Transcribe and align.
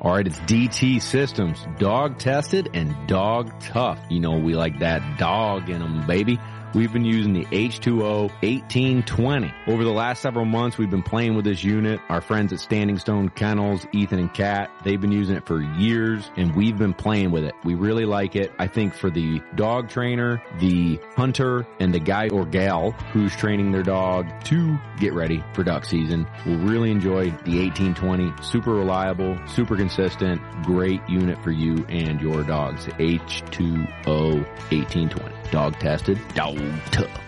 All 0.00 0.12
right, 0.12 0.24
it's 0.24 0.38
DT 0.40 1.02
Systems, 1.02 1.58
dog 1.80 2.20
tested 2.20 2.68
and 2.72 2.94
dog 3.08 3.50
tough. 3.60 3.98
You 4.08 4.20
know, 4.20 4.38
we 4.38 4.54
like 4.54 4.78
that 4.78 5.18
dog 5.18 5.68
in 5.68 5.80
them, 5.80 6.06
baby. 6.06 6.38
We've 6.74 6.92
been 6.92 7.04
using 7.04 7.32
the 7.32 7.46
H2O 7.46 8.28
1820. 8.42 9.54
Over 9.66 9.84
the 9.84 9.90
last 9.90 10.20
several 10.20 10.44
months, 10.44 10.76
we've 10.76 10.90
been 10.90 11.02
playing 11.02 11.34
with 11.34 11.46
this 11.46 11.64
unit. 11.64 11.98
Our 12.10 12.20
friends 12.20 12.52
at 12.52 12.60
Standing 12.60 12.98
Stone 12.98 13.30
Kennels, 13.30 13.86
Ethan 13.92 14.18
and 14.18 14.32
Kat, 14.32 14.70
they've 14.84 15.00
been 15.00 15.12
using 15.12 15.36
it 15.36 15.46
for 15.46 15.62
years 15.62 16.30
and 16.36 16.54
we've 16.54 16.76
been 16.76 16.92
playing 16.92 17.30
with 17.30 17.44
it. 17.44 17.54
We 17.64 17.74
really 17.74 18.04
like 18.04 18.36
it. 18.36 18.52
I 18.58 18.66
think 18.66 18.92
for 18.92 19.08
the 19.08 19.40
dog 19.54 19.88
trainer, 19.88 20.42
the 20.58 21.00
hunter, 21.16 21.66
and 21.80 21.94
the 21.94 22.00
guy 22.00 22.28
or 22.28 22.44
gal 22.44 22.90
who's 23.12 23.34
training 23.34 23.72
their 23.72 23.82
dog 23.82 24.26
to 24.44 24.78
get 25.00 25.14
ready 25.14 25.42
for 25.54 25.64
duck 25.64 25.86
season 25.86 26.26
will 26.44 26.58
really 26.58 26.90
enjoy 26.90 27.30
the 27.44 27.60
1820. 27.60 28.42
Super 28.42 28.72
reliable, 28.72 29.38
super 29.46 29.76
consistent, 29.76 30.42
great 30.64 31.00
unit 31.08 31.42
for 31.42 31.50
you 31.50 31.86
and 31.88 32.20
your 32.20 32.42
dogs. 32.42 32.84
H2O 32.86 34.44
1820. 34.70 35.37
Dog 35.50 35.78
tested, 35.78 36.18
dog 36.34 36.58
tough. 36.90 37.20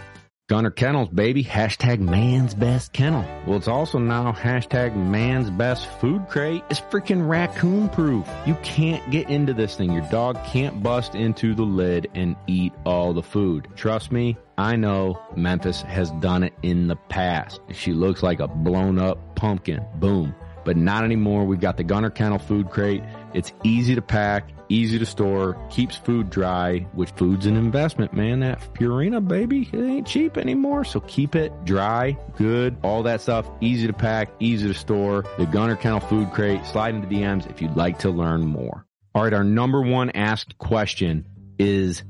Gunner 0.50 0.72
Kennels, 0.72 1.08
baby. 1.10 1.44
Hashtag 1.44 2.00
man's 2.00 2.54
best 2.54 2.92
kennel. 2.92 3.24
Well, 3.46 3.56
it's 3.56 3.68
also 3.68 4.00
now 4.00 4.32
hashtag 4.32 4.96
man's 4.96 5.48
best 5.48 5.86
food 6.00 6.26
crate. 6.28 6.64
It's 6.68 6.80
freaking 6.80 7.28
raccoon 7.28 7.88
proof. 7.88 8.28
You 8.46 8.56
can't 8.64 9.08
get 9.12 9.30
into 9.30 9.54
this 9.54 9.76
thing. 9.76 9.92
Your 9.92 10.02
dog 10.10 10.44
can't 10.44 10.82
bust 10.82 11.14
into 11.14 11.54
the 11.54 11.62
lid 11.62 12.10
and 12.16 12.34
eat 12.48 12.72
all 12.84 13.12
the 13.12 13.22
food. 13.22 13.68
Trust 13.76 14.10
me, 14.10 14.36
I 14.58 14.74
know 14.74 15.22
Memphis 15.36 15.82
has 15.82 16.10
done 16.20 16.42
it 16.42 16.52
in 16.64 16.88
the 16.88 16.96
past. 16.96 17.60
She 17.70 17.92
looks 17.92 18.20
like 18.20 18.40
a 18.40 18.48
blown 18.48 18.98
up 18.98 19.36
pumpkin. 19.36 19.84
Boom. 20.00 20.34
But 20.64 20.76
not 20.76 21.04
anymore. 21.04 21.44
We've 21.44 21.60
got 21.60 21.76
the 21.76 21.84
Gunner 21.84 22.10
Kennel 22.10 22.40
food 22.40 22.70
crate. 22.70 23.04
It's 23.34 23.52
easy 23.62 23.94
to 23.94 24.02
pack 24.02 24.50
easy 24.70 24.98
to 24.98 25.04
store, 25.04 25.58
keeps 25.70 25.96
food 25.96 26.30
dry, 26.30 26.80
which 26.92 27.10
food's 27.10 27.44
an 27.44 27.56
investment, 27.56 28.14
man. 28.14 28.40
That 28.40 28.60
Purina, 28.74 29.26
baby, 29.26 29.68
it 29.72 29.80
ain't 29.80 30.06
cheap 30.06 30.38
anymore. 30.38 30.84
So 30.84 31.00
keep 31.00 31.34
it 31.34 31.52
dry, 31.64 32.16
good, 32.36 32.76
all 32.82 33.02
that 33.02 33.20
stuff, 33.20 33.46
easy 33.60 33.86
to 33.86 33.92
pack, 33.92 34.30
easy 34.38 34.68
to 34.68 34.74
store. 34.74 35.24
The 35.36 35.46
Gunner 35.46 35.76
Kennel 35.76 36.00
Food 36.00 36.30
Crate, 36.32 36.64
slide 36.64 36.94
into 36.94 37.08
DMs 37.08 37.50
if 37.50 37.60
you'd 37.60 37.76
like 37.76 37.98
to 37.98 38.10
learn 38.10 38.46
more. 38.46 38.86
All 39.14 39.24
right, 39.24 39.34
our 39.34 39.44
number 39.44 39.82
one 39.82 40.10
asked 40.10 40.56
question 40.58 41.26
is 41.58 42.04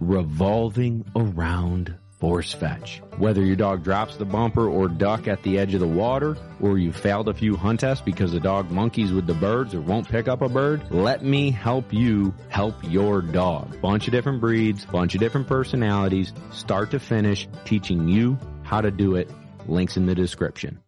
revolving 0.00 1.04
around 1.14 1.94
force 2.18 2.52
fetch. 2.52 3.02
Whether 3.18 3.42
your 3.42 3.56
dog 3.56 3.84
drops 3.84 4.16
the 4.16 4.24
bumper 4.24 4.68
or 4.68 4.88
duck 4.88 5.28
at 5.28 5.42
the 5.42 5.58
edge 5.58 5.74
of 5.74 5.80
the 5.80 5.86
water, 5.86 6.36
or 6.60 6.78
you 6.78 6.92
failed 6.92 7.28
a 7.28 7.34
few 7.34 7.56
hunt 7.56 7.80
tests 7.80 8.02
because 8.04 8.32
the 8.32 8.40
dog 8.40 8.70
monkeys 8.70 9.12
with 9.12 9.26
the 9.26 9.34
birds 9.34 9.74
or 9.74 9.80
won't 9.80 10.08
pick 10.08 10.28
up 10.28 10.42
a 10.42 10.48
bird, 10.48 10.82
let 10.90 11.22
me 11.22 11.50
help 11.50 11.92
you 11.92 12.34
help 12.48 12.74
your 12.82 13.20
dog. 13.22 13.80
Bunch 13.80 14.06
of 14.08 14.12
different 14.12 14.40
breeds, 14.40 14.84
bunch 14.86 15.14
of 15.14 15.20
different 15.20 15.46
personalities, 15.46 16.32
start 16.50 16.90
to 16.92 16.98
finish, 16.98 17.48
teaching 17.64 18.08
you 18.08 18.38
how 18.62 18.80
to 18.80 18.90
do 18.90 19.16
it. 19.16 19.30
Links 19.66 19.96
in 19.96 20.06
the 20.06 20.14
description. 20.14 20.80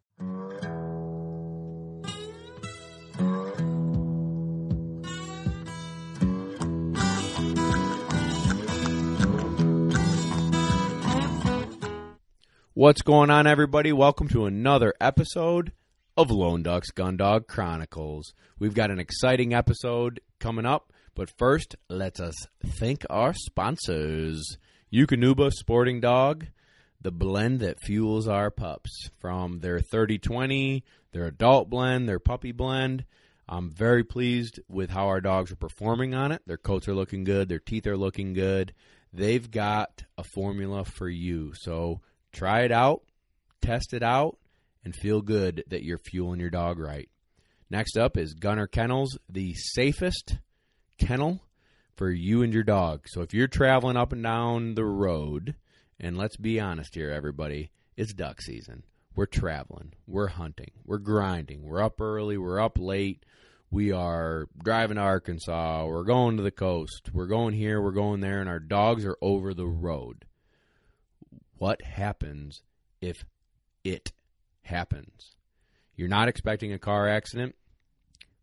What's 12.79 13.03
going 13.03 13.29
on, 13.29 13.49
everybody? 13.49 13.93
Welcome 13.93 14.29
to 14.29 14.47
another 14.47 14.95
episode 15.01 15.73
of 16.17 16.31
Lone 16.31 16.63
Ducks 16.63 16.93
Gun 16.93 17.17
Dog 17.17 17.49
Chronicles. 17.49 18.35
We've 18.61 18.73
got 18.73 18.93
an 18.93 19.01
exciting 19.01 19.53
episode 19.53 20.21
coming 20.39 20.65
up, 20.65 20.93
but 21.17 21.29
first, 21.29 21.75
let 21.89 22.21
us 22.21 22.37
thank 22.65 23.05
our 23.11 23.35
sponsors 23.35 24.59
Eukanuba 24.95 25.51
Sporting 25.51 25.99
Dog, 25.99 26.47
the 27.01 27.11
blend 27.11 27.59
that 27.59 27.81
fuels 27.81 28.29
our 28.29 28.49
pups. 28.49 29.11
From 29.19 29.59
their 29.59 29.81
30 29.81 30.19
20, 30.19 30.85
their 31.11 31.27
adult 31.27 31.69
blend, 31.69 32.09
their 32.09 32.21
puppy 32.21 32.53
blend. 32.53 33.05
I'm 33.49 33.73
very 33.73 34.05
pleased 34.05 34.61
with 34.69 34.91
how 34.91 35.09
our 35.09 35.21
dogs 35.21 35.51
are 35.51 35.57
performing 35.57 36.15
on 36.15 36.31
it. 36.31 36.43
Their 36.47 36.57
coats 36.57 36.87
are 36.87 36.95
looking 36.95 37.25
good, 37.25 37.49
their 37.49 37.59
teeth 37.59 37.89
are 37.89 37.97
looking 37.97 38.35
good. 38.35 38.73
They've 39.13 39.51
got 39.51 40.05
a 40.17 40.23
formula 40.23 40.85
for 40.85 41.09
you. 41.09 41.55
So, 41.55 42.03
Try 42.33 42.63
it 42.63 42.73
out, 42.73 43.03
test 43.61 43.93
it 43.93 44.03
out, 44.03 44.39
and 44.85 44.95
feel 44.95 45.21
good 45.21 45.65
that 45.69 45.83
you're 45.83 45.99
fueling 45.99 46.41
your 46.41 46.51
dog 46.51 46.79
right. 46.79 47.09
Next 47.71 47.97
up 47.97 48.17
is 48.17 48.35
Gunner 48.35 48.67
Kennels, 48.67 49.19
the 49.29 49.55
safest 49.55 50.39
kennel 50.99 51.43
for 51.97 52.11
you 52.11 52.43
and 52.43 52.53
your 52.53 52.63
dog. 52.63 53.03
So 53.09 53.23
if 53.23 53.35
you're 53.35 53.49
traveling 53.49 53.97
up 53.97 54.13
and 54.13 54.23
down 54.23 54.75
the 54.75 54.85
road, 54.85 55.57
and 56.01 56.17
let's 56.17 56.37
be 56.37 56.61
honest 56.61 56.95
here, 56.95 57.11
everybody, 57.11 57.71
it's 57.97 58.15
duck 58.15 58.41
season. 58.41 58.85
We're 59.15 59.27
traveling, 59.27 59.95
we're 60.07 60.29
hunting, 60.29 60.71
we're 60.85 60.99
grinding, 60.99 61.65
we're 61.65 61.83
up 61.83 62.01
early, 62.01 62.39
we're 62.39 62.61
up 62.61 62.79
late, 62.79 63.25
we 63.71 63.91
are 63.91 64.47
driving 64.63 64.95
to 64.95 65.03
Arkansas, 65.03 65.87
we're 65.87 66.05
going 66.05 66.37
to 66.37 66.43
the 66.43 66.53
coast, 66.53 67.11
we're 67.13 67.27
going 67.27 67.55
here, 67.55 67.83
we're 67.83 67.91
going 67.91 68.21
there, 68.21 68.41
and 68.41 68.49
our 68.49 68.61
dogs 68.61 69.05
are 69.05 69.19
over 69.21 69.53
the 69.53 69.67
road 69.67 70.25
what 71.59 71.83
happens 71.83 72.63
if 73.01 73.25
it 73.85 74.13
happens. 74.63 75.37
You're 75.97 76.09
not 76.09 76.29
expecting 76.29 76.73
a 76.73 76.79
car 76.79 77.09
accident, 77.09 77.55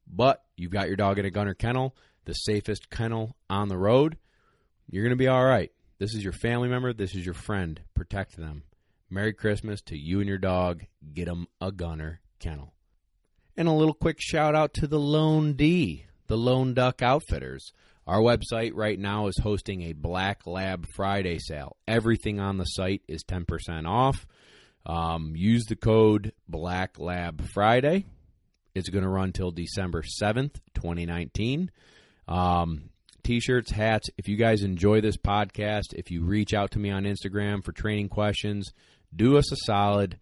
but 0.08 0.44
you've 0.56 0.72
got 0.72 0.88
your 0.88 0.98
dog 0.98 1.20
in 1.20 1.26
a 1.26 1.32
gunner 1.32 1.54
kennel, 1.54 1.96
the 2.26 2.34
safest 2.34 2.90
kennel 2.90 3.36
on 3.50 3.70
the 3.70 3.78
road. 3.78 4.18
You're 4.90 5.04
going 5.04 5.12
to 5.12 5.16
be 5.16 5.28
all 5.28 5.46
right. 5.46 5.72
This 5.98 6.14
is 6.14 6.24
your 6.24 6.34
family 6.34 6.68
member. 6.68 6.94
This 6.94 7.16
is 7.16 7.26
your 7.26 7.34
friend. 7.34 7.80
Protect 7.94 8.36
them. 8.38 8.64
Merry 9.10 9.34
Christmas 9.34 9.82
to 9.84 9.98
you 9.98 10.20
and 10.20 10.28
your 10.28 10.38
dog. 10.38 10.84
Get 11.14 11.26
them 11.26 11.48
a 11.62 11.72
gunner 11.72 12.20
kennel. 12.40 12.74
And 13.56 13.68
a 13.68 13.74
little 13.74 13.94
quick 13.94 14.18
shout 14.20 14.56
out 14.56 14.74
to 14.76 14.88
the 14.88 15.00
Lone 15.00 15.54
D, 15.54 16.06
the 16.28 16.38
Lone 16.38 16.74
Duck 16.74 17.02
Outfitters. 17.02 17.72
Our 18.08 18.20
website 18.20 18.74
right 18.76 19.00
now 19.00 19.28
is 19.28 19.40
hosting 19.42 19.82
a 19.82 19.94
Black 19.94 20.46
Lab 20.46 20.86
Friday 20.96 21.40
sale. 21.40 21.76
Everything 21.88 22.40
on 22.40 22.58
the 22.58 22.66
site 22.66 23.02
is 23.08 23.24
10% 23.24 23.88
off. 23.88 24.28
Um, 24.86 25.34
use 25.36 25.66
the 25.66 25.76
code 25.76 26.32
Black 26.48 27.00
Lab 27.00 27.44
Friday. 27.54 28.06
It's 28.76 28.90
going 28.90 29.04
to 29.04 29.10
run 29.10 29.32
till 29.32 29.50
December 29.50 30.04
7th, 30.22 30.60
2019. 30.76 31.72
Um, 32.28 32.92
t-shirts, 33.24 33.72
hats. 33.72 34.10
If 34.20 34.28
you 34.28 34.38
guys 34.38 34.62
enjoy 34.62 35.02
this 35.02 35.18
podcast, 35.18 35.94
if 35.94 36.12
you 36.12 36.24
reach 36.24 36.54
out 36.54 36.72
to 36.72 36.80
me 36.80 36.92
on 36.92 37.06
Instagram 37.06 37.64
for 37.64 37.72
training 37.72 38.10
questions, 38.10 38.72
do 39.16 39.36
us 39.36 39.52
a 39.52 39.58
solid. 39.66 40.20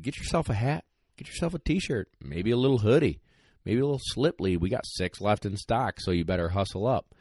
Get 0.00 0.16
yourself 0.16 0.48
a 0.48 0.54
hat. 0.54 0.84
Get 1.16 1.26
yourself 1.26 1.54
a 1.54 1.58
t-shirt. 1.58 2.08
Maybe 2.22 2.52
a 2.52 2.56
little 2.56 2.78
hoodie 2.78 3.18
maybe 3.68 3.80
a 3.80 3.84
little 3.84 4.00
slip 4.02 4.40
lead. 4.40 4.62
We 4.62 4.70
got 4.70 4.86
six 4.86 5.20
left 5.20 5.44
in 5.44 5.56
stock, 5.56 6.00
so 6.00 6.10
you 6.10 6.24
better 6.24 6.48
hustle 6.48 6.86
up. 6.86 7.14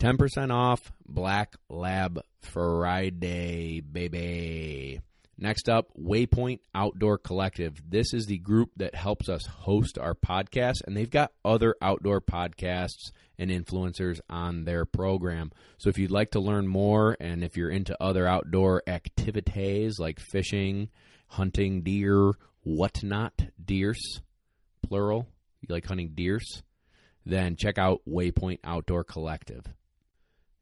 10% 0.00 0.52
off 0.52 0.92
Black 1.04 1.54
Lab 1.68 2.20
Friday, 2.40 3.80
baby. 3.80 5.00
Next 5.36 5.68
up, 5.68 5.88
Waypoint 6.00 6.60
Outdoor 6.74 7.18
Collective. 7.18 7.82
This 7.88 8.14
is 8.14 8.26
the 8.26 8.38
group 8.38 8.70
that 8.76 8.94
helps 8.94 9.28
us 9.28 9.44
host 9.46 9.98
our 9.98 10.14
podcast, 10.14 10.76
and 10.86 10.96
they've 10.96 11.10
got 11.10 11.32
other 11.44 11.74
outdoor 11.82 12.20
podcasts 12.20 13.10
and 13.36 13.50
influencers 13.50 14.20
on 14.30 14.64
their 14.64 14.84
program. 14.84 15.50
So 15.78 15.88
if 15.88 15.98
you'd 15.98 16.12
like 16.12 16.30
to 16.32 16.40
learn 16.40 16.68
more, 16.68 17.16
and 17.18 17.42
if 17.42 17.56
you're 17.56 17.70
into 17.70 18.00
other 18.00 18.28
outdoor 18.28 18.84
activities 18.86 19.98
like 19.98 20.20
fishing, 20.20 20.90
hunting 21.26 21.82
deer, 21.82 22.32
whatnot, 22.62 23.46
deers, 23.64 24.20
plural, 24.82 25.26
you 25.60 25.72
like 25.72 25.86
hunting 25.86 26.12
deers, 26.14 26.62
then 27.24 27.56
check 27.56 27.78
out 27.78 28.02
Waypoint 28.08 28.58
Outdoor 28.64 29.04
Collective. 29.04 29.64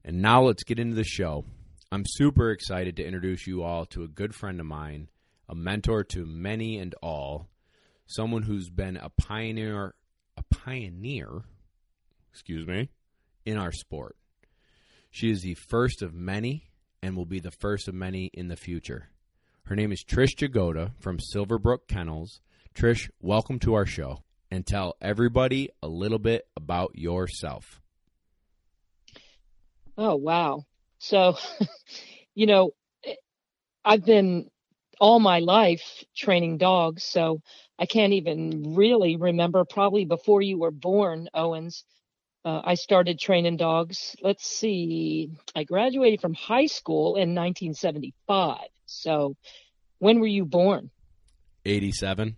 And 0.05 0.23
now 0.23 0.43
let's 0.43 0.65
get 0.65 0.79
into 0.79 0.97
the 0.97 1.05
show. 1.05 1.45
I'm 1.93 2.05
super 2.07 2.51
excited 2.51 2.97
to 2.97 3.05
introduce 3.05 3.47
you 3.47 3.63
all 3.63 3.87
to 3.87 4.03
a 4.03 4.09
good 4.09 4.35
friend 4.35 4.61
of 4.61 4.67
mine, 4.67 5.09
a 5.49 5.55
mentor 5.55 6.05
to 6.05 6.25
many 6.25 6.79
and 6.79 6.95
all, 7.03 7.49
someone 8.07 8.43
who's 8.43 8.71
been 8.71 8.97
a 8.97 9.11
pioneer 9.11 9.95
a 10.41 10.55
pioneer, 10.55 11.43
excuse 12.33 12.67
me, 12.67 12.89
in 13.45 13.57
our 13.57 13.73
sport. 13.73 14.17
She 15.11 15.31
is 15.31 15.43
the 15.43 15.55
first 15.55 16.03
of 16.03 16.15
many 16.15 16.71
and 17.03 17.17
will 17.17 17.27
be 17.27 17.41
the 17.41 17.51
first 17.51 17.89
of 17.89 17.95
many 17.95 18.31
in 18.33 18.49
the 18.49 18.57
future. 18.57 19.09
Her 19.65 19.77
name 19.77 19.93
is 19.93 20.05
Trish 20.05 20.37
Jagoda 20.37 20.93
from 20.99 21.19
Silverbrook 21.19 21.89
Kennels. 21.89 22.41
Trish, 22.75 23.11
welcome 23.21 23.59
to 23.61 23.75
our 23.75 23.85
show 23.85 24.23
and 24.51 24.67
tell 24.67 24.97
everybody 25.01 25.71
a 25.83 25.89
little 25.89 26.19
bit 26.19 26.47
about 26.57 26.97
yourself. 26.97 27.81
Oh, 29.99 30.17
wow. 30.17 30.65
So, 30.99 31.37
you 32.35 32.47
know, 32.47 32.71
I've 33.85 34.05
been 34.05 34.49
all 35.01 35.19
my 35.19 35.41
life 35.41 36.05
training 36.17 36.59
dogs. 36.59 37.03
So 37.03 37.43
I 37.79 37.87
can't 37.87 38.13
even 38.13 38.75
really 38.77 39.17
remember, 39.17 39.65
probably 39.65 40.05
before 40.05 40.41
you 40.43 40.59
were 40.59 40.71
born, 40.71 41.29
Owens. 41.35 41.85
Uh, 42.45 42.63
I 42.65 42.75
started 42.75 43.19
training 43.19 43.57
dogs. 43.57 44.17
Let's 44.23 44.47
see, 44.47 45.31
I 45.55 45.65
graduated 45.65 46.21
from 46.21 46.35
high 46.35 46.67
school 46.67 47.17
in 47.17 47.35
1975. 47.35 48.59
So 48.87 49.37
when 49.99 50.21
were 50.21 50.27
you 50.27 50.47
born? 50.47 50.91
87. 51.67 52.37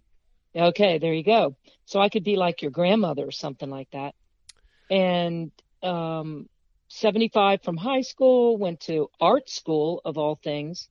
Okay, 0.55 0.99
there 0.99 1.15
you 1.15 1.25
go. 1.25 1.57
So 1.87 2.01
I 2.01 2.09
could 2.09 2.25
be 2.25 2.37
like 2.37 2.63
your 2.63 2.71
grandmother 2.71 3.27
or 3.27 3.31
something 3.31 3.71
like 3.71 3.89
that. 3.93 4.15
And 4.91 5.51
um, 5.83 6.49
75 6.89 7.63
from 7.63 7.77
high 7.77 8.03
school, 8.03 8.59
went 8.59 8.81
to 8.81 9.09
art 9.21 9.49
school 9.49 10.03
of 10.05 10.19
all 10.19 10.39
things 10.43 10.89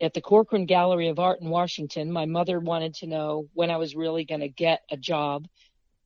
at 0.00 0.12
the 0.12 0.20
Corcoran 0.20 0.66
Gallery 0.66 1.08
of 1.08 1.18
Art 1.18 1.40
in 1.40 1.48
Washington. 1.48 2.12
My 2.12 2.26
mother 2.26 2.58
wanted 2.58 2.94
to 2.96 3.06
know 3.06 3.48
when 3.54 3.70
I 3.70 3.76
was 3.76 3.94
really 3.94 4.24
going 4.24 4.40
to 4.40 4.48
get 4.48 4.82
a 4.90 4.96
job. 4.96 5.46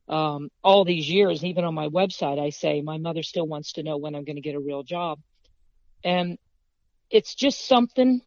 Um, 0.07 0.49
all 0.63 0.85
these 0.85 1.09
years, 1.09 1.43
even 1.43 1.63
on 1.65 1.73
my 1.73 1.87
website, 1.87 2.39
I 2.39 2.49
say 2.49 2.81
my 2.81 2.97
mother 2.97 3.23
still 3.23 3.47
wants 3.47 3.73
to 3.73 3.83
know 3.83 3.97
when 3.97 4.15
I'm 4.15 4.23
going 4.23 4.35
to 4.35 4.41
get 4.41 4.55
a 4.55 4.59
real 4.59 4.83
job. 4.83 5.19
And 6.03 6.37
it's 7.09 7.35
just 7.35 7.67
something. 7.67 8.21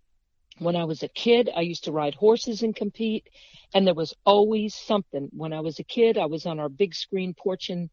When 0.58 0.76
I 0.76 0.84
was 0.84 1.02
a 1.02 1.08
kid, 1.08 1.50
I 1.54 1.62
used 1.62 1.84
to 1.84 1.92
ride 1.92 2.14
horses 2.14 2.62
and 2.62 2.74
compete, 2.74 3.28
and 3.74 3.86
there 3.86 3.94
was 3.94 4.14
always 4.24 4.74
something. 4.74 5.28
When 5.32 5.52
I 5.52 5.60
was 5.60 5.78
a 5.78 5.84
kid, 5.84 6.16
I 6.16 6.26
was 6.26 6.46
on 6.46 6.60
our 6.60 6.68
big 6.68 6.94
screen 6.94 7.34
porch 7.34 7.70
in 7.70 7.90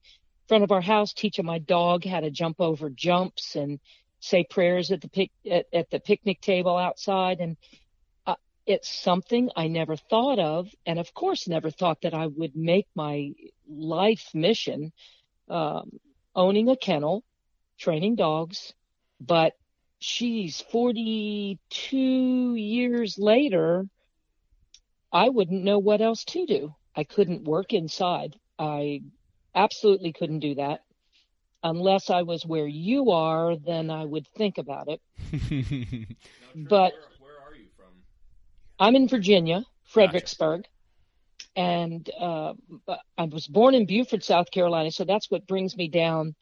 front 0.47 0.63
of 0.63 0.71
our 0.71 0.81
house 0.81 1.13
teaching 1.13 1.45
my 1.45 1.59
dog 1.59 2.05
how 2.05 2.19
to 2.19 2.29
jump 2.29 2.59
over 2.59 2.89
jumps 2.89 3.55
and 3.55 3.79
say 4.19 4.43
prayers 4.43 4.91
at 4.91 5.01
the 5.01 5.09
pic 5.09 5.31
at, 5.49 5.65
at 5.73 5.89
the 5.89 5.99
picnic 5.99 6.41
table 6.41 6.77
outside 6.77 7.39
and 7.39 7.57
uh, 8.27 8.35
it's 8.65 8.89
something 8.89 9.49
I 9.55 9.67
never 9.67 9.95
thought 9.95 10.39
of 10.39 10.67
and 10.85 10.99
of 10.99 11.13
course 11.13 11.47
never 11.47 11.71
thought 11.71 12.01
that 12.01 12.13
I 12.13 12.27
would 12.27 12.55
make 12.55 12.87
my 12.95 13.31
life 13.67 14.29
mission 14.33 14.91
um, 15.49 15.99
owning 16.35 16.69
a 16.69 16.75
kennel 16.75 17.23
training 17.79 18.15
dogs 18.15 18.73
but 19.19 19.53
she's 20.01 20.61
42 20.71 22.55
years 22.55 23.17
later 23.17 23.85
I 25.13 25.29
wouldn't 25.29 25.63
know 25.63 25.79
what 25.79 26.01
else 26.01 26.25
to 26.25 26.45
do 26.45 26.75
I 26.95 27.03
couldn't 27.03 27.43
work 27.43 27.73
inside 27.73 28.35
I 28.59 29.01
absolutely 29.55 30.13
couldn't 30.13 30.39
do 30.39 30.55
that 30.55 30.81
unless 31.63 32.09
I 32.09 32.23
was 32.23 32.45
where 32.45 32.67
you 32.67 33.11
are, 33.11 33.55
then 33.55 33.89
I 33.89 34.05
would 34.05 34.27
think 34.35 34.57
about 34.57 34.87
it. 34.87 35.01
but 36.55 36.93
where, 37.19 37.33
where, 37.35 37.47
are 37.47 37.55
you 37.55 37.67
from? 37.75 37.93
I'm 38.79 38.95
in 38.95 39.07
Virginia, 39.07 39.63
Fredericksburg, 39.83 40.63
gotcha. 41.55 41.67
and 41.67 42.09
uh, 42.19 42.53
I 43.17 43.25
was 43.25 43.47
born 43.47 43.75
in 43.75 43.85
Beaufort, 43.85 44.23
South 44.23 44.49
Carolina. 44.51 44.91
So 44.91 45.05
that's 45.05 45.29
what 45.29 45.47
brings 45.47 45.77
me 45.77 45.87
down 45.87 46.35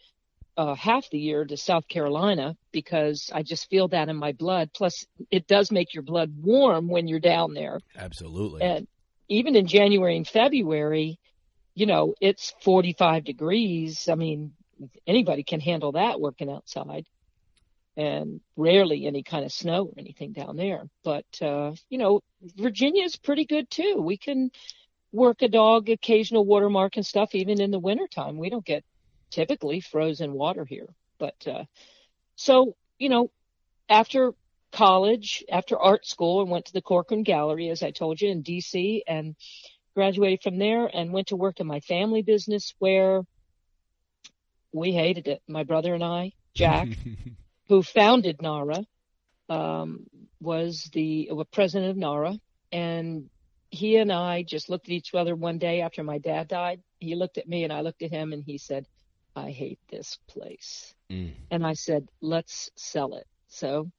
uh, 0.57 0.75
half 0.75 1.09
the 1.09 1.19
year 1.19 1.45
to 1.45 1.57
South 1.57 1.87
Carolina 1.87 2.55
because 2.71 3.29
I 3.33 3.43
just 3.43 3.69
feel 3.69 3.87
that 3.89 4.09
in 4.09 4.15
my 4.17 4.33
blood. 4.33 4.71
Plus, 4.73 5.05
it 5.31 5.47
does 5.47 5.71
make 5.71 5.93
your 5.93 6.03
blood 6.03 6.33
warm 6.41 6.89
when 6.89 7.07
you're 7.07 7.19
down 7.19 7.53
there. 7.53 7.79
Absolutely. 7.97 8.61
And 8.61 8.87
even 9.29 9.55
in 9.55 9.67
January 9.67 10.17
and 10.17 10.27
February, 10.27 11.19
you 11.75 11.85
know, 11.85 12.13
it's 12.19 12.53
45 12.61 13.23
degrees. 13.23 14.09
I 14.09 14.15
mean, 14.15 14.53
anybody 15.07 15.43
can 15.43 15.59
handle 15.59 15.93
that 15.93 16.19
working 16.19 16.49
outside 16.49 17.05
and 17.95 18.41
rarely 18.55 19.05
any 19.05 19.23
kind 19.23 19.45
of 19.45 19.51
snow 19.51 19.85
or 19.85 19.93
anything 19.97 20.31
down 20.31 20.55
there. 20.55 20.83
But, 21.03 21.25
uh, 21.41 21.73
you 21.89 21.97
know, 21.97 22.21
Virginia 22.55 23.03
is 23.03 23.15
pretty 23.15 23.45
good 23.45 23.69
too. 23.69 23.95
We 23.99 24.17
can 24.17 24.51
work 25.11 25.41
a 25.41 25.47
dog, 25.47 25.89
occasional 25.89 26.45
watermark 26.45 26.97
and 26.97 27.05
stuff, 27.05 27.35
even 27.35 27.59
in 27.59 27.71
the 27.71 27.79
wintertime. 27.79 28.37
We 28.37 28.49
don't 28.49 28.65
get 28.65 28.83
typically 29.29 29.81
frozen 29.81 30.33
water 30.33 30.65
here. 30.65 30.87
But, 31.17 31.47
uh, 31.47 31.65
so, 32.35 32.75
you 32.97 33.09
know, 33.09 33.31
after 33.89 34.33
college, 34.71 35.43
after 35.51 35.77
art 35.77 36.05
school, 36.05 36.45
I 36.45 36.49
went 36.49 36.65
to 36.65 36.73
the 36.73 36.81
Corcoran 36.81 37.23
Gallery, 37.23 37.69
as 37.69 37.83
I 37.83 37.91
told 37.91 38.21
you, 38.21 38.29
in 38.29 38.43
DC 38.43 39.01
and 39.07 39.35
graduated 39.95 40.41
from 40.41 40.57
there 40.57 40.85
and 40.85 41.11
went 41.11 41.27
to 41.27 41.35
work 41.35 41.59
in 41.59 41.67
my 41.67 41.79
family 41.81 42.21
business 42.21 42.73
where 42.79 43.23
we 44.71 44.91
hated 44.91 45.27
it. 45.27 45.41
My 45.47 45.63
brother 45.63 45.93
and 45.93 46.03
I, 46.03 46.33
Jack, 46.53 46.87
who 47.67 47.83
founded 47.83 48.37
NAHRA, 48.39 48.85
um, 49.49 50.05
was 50.39 50.89
the 50.93 51.29
uh, 51.31 51.43
president 51.51 51.91
of 51.91 51.97
NAHRA, 51.97 52.39
and 52.71 53.29
he 53.71 53.97
and 53.97 54.11
I 54.11 54.43
just 54.43 54.69
looked 54.69 54.87
at 54.87 54.93
each 54.93 55.13
other 55.13 55.35
one 55.35 55.57
day 55.57 55.81
after 55.81 56.03
my 56.03 56.17
dad 56.19 56.47
died. 56.47 56.81
He 56.99 57.15
looked 57.15 57.37
at 57.37 57.47
me 57.47 57.63
and 57.63 57.73
I 57.73 57.81
looked 57.81 58.01
at 58.01 58.11
him, 58.11 58.33
and 58.33 58.43
he 58.43 58.57
said, 58.57 58.85
"I 59.39 59.51
hate 59.51 59.79
this 59.89 60.17
place." 60.27 60.93
Mm. 61.09 61.33
And 61.51 61.65
I 61.65 61.73
said, 61.73 62.07
"Let's 62.21 62.69
sell 62.75 63.15
it." 63.15 63.27
So 63.47 63.89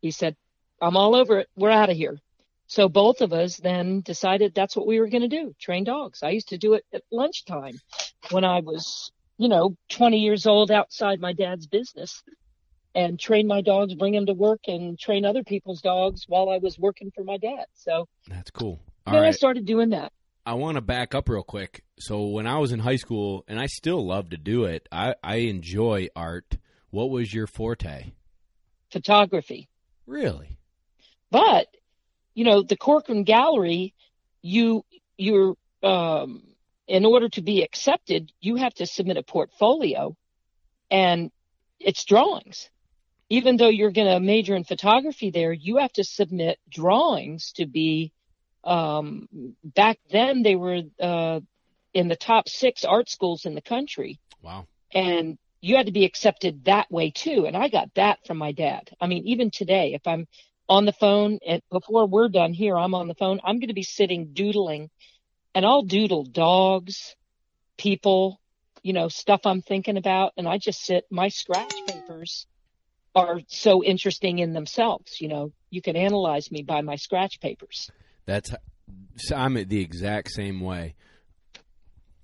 he 0.00 0.10
said, 0.10 0.36
"I'm 0.80 0.96
all 0.96 1.14
over 1.14 1.38
it. 1.40 1.48
We're 1.56 1.70
out 1.70 1.90
of 1.90 1.96
here." 1.96 2.18
So 2.66 2.88
both 2.88 3.20
of 3.20 3.32
us 3.32 3.58
then 3.58 4.00
decided 4.00 4.54
that's 4.54 4.76
what 4.76 4.86
we 4.86 4.98
were 4.98 5.08
going 5.08 5.28
to 5.28 5.36
do, 5.40 5.54
train 5.58 5.84
dogs. 5.84 6.22
I 6.22 6.30
used 6.30 6.48
to 6.48 6.58
do 6.58 6.74
it 6.74 6.84
at 6.92 7.02
lunchtime 7.10 7.78
when 8.30 8.44
I 8.44 8.60
was 8.60 9.12
you 9.42 9.48
know, 9.48 9.76
20 9.88 10.18
years 10.18 10.46
old 10.46 10.70
outside 10.70 11.20
my 11.20 11.32
dad's 11.32 11.66
business 11.66 12.22
and 12.94 13.18
train 13.18 13.46
my 13.46 13.60
dogs, 13.60 13.94
bring 13.94 14.12
them 14.12 14.26
to 14.26 14.34
work 14.34 14.60
and 14.68 14.96
train 14.98 15.24
other 15.24 15.42
people's 15.42 15.80
dogs 15.80 16.26
while 16.28 16.48
I 16.48 16.58
was 16.58 16.78
working 16.78 17.10
for 17.14 17.24
my 17.24 17.38
dad. 17.38 17.66
So 17.74 18.06
that's 18.28 18.52
cool. 18.52 18.78
All 19.06 19.14
then 19.14 19.22
right. 19.22 19.28
I 19.28 19.32
started 19.32 19.64
doing 19.64 19.90
that. 19.90 20.12
I 20.44 20.54
want 20.54 20.74
to 20.74 20.80
back 20.80 21.14
up 21.14 21.28
real 21.28 21.42
quick. 21.42 21.84
So 21.98 22.26
when 22.26 22.46
I 22.46 22.58
was 22.58 22.72
in 22.72 22.80
high 22.80 22.96
school, 22.96 23.44
and 23.46 23.60
I 23.60 23.66
still 23.66 24.04
love 24.04 24.30
to 24.30 24.36
do 24.36 24.64
it, 24.64 24.88
I, 24.90 25.14
I 25.22 25.36
enjoy 25.36 26.08
art. 26.16 26.56
What 26.90 27.10
was 27.10 27.32
your 27.32 27.46
forte? 27.46 28.12
Photography. 28.90 29.68
Really? 30.06 30.58
But, 31.30 31.68
you 32.34 32.44
know, 32.44 32.62
the 32.62 32.76
Corcoran 32.76 33.22
Gallery, 33.24 33.94
you, 34.42 34.84
you're, 35.16 35.54
um, 35.82 36.42
in 36.88 37.06
order 37.06 37.28
to 37.30 37.42
be 37.42 37.62
accepted, 37.62 38.32
you 38.40 38.56
have 38.56 38.74
to 38.74 38.86
submit 38.86 39.16
a 39.16 39.22
portfolio 39.22 40.16
and 40.90 41.30
it's 41.78 42.04
drawings. 42.04 42.68
Even 43.30 43.56
though 43.56 43.68
you're 43.68 43.92
going 43.92 44.12
to 44.12 44.20
major 44.20 44.54
in 44.54 44.64
photography 44.64 45.30
there, 45.30 45.52
you 45.52 45.78
have 45.78 45.92
to 45.94 46.04
submit 46.04 46.58
drawings 46.68 47.52
to 47.52 47.66
be, 47.66 48.12
um, 48.64 49.28
back 49.64 49.98
then 50.10 50.42
they 50.42 50.56
were, 50.56 50.82
uh, 51.00 51.40
in 51.94 52.08
the 52.08 52.16
top 52.16 52.48
six 52.48 52.84
art 52.84 53.08
schools 53.08 53.44
in 53.44 53.54
the 53.54 53.60
country. 53.60 54.18
Wow. 54.42 54.66
And 54.92 55.38
you 55.60 55.76
had 55.76 55.86
to 55.86 55.92
be 55.92 56.04
accepted 56.04 56.64
that 56.64 56.90
way 56.90 57.10
too. 57.10 57.46
And 57.46 57.56
I 57.56 57.68
got 57.68 57.94
that 57.94 58.26
from 58.26 58.38
my 58.38 58.52
dad. 58.52 58.90
I 59.00 59.06
mean, 59.06 59.26
even 59.26 59.50
today, 59.50 59.94
if 59.94 60.06
I'm 60.06 60.26
on 60.68 60.86
the 60.86 60.92
phone 60.92 61.38
and 61.46 61.62
before 61.70 62.06
we're 62.06 62.28
done 62.28 62.52
here, 62.52 62.76
I'm 62.76 62.94
on 62.94 63.08
the 63.08 63.14
phone, 63.14 63.40
I'm 63.44 63.58
going 63.58 63.68
to 63.68 63.74
be 63.74 63.82
sitting 63.82 64.32
doodling 64.32 64.90
and 65.54 65.64
I'll 65.64 65.82
doodle 65.82 66.24
dogs, 66.24 67.14
people, 67.76 68.40
you 68.82 68.92
know, 68.92 69.08
stuff 69.08 69.42
I'm 69.44 69.62
thinking 69.62 69.96
about. 69.96 70.32
And 70.36 70.48
I 70.48 70.58
just 70.58 70.84
sit, 70.84 71.04
my 71.10 71.28
scratch 71.28 71.74
papers 71.86 72.46
are 73.14 73.40
so 73.46 73.84
interesting 73.84 74.38
in 74.38 74.54
themselves. 74.54 75.20
You 75.20 75.28
know, 75.28 75.52
you 75.70 75.82
can 75.82 75.94
analyze 75.94 76.50
me 76.50 76.62
by 76.62 76.80
my 76.80 76.96
scratch 76.96 77.40
papers. 77.40 77.90
That's, 78.26 78.52
I'm 79.34 79.56
at 79.56 79.68
the 79.68 79.80
exact 79.80 80.30
same 80.32 80.60
way. 80.60 80.94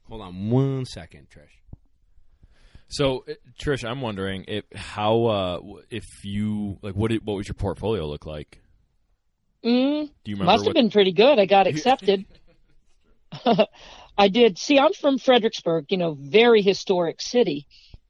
Hold 0.04 0.22
on 0.22 0.50
one 0.50 0.84
second, 0.86 1.28
Trish. 1.28 1.58
So, 2.88 3.24
uh, 3.28 3.34
Trish, 3.62 3.84
I'm 3.84 4.00
wondering 4.00 4.44
if 4.48 4.64
how 4.74 5.24
uh, 5.26 5.60
if 5.90 6.04
you 6.24 6.78
like 6.80 6.94
what 6.94 7.10
did, 7.10 7.26
what 7.26 7.36
was 7.36 7.46
your 7.46 7.54
portfolio 7.54 8.06
look 8.06 8.24
like? 8.24 8.62
Mm, 9.62 10.06
Do 10.24 10.30
you 10.30 10.36
remember? 10.36 10.44
Must 10.52 10.64
have 10.64 10.74
been 10.74 10.90
pretty 10.90 11.12
good. 11.12 11.38
I 11.38 11.44
got 11.44 11.66
accepted. 11.72 12.24
I 14.16 14.28
did. 14.28 14.58
See, 14.58 14.78
I'm 14.78 14.94
from 14.94 15.18
Fredericksburg, 15.18 15.86
you 15.90 15.98
know, 15.98 16.16
very 16.18 16.62
historic 16.62 17.20
city. 17.20 17.66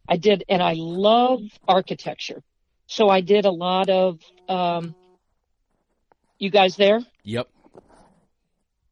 I 0.09 0.16
did, 0.16 0.45
and 0.49 0.62
I 0.62 0.75
love 0.76 1.40
architecture. 1.66 2.42
So 2.87 3.11
I 3.11 3.21
did 3.21 3.45
a 3.45 3.50
lot 3.50 3.90
of, 3.90 4.21
um, 4.49 4.95
you 6.38 6.50
guys 6.50 6.76
there? 6.76 7.00
Yep. 7.25 7.49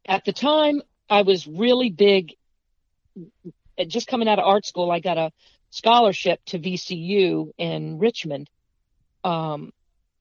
At 0.06 0.24
the 0.24 0.32
time, 0.32 0.82
I 1.08 1.22
was 1.22 1.46
really 1.46 1.90
big. 1.90 2.34
Just 3.86 4.06
coming 4.06 4.28
out 4.28 4.38
of 4.38 4.46
art 4.46 4.64
school, 4.64 4.90
I 4.90 5.00
got 5.00 5.18
a 5.18 5.32
scholarship 5.70 6.40
to 6.46 6.58
VCU 6.58 7.50
in 7.58 7.98
Richmond 7.98 8.48
um, 9.24 9.72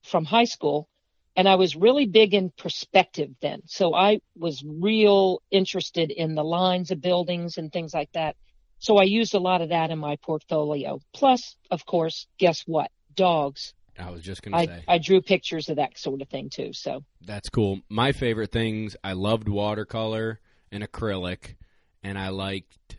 from 0.03 0.25
high 0.25 0.45
school 0.45 0.89
and 1.35 1.49
I 1.49 1.55
was 1.55 1.75
really 1.75 2.05
big 2.05 2.33
in 2.33 2.51
perspective 2.57 3.31
then. 3.41 3.61
So 3.65 3.93
I 3.93 4.19
was 4.37 4.63
real 4.65 5.41
interested 5.51 6.11
in 6.11 6.35
the 6.35 6.43
lines 6.43 6.91
of 6.91 7.01
buildings 7.01 7.57
and 7.57 7.71
things 7.71 7.93
like 7.93 8.11
that. 8.13 8.35
So 8.79 8.97
I 8.97 9.03
used 9.03 9.33
a 9.33 9.39
lot 9.39 9.61
of 9.61 9.69
that 9.69 9.91
in 9.91 9.99
my 9.99 10.15
portfolio. 10.17 10.99
Plus, 11.13 11.55
of 11.71 11.85
course, 11.85 12.27
guess 12.37 12.63
what? 12.65 12.89
Dogs. 13.13 13.73
I 13.97 14.11
was 14.11 14.21
just 14.21 14.41
going 14.41 14.53
to 14.67 14.73
say. 14.73 14.83
I 14.87 14.97
drew 14.97 15.21
pictures 15.21 15.69
of 15.69 15.77
that 15.77 15.97
sort 15.97 16.21
of 16.21 16.27
thing 16.29 16.49
too. 16.49 16.71
So 16.73 17.03
that's 17.21 17.49
cool. 17.49 17.79
My 17.89 18.11
favorite 18.11 18.51
things, 18.51 18.95
I 19.03 19.13
loved 19.13 19.47
watercolor 19.47 20.39
and 20.71 20.83
acrylic, 20.83 21.55
and 22.03 22.17
I 22.17 22.29
liked 22.29 22.97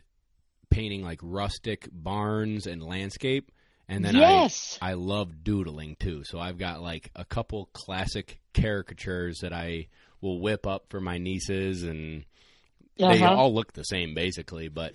painting 0.69 1.03
like 1.03 1.19
rustic 1.21 1.87
barns 1.91 2.67
and 2.67 2.81
landscape. 2.83 3.51
And 3.89 4.03
then 4.03 4.15
yes. 4.15 4.77
I 4.81 4.91
I 4.91 4.93
love 4.95 5.43
doodling 5.43 5.95
too. 5.97 6.23
So 6.25 6.39
I've 6.39 6.57
got 6.57 6.81
like 6.81 7.09
a 7.15 7.23
couple 7.23 7.69
classic 7.73 8.39
caricatures 8.53 9.39
that 9.43 9.53
I 9.53 9.87
will 10.19 10.41
whip 10.41 10.67
up 10.67 10.87
for 10.89 10.99
my 10.99 11.17
nieces, 11.19 11.83
and 11.83 12.25
they 12.97 13.05
Uh-huh. 13.05 13.33
all 13.33 13.53
look 13.53 13.71
the 13.73 13.83
same 13.83 14.13
basically. 14.13 14.67
But 14.67 14.93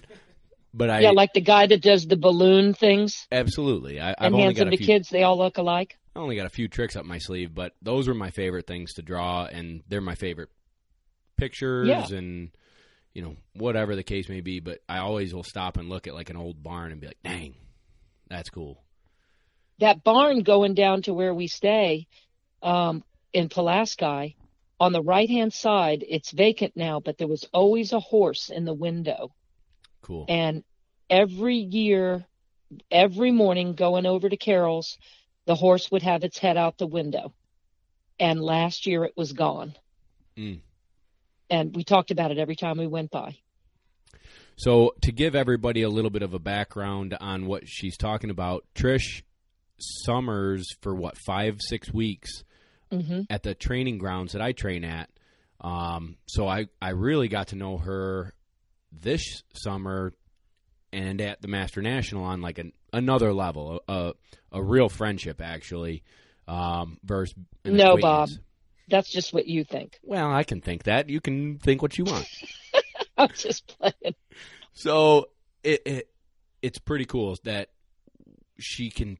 but 0.75 0.91
I 0.91 1.01
yeah, 1.01 1.11
like 1.11 1.33
the 1.33 1.41
guy 1.41 1.67
that 1.67 1.83
does 1.83 2.07
the 2.07 2.17
balloon 2.17 2.75
things 2.75 3.27
absolutely 3.31 4.01
I, 4.01 4.11
I've 4.11 4.17
and 4.19 4.35
only 4.35 4.45
hands 4.45 4.59
got 4.59 4.65
them 4.65 4.71
to 4.73 4.77
few 4.77 4.87
kids. 4.87 5.09
They 5.11 5.23
all 5.23 5.39
look 5.39 5.59
alike. 5.59 5.99
I 6.15 6.19
only 6.19 6.37
got 6.37 6.47
a 6.47 6.51
few 6.51 6.69
tricks 6.69 6.95
up 6.97 7.05
my 7.05 7.19
sleeve, 7.19 7.55
but 7.55 7.75
those 7.81 8.07
were 8.07 8.15
my 8.15 8.31
favorite 8.31 8.67
things 8.67 8.95
to 8.95 9.03
draw, 9.03 9.47
and 9.47 9.83
they're 9.89 10.01
my 10.01 10.15
favorite 10.15 10.51
pictures 11.37 11.89
Yeah. 11.89 12.07
and 12.17 12.51
you 13.15 13.23
know 13.23 13.37
whatever 13.55 13.97
the 13.97 14.03
case 14.03 14.29
may 14.29 14.41
be. 14.41 14.61
But 14.61 14.81
I 14.89 14.99
always 14.99 15.35
will 15.35 15.45
stop 15.45 15.77
and 15.77 15.89
look 15.89 16.07
at 16.07 16.15
like 16.15 16.31
an 16.31 16.37
old 16.37 16.63
barn 16.63 16.93
and 16.93 17.01
be 17.01 17.07
like, 17.07 17.23
"Dang, 17.25 17.55
that's 18.29 18.51
cool." 18.51 18.83
That 19.79 20.05
barn 20.05 20.43
going 20.43 20.75
down 20.75 21.03
to 21.03 21.15
where 21.15 21.35
we 21.35 21.49
stay 21.49 22.07
um, 22.63 23.03
in 23.33 23.49
Pulaski, 23.49 24.37
on 24.79 24.93
the 24.93 25.03
right 25.03 25.29
hand 25.29 25.53
side, 25.53 26.05
it's 26.09 26.31
vacant 26.31 26.77
now, 26.77 27.01
but 27.01 27.19
there 27.19 27.27
was 27.29 27.49
always 27.53 27.93
a 27.93 28.01
horse 28.01 28.51
in 28.51 28.65
the 28.65 28.75
window. 28.75 29.33
Cool. 30.03 30.27
And 30.29 30.65
every 31.09 31.57
year, 31.57 32.25
every 32.91 33.31
morning 33.31 33.75
going 33.75 34.07
over 34.07 34.29
to 34.29 34.37
Carol's, 34.37 34.99
the 35.47 35.55
horse 35.55 35.91
would 35.91 36.03
have 36.03 36.25
its 36.25 36.39
head 36.39 36.57
out 36.57 36.79
the 36.79 36.87
window. 36.87 37.33
And 38.21 38.41
last 38.41 38.87
year 38.87 39.05
it 39.05 39.17
was 39.17 39.33
gone. 39.33 39.75
Mm. 40.37 40.61
And 41.51 41.75
we 41.75 41.85
talked 41.85 42.11
about 42.11 42.31
it 42.31 42.39
every 42.39 42.57
time 42.57 42.79
we 42.79 42.87
went 42.87 43.11
by. 43.11 43.37
So 44.57 44.95
to 45.03 45.13
give 45.13 45.35
everybody 45.35 45.83
a 45.83 45.89
little 45.89 46.11
bit 46.11 46.23
of 46.23 46.35
a 46.35 46.39
background 46.39 47.17
on 47.21 47.47
what 47.47 47.65
she's 47.67 47.97
talking 47.97 48.31
about, 48.31 48.65
Trish 48.75 49.23
summers 49.79 50.67
for 50.81 50.95
what 50.95 51.17
five 51.27 51.57
six 51.59 51.93
weeks 51.93 52.45
hmm 52.91 53.23
at 53.31 53.43
the 53.43 53.55
training 53.55 53.99
grounds 53.99 54.33
that 54.33 54.43
I 54.43 54.53
train 54.53 54.85
at. 54.85 55.11
Um, 55.61 56.17
so 56.27 56.47
I, 56.47 56.67
I 56.81 56.91
really 56.91 57.29
got 57.29 57.49
to 57.49 57.57
know 57.57 57.79
her 57.79 58.35
this 58.93 59.43
summer 59.55 60.13
and 60.93 61.21
at 61.21 61.41
the 61.41 61.49
Master 61.49 61.81
National 61.81 62.25
on 62.25 62.41
like 62.41 62.59
an, 62.59 62.73
another 62.93 63.33
level, 63.33 63.81
a, 63.89 64.13
a 64.53 64.63
real 64.63 64.89
friendship 64.89 65.41
actually. 65.41 66.03
Um, 66.49 66.99
versus 67.05 67.35
No, 67.65 67.97
Bob. 67.97 68.29
That's 68.89 69.11
just 69.11 69.33
what 69.33 69.47
you 69.47 69.65
think. 69.65 69.99
Well, 70.03 70.31
I 70.31 70.43
can 70.43 70.61
think 70.61 70.85
that. 70.85 71.09
You 71.09 71.21
can 71.21 71.59
think 71.59 71.81
what 71.81 71.97
you 71.97 72.05
want. 72.05 72.27
I'm 73.17 73.31
just 73.35 73.67
playing. 73.79 74.15
So 74.75 75.29
it, 75.63 75.83
it 75.87 76.09
it's 76.63 76.79
pretty 76.79 77.05
cool 77.05 77.37
that 77.45 77.69
she 78.59 78.91
can. 78.91 79.19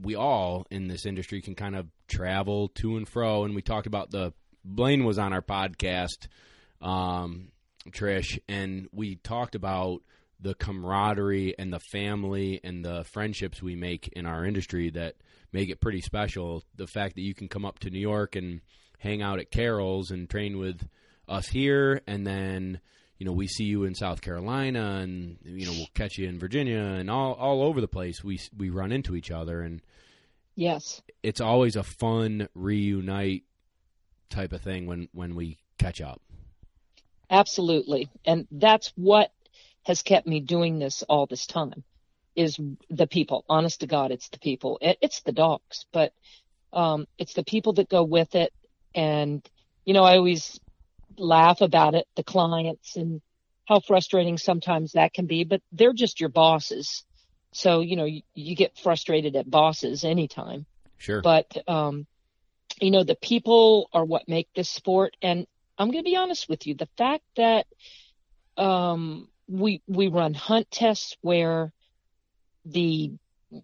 We 0.00 0.16
all 0.16 0.66
in 0.70 0.88
this 0.88 1.06
industry 1.06 1.40
can 1.40 1.54
kind 1.54 1.76
of 1.76 1.86
travel 2.08 2.68
to 2.76 2.96
and 2.96 3.08
fro, 3.08 3.44
and 3.44 3.54
we 3.54 3.62
talked 3.62 3.86
about 3.86 4.10
the 4.10 4.32
Blaine 4.64 5.04
was 5.04 5.18
on 5.18 5.32
our 5.32 5.42
podcast, 5.42 6.28
um, 6.80 7.48
Trish, 7.90 8.38
and 8.48 8.88
we 8.92 9.16
talked 9.16 9.54
about 9.54 10.02
the 10.40 10.54
camaraderie 10.54 11.54
and 11.58 11.72
the 11.72 11.80
family 11.92 12.60
and 12.64 12.82
the 12.84 13.04
friendships 13.04 13.62
we 13.62 13.76
make 13.76 14.08
in 14.08 14.24
our 14.26 14.44
industry 14.44 14.88
that 14.90 15.16
make 15.52 15.68
it 15.68 15.80
pretty 15.80 16.00
special. 16.00 16.62
The 16.76 16.86
fact 16.86 17.14
that 17.16 17.22
you 17.22 17.34
can 17.34 17.48
come 17.48 17.64
up 17.66 17.78
to 17.80 17.90
New 17.90 18.00
York 18.00 18.36
and 18.36 18.60
hang 18.98 19.20
out 19.22 19.38
at 19.38 19.50
Carol's 19.50 20.10
and 20.10 20.28
train 20.30 20.58
with 20.58 20.80
us 21.28 21.46
here, 21.48 22.00
and 22.06 22.26
then 22.26 22.80
you 23.18 23.26
know 23.26 23.32
we 23.32 23.46
see 23.46 23.64
you 23.64 23.84
in 23.84 23.94
South 23.94 24.20
Carolina, 24.22 25.00
and 25.02 25.36
you 25.44 25.66
know 25.66 25.72
we'll 25.72 25.88
catch 25.94 26.16
you 26.16 26.26
in 26.28 26.38
Virginia, 26.38 26.78
and 26.80 27.10
all 27.10 27.34
all 27.34 27.62
over 27.62 27.80
the 27.80 27.88
place. 27.88 28.24
We 28.24 28.40
we 28.56 28.70
run 28.70 28.92
into 28.92 29.14
each 29.16 29.30
other, 29.30 29.60
and 29.60 29.82
Yes. 30.56 31.02
it's 31.22 31.40
always 31.40 31.76
a 31.76 31.82
fun 31.82 32.48
reunite 32.54 33.44
type 34.30 34.52
of 34.52 34.62
thing 34.62 34.86
when 34.86 35.08
when 35.12 35.34
we 35.34 35.58
catch 35.78 36.00
up. 36.00 36.20
Absolutely. 37.30 38.10
And 38.24 38.46
that's 38.50 38.92
what 38.96 39.30
has 39.84 40.02
kept 40.02 40.26
me 40.26 40.40
doing 40.40 40.78
this 40.78 41.02
all 41.02 41.26
this 41.26 41.46
time 41.46 41.84
is 42.36 42.58
the 42.90 43.06
people. 43.06 43.44
Honest 43.48 43.80
to 43.80 43.86
God, 43.86 44.10
it's 44.10 44.28
the 44.28 44.38
people. 44.38 44.78
It, 44.80 44.98
it's 45.00 45.22
the 45.22 45.32
dogs, 45.32 45.86
but 45.92 46.12
um, 46.72 47.06
it's 47.18 47.34
the 47.34 47.44
people 47.44 47.74
that 47.74 47.88
go 47.88 48.02
with 48.02 48.34
it. 48.34 48.52
And, 48.94 49.44
you 49.84 49.94
know, 49.94 50.04
I 50.04 50.16
always 50.16 50.58
laugh 51.16 51.60
about 51.60 51.94
it, 51.94 52.06
the 52.16 52.24
clients 52.24 52.96
and 52.96 53.20
how 53.66 53.80
frustrating 53.80 54.38
sometimes 54.38 54.92
that 54.92 55.12
can 55.12 55.26
be, 55.26 55.44
but 55.44 55.62
they're 55.72 55.92
just 55.92 56.20
your 56.20 56.28
bosses. 56.28 57.04
So, 57.52 57.80
you 57.80 57.96
know, 57.96 58.04
you, 58.04 58.22
you 58.34 58.56
get 58.56 58.78
frustrated 58.78 59.36
at 59.36 59.48
bosses 59.48 60.04
anytime 60.04 60.66
Sure. 61.00 61.22
but 61.22 61.46
um, 61.66 62.06
you 62.78 62.90
know 62.90 63.04
the 63.04 63.16
people 63.16 63.88
are 63.92 64.04
what 64.04 64.28
make 64.28 64.48
this 64.54 64.68
sport 64.68 65.16
and 65.22 65.46
i'm 65.80 65.90
going 65.90 66.04
to 66.04 66.08
be 66.08 66.16
honest 66.16 66.48
with 66.48 66.66
you 66.66 66.74
the 66.74 66.88
fact 66.96 67.24
that 67.36 67.66
um, 68.56 69.28
we 69.48 69.82
we 69.88 70.08
run 70.08 70.34
hunt 70.34 70.70
tests 70.70 71.16
where 71.22 71.72
the 72.64 73.12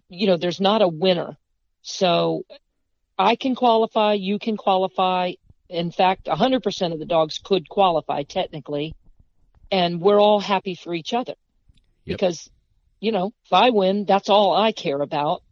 you 0.09 0.27
know 0.27 0.37
there's 0.37 0.61
not 0.61 0.83
a 0.83 0.89
winner. 0.89 1.37
So 1.83 2.45
i 3.19 3.37
can 3.37 3.55
qualify 3.55 4.15
you 4.15 4.39
can 4.39 4.57
qualify. 4.57 5.33
In 5.69 5.91
fact 5.91 6.27
100% 6.27 6.93
of 6.93 6.99
the 7.01 7.07
dogs 7.07 7.41
could 7.43 7.69
qualify 7.69 8.23
technically 8.23 8.95
and 9.73 10.01
we're 10.01 10.21
all 10.21 10.39
happy 10.39 10.77
for 10.77 10.95
each 10.95 11.13
other. 11.13 11.35
Yep. 12.05 12.19
because 12.19 12.51
you 13.01 13.11
know 13.11 13.33
if 13.45 13.53
i 13.53 13.71
win 13.71 14.05
that's 14.05 14.29
all 14.29 14.55
i 14.57 14.73
care 14.73 15.01
about. 15.01 15.43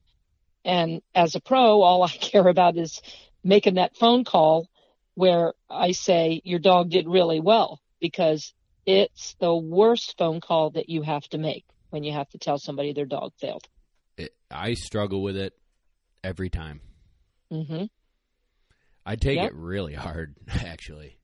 And 0.67 1.03
as 1.15 1.35
a 1.35 1.41
pro, 1.41 1.83
all 1.83 2.03
I 2.03 2.09
care 2.33 2.49
about 2.49 2.79
is 2.79 3.03
making 3.43 3.75
that 3.75 3.97
phone 3.97 4.25
call 4.25 4.69
where 5.15 5.55
I 5.71 5.93
say 5.93 6.41
your 6.45 6.59
dog 6.59 6.91
did 6.91 7.09
really 7.09 7.41
well 7.41 7.81
because 8.01 8.53
it's 8.87 9.35
the 9.41 9.55
worst 9.55 10.17
phone 10.19 10.41
call 10.41 10.71
that 10.71 10.89
you 10.89 11.03
have 11.03 11.27
to 11.29 11.39
make 11.39 11.65
when 11.91 12.05
you 12.05 12.13
have 12.13 12.29
to 12.31 12.39
tell 12.39 12.59
somebody 12.59 12.93
their 12.93 13.07
dog 13.07 13.33
failed. 13.41 13.67
It, 14.17 14.35
I 14.51 14.75
struggle 14.75 15.23
with 15.23 15.37
it 15.37 15.55
every 16.23 16.51
time. 16.51 16.81
Mm-hmm. 17.53 17.85
I 19.07 19.17
take 19.17 19.37
Yep. 19.37 19.51
it 19.53 19.55
really 19.55 19.95
hard, 19.95 20.35
actually. 20.49 21.19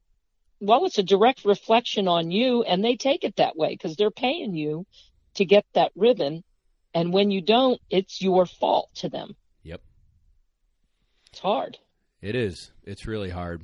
Well, 0.60 0.84
it's 0.84 0.98
a 0.98 1.02
direct 1.02 1.44
reflection 1.44 2.06
on 2.06 2.30
you 2.30 2.62
and 2.62 2.84
they 2.84 2.96
take 2.96 3.24
it 3.24 3.36
that 3.36 3.56
way 3.56 3.70
because 3.70 3.96
they're 3.96 4.10
paying 4.10 4.54
you 4.54 4.86
to 5.34 5.44
get 5.44 5.64
that 5.74 5.92
ribbon. 5.96 6.44
And 6.92 7.12
when 7.12 7.30
you 7.30 7.40
don't, 7.40 7.80
it's 7.88 8.20
your 8.20 8.44
fault 8.46 8.90
to 8.96 9.08
them. 9.08 9.36
Yep. 9.62 9.80
It's 11.32 11.40
hard. 11.40 11.78
It 12.20 12.34
is. 12.34 12.72
It's 12.84 13.06
really 13.06 13.30
hard. 13.30 13.62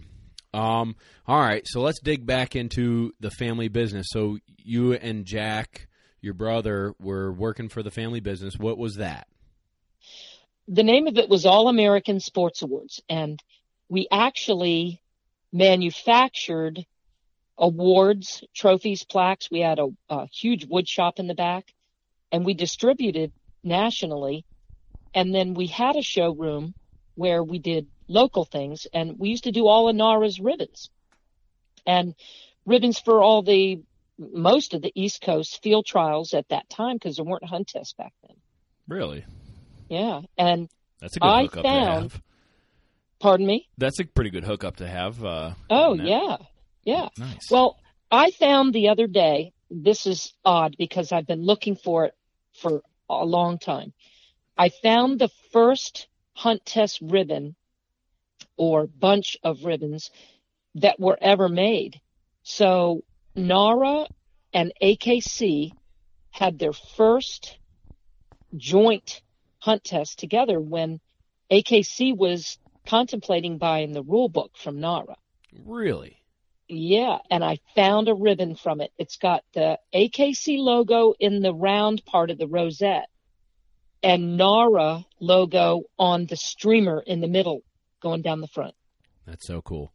Um, 0.56 0.96
all 1.26 1.40
right, 1.40 1.66
so 1.66 1.80
let's 1.80 2.00
dig 2.00 2.24
back 2.24 2.56
into 2.56 3.12
the 3.20 3.30
family 3.30 3.68
business. 3.68 4.06
So 4.10 4.38
you 4.56 4.94
and 4.94 5.24
Jack, 5.24 5.88
your 6.20 6.34
brother, 6.34 6.94
were 6.98 7.32
working 7.32 7.68
for 7.68 7.82
the 7.82 7.90
family 7.90 8.20
business. 8.20 8.54
What 8.56 8.78
was 8.78 8.96
that? 8.96 9.26
the 10.68 10.82
name 10.82 11.06
of 11.06 11.16
it 11.16 11.28
was 11.28 11.46
All 11.46 11.68
American 11.68 12.20
Sports 12.20 12.62
Awards, 12.62 13.00
and 13.08 13.40
we 13.88 14.08
actually 14.10 15.00
manufactured 15.52 16.84
awards, 17.56 18.42
trophies, 18.54 19.04
plaques. 19.04 19.50
We 19.50 19.60
had 19.60 19.78
a, 19.78 19.88
a 20.10 20.26
huge 20.26 20.66
wood 20.66 20.88
shop 20.88 21.18
in 21.18 21.28
the 21.28 21.34
back, 21.34 21.72
and 22.32 22.44
we 22.44 22.54
distributed 22.54 23.32
nationally. 23.62 24.44
And 25.14 25.34
then 25.34 25.54
we 25.54 25.66
had 25.68 25.96
a 25.96 26.02
showroom 26.02 26.74
where 27.14 27.42
we 27.42 27.58
did 27.58 27.86
local 28.08 28.44
things, 28.44 28.86
and 28.92 29.18
we 29.18 29.28
used 29.30 29.44
to 29.44 29.52
do 29.52 29.66
all 29.66 29.88
of 29.88 29.96
NAHRA's 29.96 30.38
ribbons 30.40 30.90
and 31.86 32.14
ribbons 32.64 32.98
for 32.98 33.22
all 33.22 33.42
the 33.42 33.80
most 34.18 34.74
of 34.74 34.82
the 34.82 34.92
East 34.94 35.20
Coast 35.22 35.62
field 35.62 35.86
trials 35.86 36.32
at 36.34 36.48
that 36.48 36.68
time 36.70 36.96
because 36.96 37.16
there 37.16 37.24
weren't 37.24 37.44
hunt 37.44 37.68
tests 37.68 37.92
back 37.94 38.12
then. 38.26 38.36
Really? 38.88 39.24
Yeah, 39.88 40.22
and 40.38 40.68
That's 41.00 41.16
a 41.16 41.20
good 41.20 41.26
I 41.26 41.42
hookup 41.42 41.64
found- 41.64 42.10
to 42.10 42.16
have. 42.16 42.22
pardon 43.20 43.46
me. 43.46 43.68
That's 43.78 44.00
a 44.00 44.04
pretty 44.04 44.30
good 44.30 44.44
hookup 44.44 44.76
to 44.76 44.88
have. 44.88 45.22
Uh, 45.24 45.54
Oh 45.70 45.94
yeah, 45.94 46.36
yeah. 46.84 47.08
Nice. 47.18 47.50
Well, 47.50 47.76
I 48.10 48.30
found 48.30 48.72
the 48.74 48.88
other 48.88 49.06
day. 49.06 49.52
This 49.70 50.06
is 50.06 50.32
odd 50.44 50.76
because 50.78 51.10
I've 51.10 51.26
been 51.26 51.44
looking 51.44 51.74
for 51.76 52.04
it 52.06 52.14
for 52.60 52.82
a 53.10 53.24
long 53.24 53.58
time. 53.58 53.92
I 54.56 54.68
found 54.68 55.18
the 55.18 55.28
first 55.52 56.06
hunt 56.34 56.64
test 56.64 57.00
ribbon 57.02 57.56
or 58.56 58.86
bunch 58.86 59.36
of 59.42 59.64
ribbons 59.64 60.10
that 60.76 61.00
were 61.00 61.18
ever 61.20 61.48
made. 61.48 62.00
So 62.42 63.02
NAHRA 63.36 64.08
and 64.52 64.72
AKC 64.82 65.72
had 66.30 66.58
their 66.58 66.72
first 66.72 67.58
joint 68.56 69.22
hunt 69.58 69.84
test 69.84 70.18
together 70.18 70.60
when 70.60 71.00
AKC 71.50 72.16
was 72.16 72.58
contemplating 72.86 73.58
buying 73.58 73.92
the 73.92 74.02
rule 74.02 74.28
book 74.28 74.52
from 74.56 74.78
NAHRA. 74.78 75.16
Really? 75.64 76.16
Yeah, 76.68 77.18
and 77.30 77.44
I 77.44 77.58
found 77.74 78.08
a 78.08 78.14
ribbon 78.14 78.56
from 78.56 78.80
it. 78.80 78.92
It's 78.98 79.16
got 79.16 79.44
the 79.54 79.78
AKC 79.94 80.58
logo 80.58 81.14
in 81.18 81.40
the 81.40 81.54
round 81.54 82.04
part 82.04 82.30
of 82.30 82.38
the 82.38 82.48
rosette 82.48 83.08
and 84.02 84.36
NARA 84.36 85.04
logo 85.20 85.84
on 85.98 86.26
the 86.26 86.36
streamer 86.36 87.00
in 87.00 87.20
the 87.20 87.28
middle 87.28 87.62
going 88.00 88.22
down 88.22 88.40
the 88.40 88.48
front. 88.48 88.74
That's 89.26 89.46
so 89.46 89.62
cool. 89.62 89.92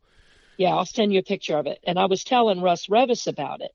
Yeah, 0.58 0.70
I'll 0.76 0.86
send 0.86 1.14
you 1.14 1.20
a 1.20 1.24
picture 1.24 1.58
of 1.58 1.68
it. 1.68 1.80
And 1.86 1.98
I 1.98 2.06
was 2.06 2.24
telling 2.24 2.62
Russ 2.62 2.88
Revis 2.88 3.28
about 3.28 3.62
it. 3.62 3.72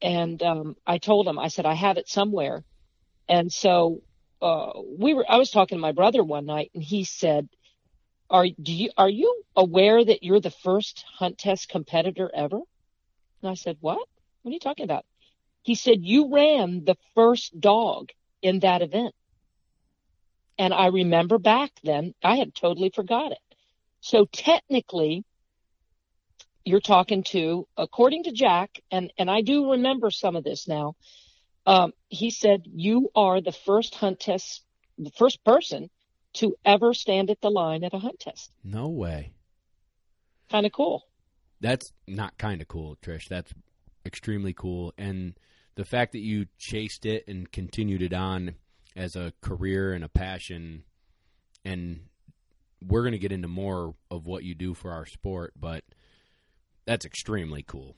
And 0.00 0.42
um, 0.42 0.76
I 0.86 0.98
told 0.98 1.26
him, 1.26 1.38
I 1.38 1.48
said, 1.48 1.66
I 1.66 1.74
have 1.74 1.96
it 1.96 2.08
somewhere. 2.08 2.64
And 3.28 3.52
so 3.52 4.02
uh, 4.40 4.70
we 4.98 5.14
were, 5.14 5.26
I 5.28 5.36
was 5.36 5.50
talking 5.50 5.76
to 5.76 5.82
my 5.82 5.92
brother 5.92 6.22
one 6.22 6.46
night 6.46 6.70
and 6.74 6.82
he 6.82 7.04
said, 7.04 7.48
are 8.30 8.46
do 8.60 8.72
you 8.72 8.90
are 8.96 9.08
you 9.08 9.42
aware 9.56 10.04
that 10.04 10.22
you're 10.22 10.40
the 10.40 10.50
first 10.50 11.04
hunt 11.18 11.38
test 11.38 11.68
competitor 11.68 12.30
ever? 12.34 12.60
And 13.42 13.50
I 13.50 13.54
said, 13.54 13.78
What? 13.80 14.06
What 14.42 14.50
are 14.50 14.52
you 14.52 14.60
talking 14.60 14.84
about? 14.84 15.04
He 15.62 15.74
said, 15.74 15.98
You 16.02 16.32
ran 16.32 16.84
the 16.84 16.96
first 17.14 17.58
dog 17.58 18.10
in 18.42 18.60
that 18.60 18.82
event. 18.82 19.14
And 20.58 20.74
I 20.74 20.86
remember 20.86 21.38
back 21.38 21.70
then, 21.84 22.14
I 22.22 22.36
had 22.36 22.54
totally 22.54 22.90
forgot 22.90 23.32
it. 23.32 23.38
So 24.00 24.26
technically, 24.32 25.24
you're 26.64 26.80
talking 26.80 27.22
to, 27.30 27.66
according 27.76 28.24
to 28.24 28.32
Jack, 28.32 28.80
and, 28.90 29.12
and 29.18 29.30
I 29.30 29.40
do 29.40 29.70
remember 29.72 30.10
some 30.10 30.36
of 30.36 30.44
this 30.44 30.68
now. 30.68 30.96
Um, 31.66 31.92
he 32.08 32.30
said, 32.30 32.62
You 32.66 33.10
are 33.14 33.40
the 33.40 33.52
first 33.52 33.94
hunt 33.94 34.20
test, 34.20 34.64
the 34.98 35.10
first 35.10 35.42
person 35.44 35.90
to 36.34 36.56
ever 36.64 36.94
stand 36.94 37.30
at 37.30 37.40
the 37.40 37.50
line 37.50 37.84
at 37.84 37.94
a 37.94 37.98
hunt 37.98 38.20
test. 38.20 38.50
No 38.64 38.88
way. 38.88 39.32
Kind 40.50 40.66
of 40.66 40.72
cool. 40.72 41.04
That's 41.60 41.92
not 42.06 42.38
kind 42.38 42.60
of 42.62 42.68
cool, 42.68 42.96
Trish. 43.02 43.28
That's 43.28 43.52
extremely 44.06 44.52
cool. 44.52 44.92
And 44.96 45.34
the 45.74 45.84
fact 45.84 46.12
that 46.12 46.20
you 46.20 46.46
chased 46.58 47.06
it 47.06 47.24
and 47.28 47.50
continued 47.50 48.02
it 48.02 48.12
on 48.12 48.54
as 48.98 49.14
a 49.14 49.32
career 49.40 49.92
and 49.92 50.02
a 50.02 50.08
passion, 50.08 50.82
and 51.64 52.00
we're 52.84 53.02
going 53.02 53.12
to 53.12 53.18
get 53.18 53.32
into 53.32 53.48
more 53.48 53.94
of 54.10 54.26
what 54.26 54.42
you 54.42 54.54
do 54.54 54.74
for 54.74 54.90
our 54.90 55.06
sport, 55.06 55.52
but 55.58 55.84
that's 56.84 57.06
extremely 57.06 57.62
cool. 57.62 57.96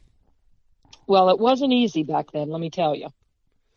Well, 1.07 1.31
it 1.31 1.39
wasn't 1.39 1.73
easy 1.73 2.03
back 2.03 2.31
then, 2.33 2.51
let 2.51 2.61
me 2.61 2.71
tell 2.71 2.95
you. 2.95 3.09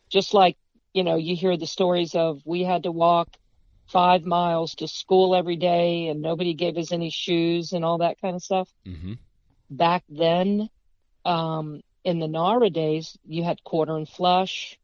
Just 0.09 0.33
like, 0.33 0.57
you 0.93 1.03
know, 1.03 1.15
you 1.15 1.35
hear 1.35 1.55
the 1.55 1.65
stories 1.65 2.13
of 2.13 2.41
we 2.45 2.63
had 2.63 2.83
to 2.83 2.91
walk 2.91 3.29
five 3.87 4.25
miles 4.25 4.75
to 4.75 4.87
school 4.87 5.33
every 5.33 5.55
day 5.55 6.07
and 6.07 6.21
nobody 6.21 6.53
gave 6.53 6.77
us 6.77 6.91
any 6.91 7.09
shoes 7.09 7.71
and 7.71 7.85
all 7.85 7.99
that 7.99 8.19
kind 8.21 8.35
of 8.35 8.43
stuff. 8.43 8.69
Mm-hmm. 8.85 9.13
Back 9.69 10.03
then, 10.09 10.69
um, 11.25 11.81
in 12.03 12.19
the 12.19 12.27
NAHRA 12.27 12.71
days, 12.71 13.17
you 13.25 13.43
had 13.43 13.63
quarter 13.63 13.95
and 13.95 14.07
flush 14.07 14.77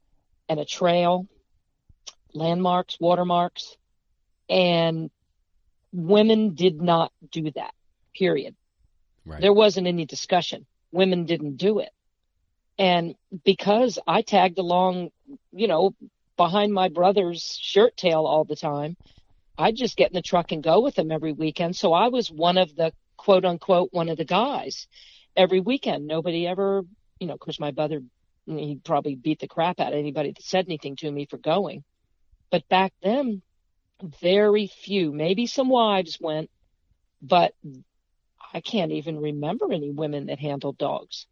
and 0.48 0.60
a 0.60 0.66
trail, 0.66 1.28
landmarks, 2.34 2.98
watermarks, 3.00 3.78
and 4.50 5.10
women 5.92 6.56
did 6.56 6.82
not 6.82 7.12
do 7.32 7.52
that, 7.52 7.74
period. 8.16 8.56
Right. 9.26 9.42
There 9.42 9.54
wasn't 9.54 9.88
any 9.88 10.06
discussion. 10.06 10.66
Women 10.92 11.26
didn't 11.26 11.58
do 11.58 11.80
it. 11.80 11.90
And 12.78 13.16
because 13.44 14.00
I 14.08 14.22
tagged 14.22 14.58
along, 14.58 15.12
you 15.52 15.68
know, 15.68 15.94
behind 16.40 16.74
my 16.74 16.88
brother's 16.88 17.60
shirt 17.62 17.98
tail 17.98 18.26
all 18.26 18.46
the 18.46 18.56
time. 18.56 18.96
I'd 19.58 19.76
just 19.76 19.98
get 19.98 20.10
in 20.10 20.16
the 20.16 20.22
truck 20.22 20.54
and 20.54 20.64
go 20.64 20.80
with 20.80 20.98
him 20.98 21.12
every 21.12 21.34
weekend. 21.34 21.76
So 21.76 21.92
I 21.92 22.08
was 22.08 22.32
one 22.32 22.58
of 22.58 22.74
the 22.78 22.94
quote 23.18 23.44
unquote 23.44 23.90
one 23.92 24.08
of 24.08 24.18
the 24.18 24.24
guys 24.24 24.88
every 25.36 25.60
weekend. 25.60 26.08
Nobody 26.08 26.48
ever, 26.48 26.84
you 27.20 27.28
know, 27.28 27.34
of 27.34 27.42
course 27.42 27.60
my 27.60 27.72
brother, 27.72 28.02
he 28.46 28.80
probably 28.86 29.16
beat 29.16 29.42
the 29.42 29.50
crap 29.50 29.82
out 29.82 29.92
of 29.92 30.00
anybody 30.00 30.32
that 30.32 30.42
said 30.42 30.64
anything 30.66 30.96
to 30.96 31.12
me 31.12 31.26
for 31.26 31.38
going. 31.38 31.84
But 32.52 32.68
back 32.70 32.94
then, 33.04 33.42
very 34.22 34.68
few, 34.68 35.12
maybe 35.12 35.46
some 35.46 35.70
wives 35.70 36.18
went, 36.20 36.50
but 37.22 37.54
I 38.54 38.62
can't 38.62 38.92
even 38.92 39.20
remember 39.20 39.72
any 39.72 39.92
women 39.92 40.28
that 40.28 40.40
handled 40.40 40.78
dogs. 40.78 41.28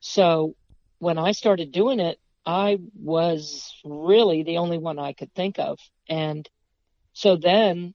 So 0.00 0.54
when 0.98 1.18
I 1.18 1.32
started 1.32 1.72
doing 1.72 2.00
it, 2.00 2.18
I 2.46 2.78
was 2.94 3.74
really 3.84 4.42
the 4.42 4.58
only 4.58 4.78
one 4.78 4.98
I 4.98 5.12
could 5.12 5.34
think 5.34 5.58
of. 5.58 5.78
And 6.08 6.48
so 7.12 7.36
then 7.36 7.94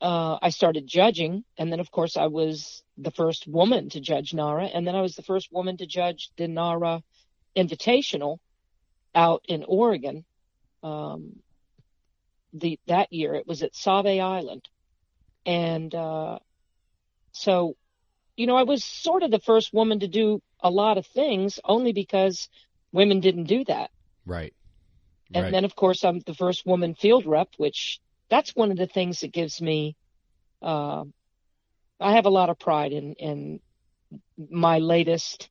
uh, 0.00 0.38
I 0.40 0.50
started 0.50 0.86
judging. 0.86 1.44
And 1.56 1.72
then, 1.72 1.80
of 1.80 1.90
course, 1.90 2.16
I 2.16 2.26
was 2.26 2.82
the 2.96 3.10
first 3.10 3.48
woman 3.48 3.88
to 3.90 4.00
judge 4.00 4.32
NAHRA. 4.32 4.70
And 4.72 4.86
then 4.86 4.94
I 4.94 5.00
was 5.00 5.16
the 5.16 5.22
first 5.22 5.52
woman 5.52 5.76
to 5.78 5.86
judge 5.86 6.30
the 6.36 6.46
NAHRA 6.46 7.02
Invitational 7.56 8.38
out 9.14 9.44
in 9.48 9.64
Oregon. 9.66 10.24
Um, 10.82 11.40
the 12.52 12.78
that 12.86 13.12
year 13.12 13.34
it 13.34 13.46
was 13.46 13.62
at 13.62 13.74
Sauvie 13.74 14.20
Island, 14.20 14.68
and 15.46 15.94
uh, 15.94 16.38
so 17.32 17.76
you 18.36 18.46
know 18.46 18.56
I 18.56 18.64
was 18.64 18.84
sort 18.84 19.22
of 19.22 19.30
the 19.30 19.40
first 19.40 19.72
woman 19.72 20.00
to 20.00 20.08
do 20.08 20.40
a 20.60 20.70
lot 20.70 20.98
of 20.98 21.06
things 21.06 21.60
only 21.64 21.92
because 21.92 22.48
women 22.92 23.20
didn't 23.20 23.44
do 23.44 23.64
that. 23.64 23.90
Right. 24.26 24.54
And 25.34 25.44
right. 25.44 25.52
then, 25.52 25.64
of 25.64 25.76
course, 25.76 26.04
I'm 26.04 26.20
the 26.20 26.34
first 26.34 26.64
woman 26.64 26.94
field 26.94 27.26
rep, 27.26 27.48
which 27.58 28.00
that's 28.30 28.56
one 28.56 28.70
of 28.70 28.78
the 28.78 28.86
things 28.86 29.20
that 29.20 29.32
gives 29.32 29.60
me. 29.60 29.96
Uh, 30.62 31.04
I 32.00 32.12
have 32.12 32.26
a 32.26 32.30
lot 32.30 32.48
of 32.48 32.58
pride 32.58 32.92
in 32.92 33.14
in 33.14 33.60
my 34.50 34.78
latest 34.78 35.50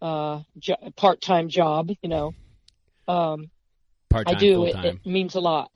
uh, 0.00 0.40
jo- 0.58 0.92
part-time 0.96 1.48
job. 1.48 1.90
You 2.02 2.08
know, 2.08 2.34
um, 3.08 3.50
part-time, 4.08 4.36
I 4.36 4.38
do. 4.38 4.64
It, 4.64 4.76
it 4.84 5.06
means 5.06 5.34
a 5.34 5.40
lot. 5.40 5.70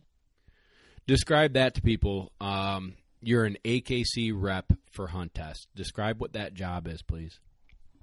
Describe 1.07 1.55
that 1.55 1.75
to 1.75 1.83
people. 1.83 2.33
Um, 2.41 2.95
you're 3.21 3.45
an 3.45 3.59
AKC 3.65 4.33
rep 4.35 4.73
for 4.91 5.07
Hunt 5.09 5.35
Test. 5.35 5.69
Describe 5.75 6.21
what 6.21 6.33
that 6.33 6.55
job 6.55 6.87
is, 6.87 7.03
please. 7.03 7.41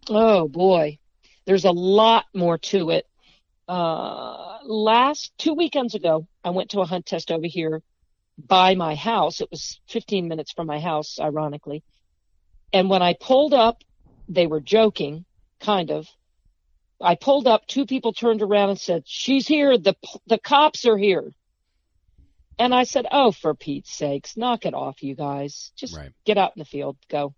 Oh 0.10 0.48
boy, 0.48 1.00
there's 1.46 1.66
a 1.66 1.72
lot 1.72 2.26
more 2.34 2.58
to 2.58 2.90
it. 2.92 3.08
Uh, 3.68 4.58
last 4.64 5.32
two 5.38 5.54
weekends 5.54 5.96
ago, 5.96 6.28
I 6.44 6.50
went 6.50 6.72
to 6.72 6.82
a 6.82 6.86
hunt 6.86 7.06
test 7.06 7.32
over 7.32 7.48
here 7.48 7.82
by 8.38 8.76
my 8.76 8.96
house. 8.96 9.42
It 9.42 9.50
was 9.52 9.80
15 9.90 10.28
minutes 10.28 10.52
from 10.52 10.68
my 10.68 10.80
house, 10.80 11.20
ironically. 11.20 11.84
And 12.74 12.90
when 12.90 13.02
I 13.02 13.16
pulled 13.20 13.54
up, 13.54 13.84
they 14.28 14.48
were 14.48 14.60
joking, 14.60 15.26
kind 15.60 15.92
of. 15.92 16.08
I 17.00 17.16
pulled 17.16 17.48
up, 17.48 17.66
two 17.68 17.86
people 17.86 18.14
turned 18.14 18.42
around 18.42 18.70
and 18.70 18.80
said, 18.80 19.04
she's 19.06 19.48
here. 19.48 19.78
The, 19.78 19.96
the 20.28 20.38
cops 20.38 20.86
are 20.86 20.98
here. 20.98 21.32
And 22.60 22.74
I 22.76 22.84
said, 22.84 23.08
oh, 23.12 23.32
for 23.32 23.54
Pete's 23.56 23.92
sakes, 23.92 24.38
knock 24.38 24.66
it 24.66 24.74
off, 24.74 25.02
you 25.02 25.16
guys. 25.16 25.72
Just 25.76 25.96
Right. 25.96 26.12
get 26.26 26.38
out 26.38 26.52
in 26.56 26.60
the 26.60 26.66
field, 26.66 26.98
go. 27.10 27.34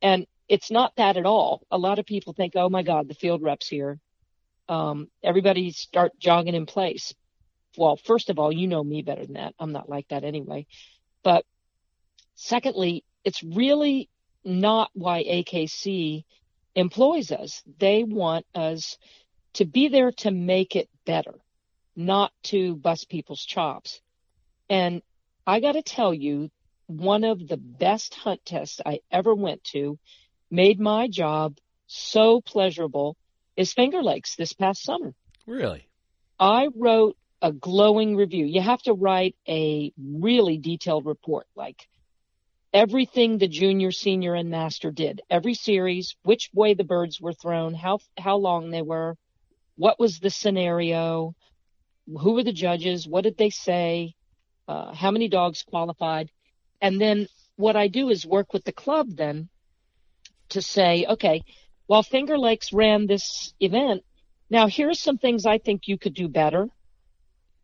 And 0.00 0.26
it's 0.48 0.70
not 0.70 0.94
that 0.96 1.16
at 1.16 1.26
all. 1.26 1.62
A 1.70 1.78
lot 1.78 1.98
of 1.98 2.06
people 2.06 2.32
think, 2.32 2.54
oh 2.56 2.70
my 2.70 2.82
God, 2.82 3.08
the 3.08 3.14
field 3.14 3.42
reps 3.42 3.68
here. 3.68 4.00
Um, 4.68 5.08
everybody 5.22 5.70
start 5.70 6.12
jogging 6.18 6.54
in 6.54 6.66
place. 6.66 7.14
Well, 7.76 7.96
first 7.96 8.30
of 8.30 8.38
all, 8.38 8.52
you 8.52 8.66
know 8.68 8.82
me 8.82 9.02
better 9.02 9.24
than 9.24 9.34
that. 9.34 9.54
I'm 9.58 9.72
not 9.72 9.88
like 9.88 10.08
that 10.08 10.24
anyway. 10.24 10.66
But 11.22 11.44
secondly, 12.34 13.04
it's 13.24 13.42
really 13.42 14.08
not 14.44 14.90
why 14.94 15.22
AKC 15.24 16.24
employs 16.74 17.32
us. 17.32 17.62
They 17.78 18.04
want 18.04 18.46
us 18.54 18.96
to 19.54 19.64
be 19.64 19.88
there 19.88 20.12
to 20.12 20.30
make 20.30 20.76
it 20.76 20.88
better, 21.04 21.34
not 21.96 22.32
to 22.44 22.76
bust 22.76 23.08
people's 23.08 23.44
chops. 23.44 24.00
And 24.68 25.02
I 25.46 25.60
got 25.60 25.72
to 25.72 25.82
tell 25.82 26.12
you, 26.12 26.50
one 26.86 27.24
of 27.24 27.46
the 27.46 27.56
best 27.56 28.14
hunt 28.14 28.44
tests 28.44 28.80
I 28.84 29.00
ever 29.10 29.34
went 29.34 29.62
to 29.72 29.98
made 30.50 30.80
my 30.80 31.08
job 31.08 31.56
so 31.86 32.40
pleasurable 32.40 33.16
is 33.56 33.72
Finger 33.72 34.02
Lakes 34.02 34.36
this 34.36 34.52
past 34.52 34.82
summer. 34.82 35.14
Really? 35.46 35.88
I 36.38 36.68
wrote 36.74 37.16
a 37.42 37.52
glowing 37.52 38.16
review. 38.16 38.46
You 38.46 38.60
have 38.60 38.82
to 38.82 38.92
write 38.92 39.36
a 39.48 39.92
really 39.98 40.58
detailed 40.58 41.06
report, 41.06 41.46
like 41.54 41.88
everything 42.72 43.38
the 43.38 43.48
junior, 43.48 43.90
senior, 43.90 44.34
and 44.34 44.50
master 44.50 44.90
did, 44.90 45.22
every 45.30 45.54
series, 45.54 46.16
which 46.22 46.50
way 46.52 46.74
the 46.74 46.84
birds 46.84 47.20
were 47.20 47.32
thrown, 47.32 47.74
how 47.74 47.98
how 48.18 48.36
long 48.36 48.70
they 48.70 48.82
were, 48.82 49.16
what 49.76 49.98
was 49.98 50.18
the 50.18 50.30
scenario, 50.30 51.34
who 52.06 52.32
were 52.32 52.44
the 52.44 52.52
judges, 52.52 53.06
what 53.06 53.24
did 53.24 53.36
they 53.36 53.50
say, 53.50 54.14
uh, 54.68 54.94
how 54.94 55.10
many 55.10 55.28
dogs 55.28 55.62
qualified, 55.62 56.30
and 56.80 57.00
then 57.00 57.26
what 57.56 57.74
I 57.74 57.88
do 57.88 58.10
is 58.10 58.24
work 58.24 58.52
with 58.52 58.64
the 58.64 58.72
club 58.72 59.08
then 59.16 59.48
to 60.50 60.62
say, 60.62 61.06
okay, 61.08 61.42
while 61.86 62.02
Finger 62.02 62.38
Lakes 62.38 62.72
ran 62.72 63.06
this 63.06 63.52
event, 63.58 64.04
now 64.50 64.68
here's 64.68 65.00
some 65.00 65.18
things 65.18 65.46
I 65.46 65.58
think 65.58 65.88
you 65.88 65.98
could 65.98 66.14
do 66.14 66.28
better. 66.28 66.68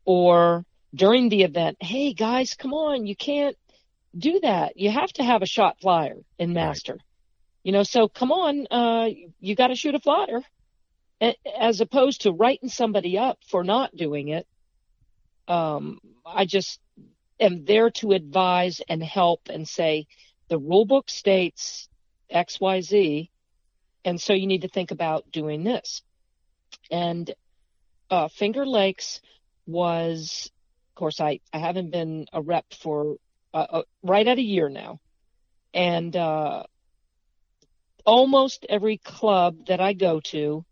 Or 0.05 0.65
during 0.95 1.29
the 1.29 1.43
event, 1.43 1.79
hey 1.81 2.13
guys, 2.13 2.55
come 2.55 2.75
on, 2.75 3.07
you 3.07 3.17
can't 3.17 3.57
do 4.17 4.41
that. 4.41 4.77
You 4.77 4.91
have 4.91 5.13
to 5.15 5.25
have 5.25 5.43
a 5.43 5.47
shot 5.47 5.81
flyer 5.81 6.17
in 6.39 6.53
master. 6.53 6.99
You 7.63 7.73
know, 7.73 7.83
so 7.83 8.09
come 8.09 8.33
on, 8.33 8.67
uh, 8.71 9.09
you 9.41 9.55
got 9.55 9.69
to 9.69 9.75
shoot 9.75 9.95
a 9.95 10.01
flyer, 10.01 10.43
as 11.59 11.81
opposed 11.81 12.23
to 12.23 12.33
writing 12.33 12.69
somebody 12.69 13.17
up 13.17 13.39
for 13.49 13.65
not 13.65 13.97
doing 13.97 14.29
it. 14.29 14.47
Um, 15.49 16.01
I 16.27 16.45
just 16.45 16.81
am 17.41 17.65
there 17.65 17.91
to 17.91 18.13
advise 18.13 18.81
and 18.89 19.03
help 19.03 19.49
and 19.51 19.69
say 19.69 20.07
the 20.49 20.59
rule 20.59 20.85
book 20.85 21.09
states 21.11 21.89
X, 22.31 22.61
Y, 22.61 22.81
Z, 22.81 23.31
and 24.05 24.21
so 24.21 24.33
you 24.33 24.47
need 24.47 24.63
to 24.63 24.69
think 24.69 24.91
about 24.91 25.31
doing 25.31 25.65
this. 25.65 26.03
And 26.91 27.33
uh, 28.11 28.29
Finger 28.29 28.67
Lakes 28.67 29.21
was, 29.67 30.51
of 30.93 30.99
course, 30.99 31.21
I, 31.21 31.41
I 31.53 31.59
haven't 31.59 31.91
been 31.91 32.27
a 32.33 32.43
rep 32.43 32.67
for 32.73 33.17
uh, 33.53 33.67
uh, 33.71 33.83
right 34.03 34.27
at 34.27 34.39
a 34.39 34.43
year 34.43 34.69
now. 34.69 35.01
And 35.73 36.15
uh, 36.15 36.65
almost 38.05 38.67
every 38.69 38.99
club 38.99 39.67
that 39.69 39.81
I 39.81 39.93
go 39.93 40.21
to 40.27 40.65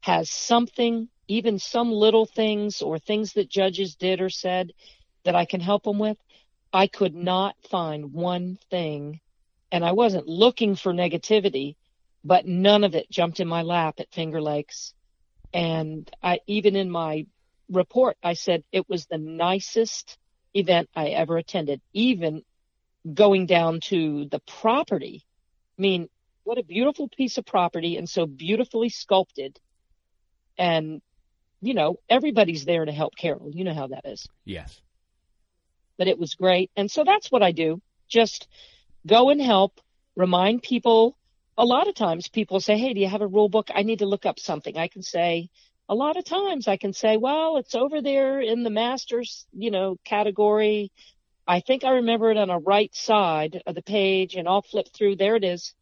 has 0.00 0.30
something, 0.30 1.08
even 1.28 1.58
some 1.58 1.92
little 1.92 2.26
things 2.26 2.80
or 2.80 2.98
things 2.98 3.34
that 3.34 3.50
judges 3.50 3.94
did 3.96 4.20
or 4.20 4.30
said 4.30 4.72
that 5.28 5.36
I 5.36 5.44
can 5.44 5.60
help 5.60 5.82
them 5.82 5.98
with. 5.98 6.16
I 6.72 6.86
could 6.86 7.14
not 7.14 7.54
find 7.70 8.14
one 8.14 8.58
thing, 8.70 9.20
and 9.70 9.84
I 9.84 9.92
wasn't 9.92 10.26
looking 10.26 10.74
for 10.74 10.94
negativity, 10.94 11.76
but 12.24 12.46
none 12.46 12.82
of 12.82 12.94
it 12.94 13.10
jumped 13.10 13.38
in 13.38 13.46
my 13.46 13.60
lap 13.60 13.96
at 13.98 14.10
Finger 14.10 14.40
Lakes. 14.40 14.94
And 15.52 16.10
I, 16.22 16.40
even 16.46 16.76
in 16.76 16.88
my 16.88 17.26
report, 17.70 18.16
I 18.22 18.32
said 18.32 18.64
it 18.72 18.88
was 18.88 19.04
the 19.04 19.18
nicest 19.18 20.16
event 20.54 20.88
I 20.96 21.08
ever 21.08 21.36
attended, 21.36 21.82
even 21.92 22.42
going 23.12 23.44
down 23.44 23.80
to 23.88 24.28
the 24.30 24.40
property. 24.46 25.26
I 25.78 25.82
mean, 25.82 26.08
what 26.44 26.56
a 26.56 26.64
beautiful 26.64 27.06
piece 27.06 27.36
of 27.36 27.44
property 27.44 27.98
and 27.98 28.08
so 28.08 28.24
beautifully 28.24 28.88
sculpted. 28.88 29.60
And, 30.56 31.02
you 31.60 31.74
know, 31.74 31.96
everybody's 32.08 32.64
there 32.64 32.86
to 32.86 32.92
help 32.92 33.14
Carol. 33.14 33.50
You 33.52 33.64
know 33.64 33.74
how 33.74 33.88
that 33.88 34.06
is. 34.06 34.26
Yes. 34.46 34.80
But 35.98 36.08
it 36.08 36.18
was 36.18 36.34
great. 36.34 36.70
And 36.76 36.90
so 36.90 37.04
that's 37.04 37.30
what 37.30 37.42
I 37.42 37.52
do. 37.52 37.82
Just 38.08 38.48
go 39.06 39.30
and 39.30 39.40
help, 39.40 39.80
remind 40.16 40.62
people. 40.62 41.16
A 41.56 41.64
lot 41.64 41.88
of 41.88 41.94
times 41.94 42.28
people 42.28 42.60
say, 42.60 42.78
Hey, 42.78 42.94
do 42.94 43.00
you 43.00 43.08
have 43.08 43.20
a 43.20 43.26
rule 43.26 43.48
book? 43.48 43.68
I 43.74 43.82
need 43.82 43.98
to 43.98 44.06
look 44.06 44.24
up 44.24 44.38
something. 44.38 44.76
I 44.76 44.88
can 44.88 45.02
say, 45.02 45.50
a 45.88 45.94
lot 45.94 46.16
of 46.16 46.24
times 46.24 46.68
I 46.68 46.76
can 46.76 46.92
say, 46.92 47.16
well, 47.16 47.56
it's 47.56 47.74
over 47.74 48.02
there 48.02 48.40
in 48.40 48.62
the 48.62 48.70
masters, 48.70 49.46
you 49.52 49.70
know, 49.70 49.96
category. 50.04 50.92
I 51.46 51.60
think 51.60 51.82
I 51.82 51.92
remember 51.92 52.30
it 52.30 52.36
on 52.36 52.50
a 52.50 52.58
right 52.58 52.94
side 52.94 53.62
of 53.66 53.74
the 53.74 53.82
page 53.82 54.34
and 54.34 54.46
I'll 54.46 54.62
flip 54.62 54.88
through. 54.94 55.16
There 55.16 55.36
it 55.36 55.44
is 55.44 55.74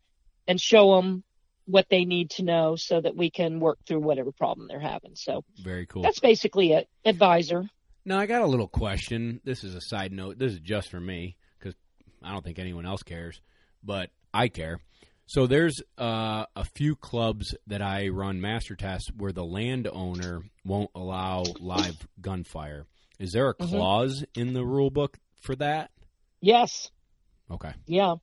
and 0.47 0.61
show 0.61 0.95
them 0.95 1.25
what 1.67 1.87
they 1.91 2.05
need 2.05 2.31
to 2.31 2.45
know 2.45 2.77
so 2.77 3.01
that 3.01 3.17
we 3.17 3.31
can 3.31 3.59
work 3.59 3.79
through 3.85 3.99
whatever 3.99 4.31
problem 4.31 4.69
they're 4.69 4.79
having. 4.79 5.17
So 5.17 5.45
very 5.59 5.87
cool. 5.87 6.03
That's 6.03 6.21
basically 6.21 6.73
it. 6.73 6.89
Advisor. 7.05 7.69
Now 8.07 8.21
I 8.21 8.27
got 8.27 8.43
a 8.43 8.47
little 8.47 8.69
question. 8.69 9.41
This 9.43 9.65
is 9.65 9.75
a 9.75 9.81
side 9.81 10.13
note. 10.13 10.39
This 10.39 10.53
is 10.53 10.61
just 10.61 10.93
for 10.93 11.01
me 11.01 11.37
because 11.59 11.75
I 12.23 12.31
don't 12.31 12.45
think 12.45 12.61
anyone 12.61 12.87
else 12.87 13.03
cares, 13.03 13.41
but 13.83 14.11
I 14.33 14.47
care. 14.47 14.79
So 15.27 15.49
there's 15.49 15.83
uh, 15.99 16.47
a 16.55 16.65
few 16.77 16.95
clubs 16.95 17.53
that 17.67 17.83
I 17.83 18.07
run 18.09 18.41
master 18.41 18.77
tests 18.77 19.11
where 19.17 19.33
the 19.33 19.45
landowner 19.45 20.43
won't 20.65 20.91
allow 20.95 21.43
live 21.59 21.97
gunfire. 22.21 22.87
Is 23.19 23.33
there 23.33 23.49
a 23.49 23.55
mm-hmm. 23.55 23.75
clause 23.75 24.23
mm-hmm. 24.23 24.41
in 24.41 24.55
the 24.55 24.65
rule 24.65 24.91
book 24.91 25.19
for 25.41 25.57
that? 25.57 25.91
Yes. 26.41 26.93
Okay. 27.51 27.73
Yeah. 27.87 28.15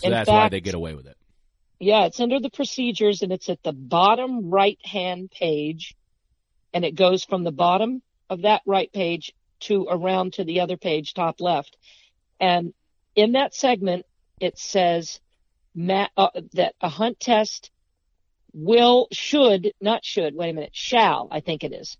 So 0.00 0.06
in 0.06 0.10
that's 0.10 0.28
fact, 0.28 0.36
why 0.36 0.48
they 0.50 0.60
get 0.60 0.74
away 0.74 0.94
with 0.94 1.06
it. 1.06 1.16
Yeah, 1.80 2.04
it's 2.04 2.20
under 2.20 2.40
the 2.40 2.50
procedures 2.50 3.22
and 3.22 3.32
it's 3.32 3.48
at 3.48 3.62
the 3.62 3.72
bottom 3.72 4.50
right 4.50 4.78
hand 4.84 5.30
page 5.30 5.96
and 6.74 6.84
it 6.84 6.94
goes 6.94 7.24
from 7.24 7.44
the 7.44 7.52
bottom 7.52 8.02
of 8.30 8.42
that 8.42 8.62
right 8.66 8.92
page 8.92 9.32
to 9.60 9.86
around 9.88 10.34
to 10.34 10.44
the 10.44 10.60
other 10.60 10.76
page, 10.76 11.14
top 11.14 11.40
left. 11.40 11.76
And 12.40 12.72
in 13.14 13.32
that 13.32 13.54
segment, 13.54 14.06
it 14.40 14.58
says 14.58 15.20
uh, 15.76 16.06
that 16.52 16.74
a 16.80 16.88
hunt 16.88 17.18
test 17.20 17.70
will, 18.52 19.08
should, 19.12 19.72
not 19.80 20.04
should, 20.04 20.34
wait 20.34 20.50
a 20.50 20.52
minute, 20.52 20.74
shall, 20.74 21.28
I 21.30 21.40
think 21.40 21.64
it 21.64 21.72
is. 21.72 21.96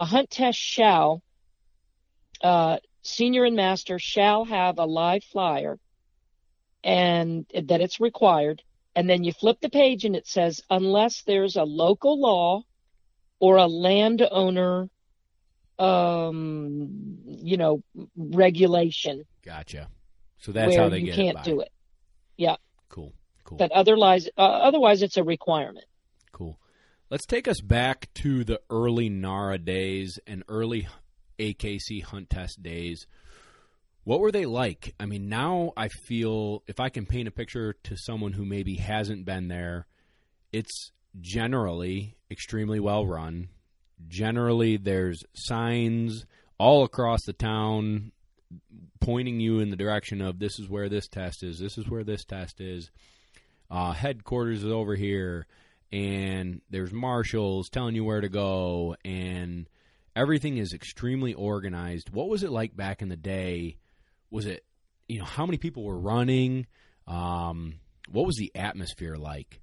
A 0.00 0.04
hunt 0.04 0.30
test 0.30 0.58
shall, 0.58 1.22
uh, 2.42 2.78
senior 3.02 3.44
and 3.44 3.56
master 3.56 3.98
shall 3.98 4.44
have 4.44 4.78
a 4.78 4.84
live 4.84 5.24
flyer 5.24 5.78
and 6.84 7.46
that 7.54 7.80
it's 7.80 8.00
required. 8.00 8.62
And 8.94 9.08
then 9.08 9.24
you 9.24 9.32
flip 9.32 9.58
the 9.60 9.70
page 9.70 10.04
and 10.04 10.16
it 10.16 10.26
says, 10.26 10.60
unless 10.70 11.22
there's 11.22 11.56
a 11.56 11.64
local 11.64 12.20
law 12.20 12.62
or 13.40 13.56
a 13.56 13.66
landowner, 13.66 14.88
um, 15.78 17.18
you 17.26 17.56
know, 17.56 17.82
regulation. 18.16 19.24
Gotcha. 19.44 19.88
So 20.38 20.52
that's 20.52 20.76
how 20.76 20.88
they 20.88 21.00
you 21.00 21.06
get 21.06 21.14
can't 21.16 21.44
do 21.44 21.60
it. 21.60 21.70
Yeah. 22.36 22.56
Cool. 22.88 23.12
Cool. 23.44 23.58
But 23.58 23.72
otherwise, 23.72 24.28
uh, 24.36 24.42
otherwise 24.42 25.02
it's 25.02 25.16
a 25.16 25.24
requirement. 25.24 25.86
Cool. 26.32 26.58
Let's 27.10 27.26
take 27.26 27.48
us 27.48 27.60
back 27.60 28.12
to 28.16 28.44
the 28.44 28.60
early 28.68 29.08
NAHRA 29.08 29.64
days 29.64 30.18
and 30.26 30.44
early 30.48 30.86
AKC 31.38 32.02
hunt 32.02 32.28
test 32.30 32.62
days. 32.62 33.06
What 34.04 34.20
were 34.20 34.32
they 34.32 34.46
like? 34.46 34.94
I 35.00 35.06
mean, 35.06 35.28
now 35.28 35.72
I 35.76 35.88
feel 35.88 36.62
if 36.66 36.80
I 36.80 36.88
can 36.88 37.06
paint 37.06 37.28
a 37.28 37.30
picture 37.30 37.74
to 37.84 37.96
someone 37.96 38.32
who 38.32 38.44
maybe 38.44 38.76
hasn't 38.76 39.24
been 39.24 39.48
there, 39.48 39.86
it's 40.52 40.92
generally 41.20 42.16
extremely 42.30 42.80
well 42.80 43.06
run. 43.06 43.48
Generally, 44.06 44.78
there's 44.78 45.24
signs 45.34 46.24
all 46.58 46.84
across 46.84 47.24
the 47.24 47.32
town 47.32 48.12
pointing 49.00 49.40
you 49.40 49.60
in 49.60 49.70
the 49.70 49.76
direction 49.76 50.20
of 50.20 50.38
this 50.38 50.58
is 50.58 50.68
where 50.68 50.88
this 50.88 51.08
test 51.08 51.42
is, 51.42 51.58
this 51.58 51.78
is 51.78 51.88
where 51.88 52.04
this 52.04 52.24
test 52.24 52.60
is. 52.60 52.90
Uh, 53.70 53.92
headquarters 53.92 54.64
is 54.64 54.70
over 54.70 54.94
here, 54.94 55.46
and 55.92 56.60
there's 56.70 56.92
marshals 56.92 57.68
telling 57.68 57.94
you 57.94 58.04
where 58.04 58.20
to 58.20 58.28
go, 58.28 58.96
and 59.04 59.68
everything 60.16 60.56
is 60.56 60.72
extremely 60.72 61.34
organized. 61.34 62.10
What 62.10 62.28
was 62.28 62.42
it 62.42 62.50
like 62.50 62.76
back 62.76 63.02
in 63.02 63.08
the 63.08 63.16
day? 63.16 63.76
Was 64.30 64.46
it, 64.46 64.64
you 65.06 65.18
know, 65.18 65.24
how 65.24 65.46
many 65.46 65.58
people 65.58 65.84
were 65.84 65.98
running? 65.98 66.66
Um, 67.06 67.74
what 68.10 68.26
was 68.26 68.36
the 68.36 68.52
atmosphere 68.54 69.16
like? 69.16 69.60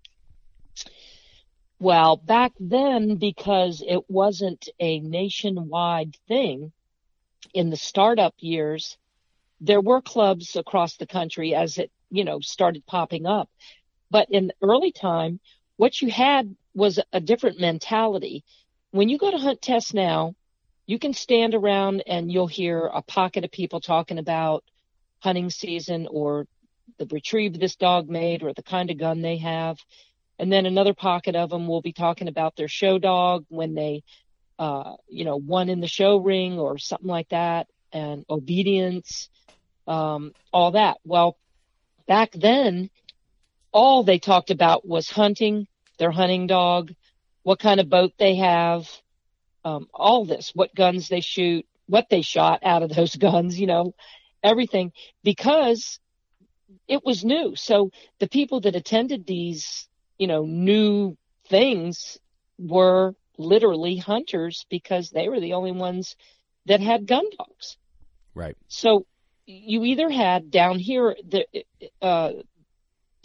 Well, 1.79 2.15
back 2.15 2.53
then, 2.59 3.15
because 3.15 3.83
it 3.85 4.09
wasn't 4.09 4.69
a 4.79 4.99
nationwide 4.99 6.15
thing 6.27 6.71
in 7.53 7.69
the 7.69 7.77
startup 7.77 8.33
years, 8.39 8.97
there 9.59 9.81
were 9.81 10.01
clubs 10.01 10.55
across 10.55 10.95
the 10.97 11.07
country 11.07 11.53
as 11.53 11.77
it, 11.77 11.91
you 12.09 12.23
know, 12.23 12.39
started 12.39 12.85
popping 12.85 13.25
up. 13.25 13.49
But 14.09 14.29
in 14.31 14.47
the 14.47 14.55
early 14.61 14.91
time, 14.91 15.39
what 15.77 16.01
you 16.01 16.09
had 16.09 16.55
was 16.73 16.99
a 17.11 17.19
different 17.19 17.59
mentality. 17.59 18.43
When 18.91 19.09
you 19.09 19.17
go 19.17 19.31
to 19.31 19.37
hunt 19.37 19.61
test 19.61 19.93
now, 19.93 20.35
you 20.85 20.99
can 20.99 21.13
stand 21.13 21.55
around 21.55 22.03
and 22.07 22.31
you'll 22.31 22.47
hear 22.47 22.85
a 22.85 23.01
pocket 23.01 23.43
of 23.43 23.51
people 23.51 23.81
talking 23.81 24.19
about 24.19 24.63
hunting 25.19 25.49
season 25.49 26.07
or 26.09 26.47
the 26.99 27.07
retrieve 27.07 27.59
this 27.59 27.75
dog 27.75 28.09
made 28.09 28.43
or 28.43 28.53
the 28.53 28.63
kind 28.63 28.91
of 28.91 28.97
gun 28.97 29.21
they 29.21 29.37
have. 29.37 29.77
And 30.37 30.51
then 30.51 30.65
another 30.65 30.93
pocket 30.93 31.35
of 31.35 31.49
them 31.49 31.67
will 31.67 31.81
be 31.81 31.93
talking 31.93 32.27
about 32.27 32.55
their 32.55 32.67
show 32.67 32.99
dog 32.99 33.45
when 33.49 33.73
they, 33.73 34.03
uh, 34.59 34.95
you 35.07 35.25
know, 35.25 35.37
won 35.37 35.69
in 35.69 35.79
the 35.79 35.87
show 35.87 36.17
ring 36.17 36.59
or 36.59 36.77
something 36.77 37.07
like 37.07 37.29
that 37.29 37.67
and 37.93 38.25
obedience, 38.29 39.29
um, 39.87 40.33
all 40.51 40.71
that. 40.71 40.97
Well, 41.05 41.37
back 42.07 42.31
then, 42.33 42.89
all 43.71 44.03
they 44.03 44.19
talked 44.19 44.51
about 44.51 44.87
was 44.87 45.09
hunting, 45.09 45.67
their 45.97 46.11
hunting 46.11 46.47
dog, 46.47 46.93
what 47.43 47.59
kind 47.59 47.79
of 47.79 47.89
boat 47.89 48.13
they 48.17 48.35
have, 48.35 48.89
um, 49.63 49.87
all 49.93 50.25
this, 50.25 50.51
what 50.53 50.75
guns 50.75 51.07
they 51.07 51.21
shoot, 51.21 51.65
what 51.87 52.07
they 52.09 52.21
shot 52.21 52.61
out 52.63 52.83
of 52.83 52.89
those 52.89 53.15
guns, 53.27 53.59
you 53.59 53.67
know, 53.67 53.93
everything, 54.43 54.91
because 55.23 55.99
it 56.87 57.03
was 57.05 57.23
new. 57.23 57.55
So 57.55 57.91
the 58.19 58.27
people 58.27 58.61
that 58.61 58.75
attended 58.75 59.25
these, 59.25 59.87
you 60.17 60.27
know, 60.27 60.45
new 60.45 61.17
things 61.49 62.17
were 62.57 63.13
literally 63.37 63.97
hunters 63.97 64.65
because 64.69 65.09
they 65.09 65.29
were 65.29 65.39
the 65.39 65.53
only 65.53 65.71
ones 65.71 66.15
that 66.65 66.79
had 66.79 67.07
gun 67.07 67.25
dogs. 67.37 67.77
Right. 68.33 68.57
So 68.67 69.05
you 69.45 69.83
either 69.83 70.09
had 70.09 70.51
down 70.51 70.79
here 70.79 71.15
the 71.27 71.45
uh, 72.01 72.31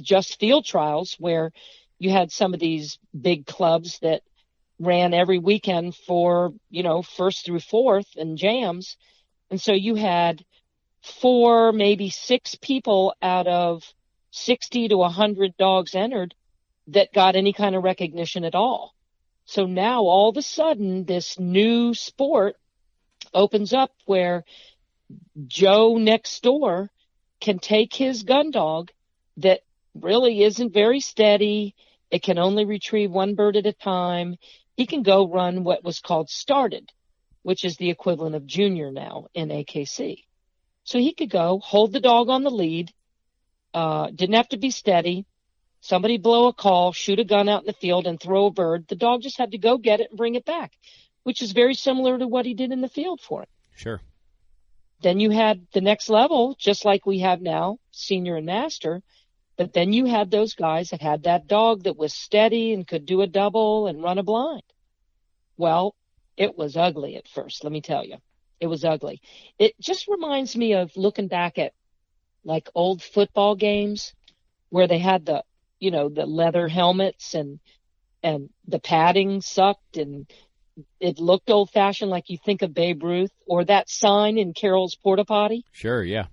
just 0.00 0.38
field 0.38 0.64
trials 0.64 1.16
where 1.18 1.52
you 1.98 2.10
had 2.10 2.32
some 2.32 2.54
of 2.54 2.60
these 2.60 2.98
big 3.18 3.46
clubs 3.46 3.98
that 4.00 4.22
ran 4.78 5.12
every 5.14 5.38
weekend 5.38 5.94
for, 5.94 6.52
you 6.70 6.82
know, 6.82 7.02
first 7.02 7.44
through 7.44 7.60
fourth 7.60 8.06
and 8.16 8.38
jams. 8.38 8.96
And 9.50 9.60
so 9.60 9.72
you 9.72 9.94
had 9.94 10.44
four, 11.02 11.72
maybe 11.72 12.10
six 12.10 12.54
people 12.54 13.14
out 13.20 13.46
of 13.46 13.82
60 14.32 14.88
to 14.88 14.96
100 14.96 15.56
dogs 15.58 15.94
entered 15.94 16.34
that 16.92 17.12
got 17.12 17.36
any 17.36 17.52
kind 17.52 17.74
of 17.74 17.82
recognition 17.82 18.44
at 18.44 18.54
all. 18.54 18.94
So 19.44 19.66
now 19.66 20.02
all 20.02 20.28
of 20.28 20.36
a 20.36 20.42
sudden 20.42 21.04
this 21.04 21.38
new 21.38 21.94
sport 21.94 22.56
opens 23.34 23.72
up 23.72 23.92
where 24.06 24.44
Joe 25.46 25.96
next 25.96 26.42
door 26.42 26.90
can 27.40 27.58
take 27.58 27.94
his 27.94 28.22
gun 28.22 28.50
dog 28.50 28.90
that 29.38 29.60
really 29.94 30.42
isn't 30.42 30.72
very 30.72 31.00
steady. 31.00 31.74
It 32.10 32.22
can 32.22 32.38
only 32.38 32.64
retrieve 32.64 33.10
one 33.10 33.34
bird 33.34 33.56
at 33.56 33.66
a 33.66 33.72
time. 33.72 34.36
He 34.76 34.86
can 34.86 35.02
go 35.02 35.28
run 35.28 35.64
what 35.64 35.84
was 35.84 36.00
called 36.00 36.30
started, 36.30 36.90
which 37.42 37.64
is 37.64 37.76
the 37.76 37.90
equivalent 37.90 38.34
of 38.34 38.46
junior 38.46 38.90
now 38.90 39.26
in 39.34 39.48
AKC. 39.48 40.24
So 40.84 40.98
he 40.98 41.12
could 41.12 41.30
go 41.30 41.60
hold 41.62 41.92
the 41.92 42.00
dog 42.00 42.28
on 42.28 42.42
the 42.42 42.50
lead, 42.50 42.92
uh, 43.74 44.10
didn't 44.10 44.36
have 44.36 44.48
to 44.48 44.58
be 44.58 44.70
steady. 44.70 45.26
Somebody 45.80 46.18
blow 46.18 46.48
a 46.48 46.52
call, 46.52 46.92
shoot 46.92 47.18
a 47.18 47.24
gun 47.24 47.48
out 47.48 47.62
in 47.62 47.66
the 47.66 47.72
field 47.72 48.06
and 48.06 48.20
throw 48.20 48.46
a 48.46 48.50
bird. 48.50 48.86
The 48.88 48.96
dog 48.96 49.22
just 49.22 49.38
had 49.38 49.52
to 49.52 49.58
go 49.58 49.78
get 49.78 50.00
it 50.00 50.10
and 50.10 50.18
bring 50.18 50.34
it 50.34 50.44
back, 50.44 50.72
which 51.22 51.42
is 51.42 51.52
very 51.52 51.74
similar 51.74 52.18
to 52.18 52.28
what 52.28 52.46
he 52.46 52.54
did 52.54 52.72
in 52.72 52.80
the 52.80 52.88
field 52.88 53.20
for 53.20 53.42
him. 53.42 53.48
Sure. 53.76 54.00
Then 55.02 55.18
you 55.20 55.30
had 55.30 55.66
the 55.72 55.80
next 55.80 56.10
level, 56.10 56.54
just 56.58 56.84
like 56.84 57.06
we 57.06 57.20
have 57.20 57.40
now, 57.40 57.78
senior 57.90 58.36
and 58.36 58.44
master. 58.44 59.02
But 59.56 59.72
then 59.72 59.92
you 59.92 60.04
had 60.04 60.30
those 60.30 60.54
guys 60.54 60.90
that 60.90 61.00
had 61.00 61.22
that 61.22 61.46
dog 61.46 61.84
that 61.84 61.96
was 61.96 62.12
steady 62.12 62.74
and 62.74 62.86
could 62.86 63.06
do 63.06 63.22
a 63.22 63.26
double 63.26 63.86
and 63.86 64.02
run 64.02 64.18
a 64.18 64.22
blind. 64.22 64.62
Well, 65.56 65.94
it 66.36 66.56
was 66.56 66.76
ugly 66.76 67.16
at 67.16 67.28
first, 67.28 67.64
let 67.64 67.72
me 67.72 67.80
tell 67.80 68.04
you. 68.04 68.16
It 68.60 68.66
was 68.66 68.84
ugly. 68.84 69.22
It 69.58 69.74
just 69.80 70.08
reminds 70.08 70.54
me 70.54 70.74
of 70.74 70.94
looking 70.96 71.28
back 71.28 71.58
at 71.58 71.72
like 72.44 72.68
old 72.74 73.02
football 73.02 73.54
games 73.54 74.14
where 74.68 74.86
they 74.86 74.98
had 74.98 75.26
the, 75.26 75.44
you 75.80 75.90
know, 75.90 76.08
the 76.08 76.26
leather 76.26 76.68
helmets 76.68 77.34
and, 77.34 77.58
and 78.22 78.50
the 78.68 78.78
padding 78.78 79.40
sucked 79.40 79.96
and 79.96 80.30
it 81.00 81.18
looked 81.18 81.50
old 81.50 81.70
fashioned 81.70 82.10
like 82.10 82.30
you 82.30 82.38
think 82.38 82.62
of 82.62 82.74
Babe 82.74 83.02
Ruth 83.02 83.32
or 83.46 83.64
that 83.64 83.90
sign 83.90 84.38
in 84.38 84.54
Carol's 84.54 84.94
porta 84.94 85.24
potty. 85.24 85.64
Sure. 85.72 86.02
Yeah. 86.02 86.26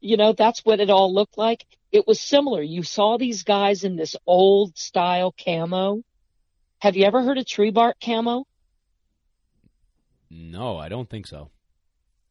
You 0.00 0.16
know, 0.16 0.32
that's 0.32 0.64
what 0.64 0.80
it 0.80 0.90
all 0.90 1.12
looked 1.12 1.38
like. 1.38 1.64
It 1.92 2.06
was 2.06 2.20
similar. 2.20 2.62
You 2.62 2.82
saw 2.82 3.18
these 3.18 3.42
guys 3.42 3.84
in 3.84 3.96
this 3.96 4.16
old 4.26 4.78
style 4.78 5.32
camo. 5.32 6.02
Have 6.78 6.96
you 6.96 7.04
ever 7.04 7.22
heard 7.22 7.38
of 7.38 7.46
tree 7.46 7.70
bark 7.70 7.96
camo? 8.02 8.44
No, 10.30 10.78
I 10.78 10.88
don't 10.88 11.08
think 11.08 11.26
so. 11.26 11.50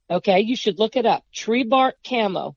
Okay, 0.09 0.41
you 0.41 0.55
should 0.55 0.79
look 0.79 0.97
it 0.97 1.05
up. 1.05 1.23
Tree 1.31 1.63
bark 1.63 1.95
camo. 2.03 2.55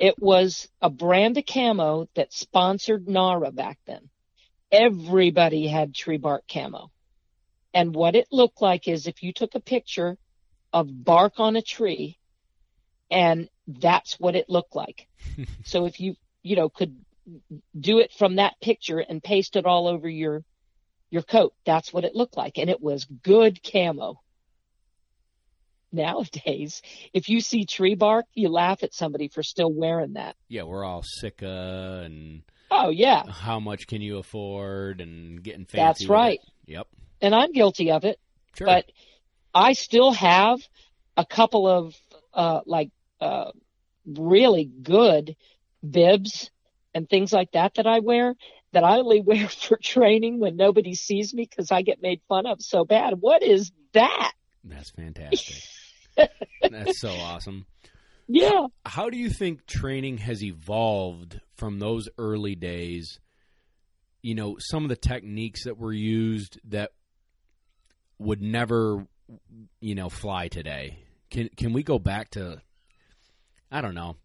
It 0.00 0.18
was 0.18 0.66
a 0.80 0.88
brand 0.88 1.36
of 1.36 1.44
camo 1.44 2.08
that 2.14 2.32
sponsored 2.32 3.04
NAHRA 3.04 3.54
back 3.54 3.78
then. 3.86 4.08
Everybody 4.72 5.66
had 5.66 5.94
tree 5.94 6.16
bark 6.16 6.44
camo. 6.50 6.90
And 7.74 7.94
what 7.94 8.16
it 8.16 8.26
looked 8.32 8.62
like 8.62 8.88
is 8.88 9.06
if 9.06 9.22
you 9.22 9.34
took 9.34 9.54
a 9.54 9.60
picture 9.60 10.16
of 10.72 11.04
bark 11.04 11.38
on 11.38 11.54
a 11.54 11.62
tree 11.62 12.18
and 13.10 13.50
that's 13.68 14.18
what 14.18 14.36
it 14.36 14.48
looked 14.48 14.74
like. 14.74 15.06
so 15.64 15.84
if 15.84 16.00
you, 16.00 16.16
you 16.42 16.56
know, 16.56 16.70
could 16.70 16.96
do 17.78 17.98
it 17.98 18.10
from 18.10 18.36
that 18.36 18.58
picture 18.62 19.00
and 19.00 19.22
paste 19.22 19.54
it 19.54 19.66
all 19.66 19.86
over 19.86 20.08
your, 20.08 20.42
your 21.10 21.22
coat, 21.22 21.52
that's 21.66 21.92
what 21.92 22.04
it 22.04 22.14
looked 22.16 22.38
like. 22.38 22.56
And 22.56 22.70
it 22.70 22.80
was 22.80 23.04
good 23.04 23.60
camo. 23.62 24.22
Nowadays, 25.92 26.82
if 27.12 27.28
you 27.28 27.40
see 27.40 27.64
tree 27.64 27.94
bark, 27.94 28.26
you 28.34 28.48
laugh 28.48 28.82
at 28.82 28.94
somebody 28.94 29.28
for 29.28 29.42
still 29.42 29.72
wearing 29.72 30.14
that. 30.14 30.36
Yeah, 30.48 30.62
we're 30.62 30.84
all 30.84 31.02
sick 31.02 31.42
and 31.42 32.42
Oh 32.70 32.90
yeah, 32.90 33.24
how 33.28 33.58
much 33.58 33.86
can 33.88 34.00
you 34.00 34.18
afford 34.18 35.00
and 35.00 35.42
getting 35.42 35.64
fancy. 35.64 36.04
that's 36.04 36.06
right. 36.06 36.38
it. 36.66 36.72
Yep. 36.72 36.86
And 37.20 37.34
I'm 37.34 37.52
guilty 37.52 37.90
of 37.90 38.04
it. 38.04 38.18
Sure. 38.56 38.66
but 38.66 38.84
I 39.54 39.72
still 39.72 40.12
have 40.12 40.60
a 41.16 41.24
couple 41.24 41.66
of 41.66 41.94
uh, 42.32 42.60
like 42.66 42.90
uh, 43.20 43.50
really 44.06 44.64
good 44.64 45.36
bibs 45.88 46.50
and 46.94 47.08
things 47.08 47.32
like 47.32 47.52
that 47.52 47.74
that 47.74 47.86
I 47.86 48.00
wear 48.00 48.34
that 48.72 48.84
I 48.84 48.98
only 48.98 49.20
wear 49.26 49.48
for 49.48 49.76
training 49.82 50.38
when 50.38 50.56
nobody 50.56 50.94
sees 50.94 51.34
me 51.34 51.46
because 51.48 51.72
I 51.72 51.82
get 51.82 52.02
made 52.02 52.20
fun 52.28 52.46
of 52.46 52.60
so 52.62 52.84
bad. 52.84 53.14
What 53.20 53.42
is 53.42 53.72
that? 53.92 54.32
That's 54.64 54.90
fantastic. 54.90 55.56
That's 56.70 57.00
so 57.00 57.10
awesome. 57.10 57.66
Yeah. 58.32 58.66
How 58.86 59.10
do 59.10 59.16
you 59.16 59.28
think 59.28 59.66
training 59.66 60.18
has 60.18 60.42
evolved 60.42 61.40
from 61.56 61.78
those 61.78 62.08
early 62.16 62.54
days? 62.54 63.18
You 64.22 64.34
know, 64.34 64.56
some 64.58 64.84
of 64.84 64.88
the 64.88 64.96
techniques 64.96 65.64
that 65.64 65.78
were 65.78 65.92
used 65.92 66.60
that 66.68 66.92
would 68.18 68.40
never, 68.40 69.06
you 69.80 69.94
know, 69.94 70.08
fly 70.08 70.48
today. 70.48 70.98
Can 71.30 71.48
can 71.56 71.72
we 71.72 71.82
go 71.82 71.98
back 71.98 72.30
to? 72.30 72.60
I 73.72 73.80
don't 73.80 73.94
know. 73.94 74.16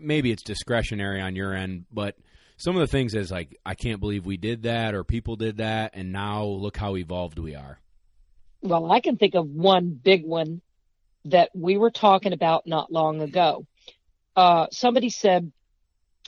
Maybe 0.00 0.30
it's 0.30 0.42
discretionary 0.42 1.20
on 1.20 1.34
your 1.34 1.54
end, 1.54 1.86
but 1.90 2.16
some 2.58 2.76
of 2.76 2.80
the 2.80 2.86
things 2.86 3.14
is 3.14 3.30
like 3.30 3.56
I 3.64 3.74
can't 3.74 4.00
believe 4.00 4.26
we 4.26 4.36
did 4.36 4.64
that 4.64 4.94
or 4.94 5.02
people 5.02 5.36
did 5.36 5.56
that, 5.56 5.92
and 5.94 6.12
now 6.12 6.44
look 6.44 6.76
how 6.76 6.96
evolved 6.96 7.38
we 7.38 7.54
are. 7.54 7.80
Well, 8.60 8.90
I 8.92 9.00
can 9.00 9.16
think 9.16 9.34
of 9.34 9.48
one 9.48 9.90
big 9.90 10.24
one 10.24 10.60
that 11.26 11.50
we 11.54 11.76
were 11.76 11.90
talking 11.90 12.32
about 12.32 12.66
not 12.66 12.92
long 12.92 13.20
ago. 13.20 13.66
Uh, 14.36 14.66
somebody 14.70 15.10
said, 15.10 15.52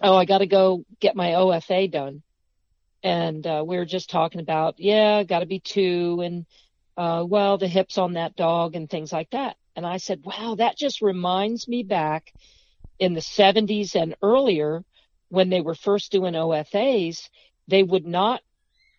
Oh, 0.02 0.16
I 0.16 0.24
got 0.24 0.38
to 0.38 0.46
go 0.46 0.84
get 0.98 1.16
my 1.16 1.30
OFA 1.30 1.90
done. 1.90 2.22
And, 3.02 3.46
uh, 3.46 3.64
we 3.66 3.76
were 3.76 3.84
just 3.84 4.10
talking 4.10 4.40
about, 4.40 4.76
yeah, 4.78 5.22
got 5.24 5.40
to 5.40 5.46
be 5.46 5.60
two 5.60 6.20
and, 6.22 6.46
uh, 6.96 7.24
well, 7.26 7.58
the 7.58 7.68
hips 7.68 7.98
on 7.98 8.14
that 8.14 8.36
dog 8.36 8.76
and 8.76 8.88
things 8.88 9.12
like 9.12 9.30
that. 9.30 9.56
And 9.76 9.86
I 9.86 9.98
said, 9.98 10.22
wow, 10.24 10.56
that 10.58 10.76
just 10.76 11.00
reminds 11.00 11.68
me 11.68 11.82
back 11.82 12.32
in 12.98 13.14
the 13.14 13.20
70s 13.20 13.94
and 13.94 14.16
earlier 14.22 14.84
when 15.28 15.48
they 15.48 15.60
were 15.60 15.74
first 15.74 16.12
doing 16.12 16.34
OFAs, 16.34 17.28
they 17.68 17.82
would 17.82 18.06
not 18.06 18.42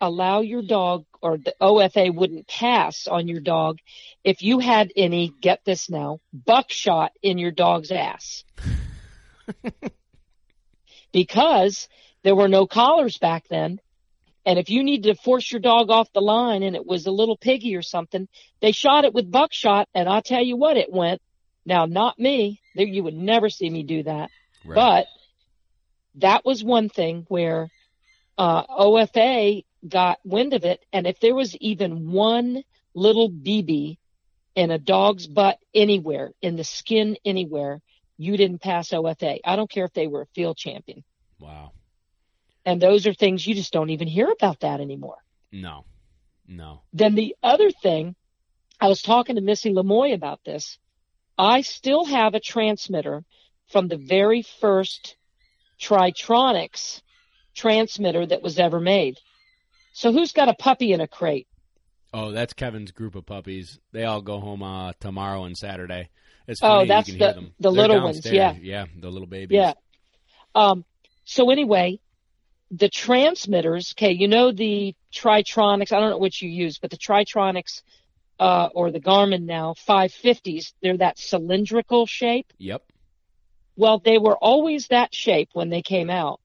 allow 0.02 0.40
your 0.40 0.62
dog 0.62 1.06
or 1.22 1.38
the 1.38 1.54
OFA 1.60 2.12
wouldn't 2.12 2.48
pass 2.48 3.06
on 3.06 3.28
your 3.28 3.40
dog 3.40 3.78
if 4.24 4.42
you 4.42 4.58
had 4.58 4.92
any, 4.96 5.32
get 5.40 5.64
this 5.64 5.88
now, 5.88 6.18
buckshot 6.32 7.12
in 7.22 7.38
your 7.38 7.52
dog's 7.52 7.92
ass. 7.92 8.42
because 11.12 11.88
there 12.24 12.34
were 12.34 12.48
no 12.48 12.66
collars 12.66 13.16
back 13.16 13.44
then. 13.48 13.78
And 14.44 14.58
if 14.58 14.70
you 14.70 14.82
needed 14.82 15.14
to 15.14 15.22
force 15.22 15.50
your 15.52 15.60
dog 15.60 15.88
off 15.90 16.12
the 16.12 16.20
line 16.20 16.64
and 16.64 16.74
it 16.74 16.84
was 16.84 17.06
a 17.06 17.12
little 17.12 17.36
piggy 17.36 17.76
or 17.76 17.82
something, 17.82 18.26
they 18.60 18.72
shot 18.72 19.04
it 19.04 19.14
with 19.14 19.30
buckshot 19.30 19.88
and 19.94 20.08
I'll 20.08 20.20
tell 20.20 20.42
you 20.42 20.56
what 20.56 20.76
it 20.76 20.92
went. 20.92 21.22
Now, 21.64 21.86
not 21.86 22.18
me. 22.18 22.60
There, 22.74 22.84
you 22.84 23.04
would 23.04 23.14
never 23.14 23.48
see 23.48 23.70
me 23.70 23.84
do 23.84 24.02
that. 24.02 24.30
Right. 24.64 24.74
But 24.74 25.06
that 26.16 26.44
was 26.44 26.64
one 26.64 26.88
thing 26.88 27.24
where 27.28 27.70
uh, 28.36 28.64
OFA 28.66 29.62
got 29.86 30.18
wind 30.24 30.52
of 30.54 30.64
it, 30.64 30.84
and 30.92 31.06
if 31.06 31.20
there 31.20 31.34
was 31.34 31.56
even 31.56 32.10
one 32.10 32.62
little 32.94 33.30
BB 33.30 33.98
in 34.54 34.70
a 34.70 34.78
dog's 34.78 35.26
butt 35.26 35.58
anywhere, 35.74 36.32
in 36.42 36.56
the 36.56 36.64
skin 36.64 37.16
anywhere, 37.24 37.80
you 38.18 38.36
didn't 38.36 38.60
pass 38.60 38.90
OFA. 38.90 39.40
I 39.44 39.56
don't 39.56 39.70
care 39.70 39.84
if 39.84 39.92
they 39.92 40.06
were 40.06 40.22
a 40.22 40.34
field 40.34 40.56
champion. 40.56 41.04
wow. 41.38 41.72
And 42.64 42.80
those 42.80 43.08
are 43.08 43.14
things 43.14 43.44
you 43.44 43.56
just 43.56 43.72
don't 43.72 43.90
even 43.90 44.06
hear 44.06 44.30
about 44.30 44.60
that 44.60 44.80
anymore. 44.80 45.16
No. 45.50 45.84
No. 46.46 46.82
Then 46.92 47.16
the 47.16 47.34
other 47.42 47.72
thing, 47.72 48.14
I 48.80 48.86
was 48.86 49.02
talking 49.02 49.34
to 49.34 49.42
Missy 49.42 49.72
Lemoy 49.72 50.14
about 50.14 50.44
this. 50.44 50.78
I 51.36 51.62
still 51.62 52.04
have 52.04 52.34
a 52.34 52.40
transmitter 52.40 53.24
from 53.72 53.88
the 53.88 53.96
very 53.96 54.42
first 54.42 55.16
Tritronics 55.80 57.02
transmitter 57.56 58.24
that 58.26 58.42
was 58.42 58.60
ever 58.60 58.78
made. 58.78 59.18
So 59.92 60.12
who's 60.12 60.32
got 60.32 60.48
a 60.48 60.54
puppy 60.54 60.92
in 60.92 61.00
a 61.00 61.08
crate? 61.08 61.46
Oh, 62.14 62.30
that's 62.32 62.52
Kevin's 62.52 62.90
group 62.92 63.14
of 63.14 63.24
puppies. 63.24 63.78
They 63.92 64.04
all 64.04 64.20
go 64.20 64.38
home 64.40 64.62
uh, 64.62 64.92
tomorrow 65.00 65.44
and 65.44 65.56
Saturday. 65.56 66.08
It's 66.46 66.60
Oh, 66.62 66.84
that's 66.84 67.08
you 67.08 67.14
can 67.14 67.20
hear 67.20 67.28
the- 67.28 67.34
them. 67.40 67.54
the 67.58 67.70
They're 67.70 67.82
little 67.82 68.02
ones, 68.02 68.20
downstairs. 68.20 68.58
yeah, 68.62 68.86
the 68.98 69.10
little 69.10 69.28
babies. 69.28 69.56
Yeah. 69.56 69.72
Um, 70.54 70.84
so 71.24 71.50
anyway, 71.50 72.00
the 72.70 72.88
transmitters, 72.88 73.94
okay, 73.96 74.12
you 74.12 74.28
know 74.28 74.52
the 74.52 74.94
Tritronics, 75.14 75.92
I 75.92 76.00
don't 76.00 76.10
know 76.10 76.18
which 76.18 76.42
you 76.42 76.50
use, 76.50 76.78
but 76.78 76.90
the 76.90 76.96
Tritronics, 76.98 77.82
uh, 78.40 78.68
or 78.74 78.90
the 78.90 79.00
Garmin 79.00 79.44
now, 79.44 79.74
550s, 79.88 80.72
they're 80.82 80.96
that 80.98 81.18
cylindrical 81.18 82.06
shape. 82.06 82.52
Yep. 82.58 82.82
Well, 83.76 84.00
they 84.00 84.18
were 84.18 84.36
always 84.36 84.88
that 84.88 85.14
shape 85.14 85.50
when 85.54 85.70
they 85.70 85.80
came 85.80 86.10
out. 86.10 86.40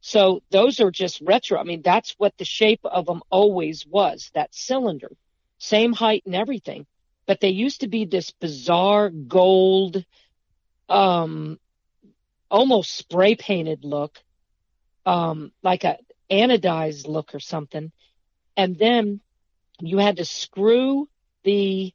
So 0.00 0.42
those 0.50 0.80
are 0.80 0.90
just 0.90 1.20
retro. 1.20 1.58
I 1.60 1.64
mean, 1.64 1.82
that's 1.82 2.14
what 2.18 2.36
the 2.38 2.44
shape 2.44 2.80
of 2.84 3.06
them 3.06 3.22
always 3.30 3.86
was, 3.86 4.30
that 4.34 4.54
cylinder. 4.54 5.10
Same 5.58 5.92
height 5.92 6.22
and 6.26 6.34
everything. 6.34 6.86
But 7.26 7.40
they 7.40 7.50
used 7.50 7.80
to 7.82 7.88
be 7.88 8.06
this 8.06 8.30
bizarre 8.32 9.10
gold, 9.10 10.04
um, 10.88 11.58
almost 12.50 12.92
spray 12.96 13.34
painted 13.36 13.84
look. 13.84 14.18
um, 15.06 15.52
like 15.62 15.84
a 15.84 15.98
anodized 16.30 17.08
look 17.08 17.34
or 17.34 17.40
something. 17.40 17.92
And 18.56 18.78
then 18.78 19.20
you 19.80 19.98
had 19.98 20.16
to 20.18 20.24
screw 20.24 21.08
the 21.44 21.92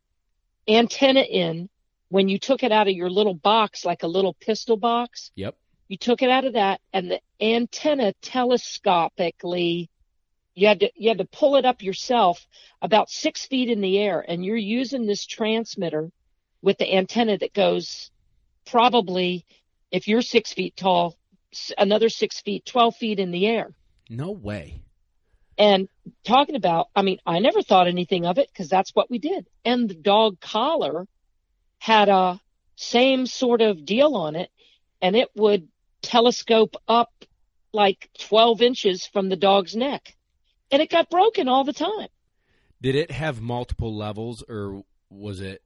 antenna 0.68 1.22
in 1.22 1.70
when 2.10 2.30
you 2.30 2.40
took 2.40 2.64
it 2.64 2.72
out 2.72 2.88
of 2.88 2.94
your 2.96 3.10
little 3.10 3.34
box, 3.34 3.86
like 3.86 4.04
a 4.04 4.08
little 4.08 4.34
pistol 4.34 4.78
box. 4.78 5.32
Yep. 5.36 5.56
You 5.88 5.98
took 5.98 6.22
it 6.22 6.30
out 6.30 6.46
of 6.46 6.54
that 6.54 6.82
and 6.94 7.12
the 7.12 7.22
antenna 7.40 8.14
telescopically 8.22 9.90
you 10.56 10.68
had 10.68 10.80
to 10.80 10.92
you 10.96 11.10
had 11.10 11.18
to 11.20 11.26
pull 11.26 11.58
it 11.58 11.66
up 11.66 11.84
yourself 11.84 12.48
about 12.82 13.10
six 13.10 13.46
feet 13.46 13.70
in 13.70 13.82
the 13.82 14.00
air 14.00 14.24
and 14.28 14.44
you're 14.44 14.56
using 14.56 15.06
this 15.06 15.26
transmitter 15.26 16.12
with 16.62 16.78
the 16.78 16.96
antenna 16.96 17.38
that 17.38 17.54
goes 17.54 18.10
probably 18.66 19.46
if 19.92 20.08
you're 20.08 20.22
six 20.22 20.54
feet 20.54 20.76
tall 20.76 21.16
another 21.78 22.10
six 22.10 22.42
feet 22.42 22.66
12 22.66 22.96
feet 22.96 23.20
in 23.20 23.32
the 23.32 23.46
air 23.48 23.72
No 24.10 24.32
way. 24.32 24.82
and 25.58 25.88
talking 26.24 26.56
about 26.56 26.88
i 26.96 27.02
mean 27.02 27.20
i 27.26 27.40
never 27.40 27.62
thought 27.62 27.88
anything 27.88 28.26
of 28.26 28.38
it 28.38 28.50
because 28.52 28.70
that's 28.70 28.92
what 28.96 29.12
we 29.12 29.20
did 29.20 29.46
and 29.66 29.90
the 29.90 29.94
dog 29.94 30.40
collar 30.40 31.06
had 31.80 32.10
a 32.10 32.40
same 32.76 33.26
sort 33.26 33.62
of 33.62 33.86
deal 33.86 34.16
on 34.16 34.36
it 34.36 34.50
and 35.02 35.16
it 35.16 35.30
would 35.36 35.68
telescope 36.06 36.76
up 36.88 37.12
like 37.74 38.10
12 38.20 38.62
inches 38.62 39.06
from 39.06 39.28
the 39.30 39.36
dog's 39.36 39.76
neck 39.76 40.16
and 40.72 40.82
it 40.82 40.90
got 40.90 41.10
broken 41.10 41.48
all 41.50 41.64
the 41.64 41.74
time 41.74 42.08
Did 42.82 42.96
it 42.96 43.12
have 43.12 43.42
multiple 43.42 43.94
levels, 43.96 44.44
or 44.48 44.84
was 45.10 45.42
it? 45.42 45.62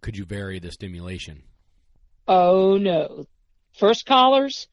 Could 0.00 0.16
you 0.16 0.24
vary 0.24 0.58
the 0.58 0.70
stimulation? 0.72 1.42
oh 2.28 2.78
no 2.78 3.24
first 3.78 4.06
collars 4.06 4.68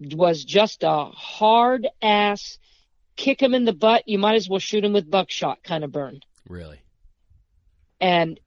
was 0.00 0.44
just 0.44 0.84
a 0.84 1.06
hard 1.06 1.88
ass 2.00 2.58
kick 3.16 3.42
him 3.42 3.52
in 3.52 3.64
the 3.64 3.72
butt 3.72 4.04
you 4.06 4.16
might 4.18 4.36
as 4.36 4.48
well 4.48 4.60
shoot 4.60 4.84
him 4.84 4.92
with 4.92 5.10
buckshot 5.10 5.60
kind 5.64 5.82
of 5.82 5.90
burn 5.90 6.20
Really? 6.48 6.80
and 8.00 8.38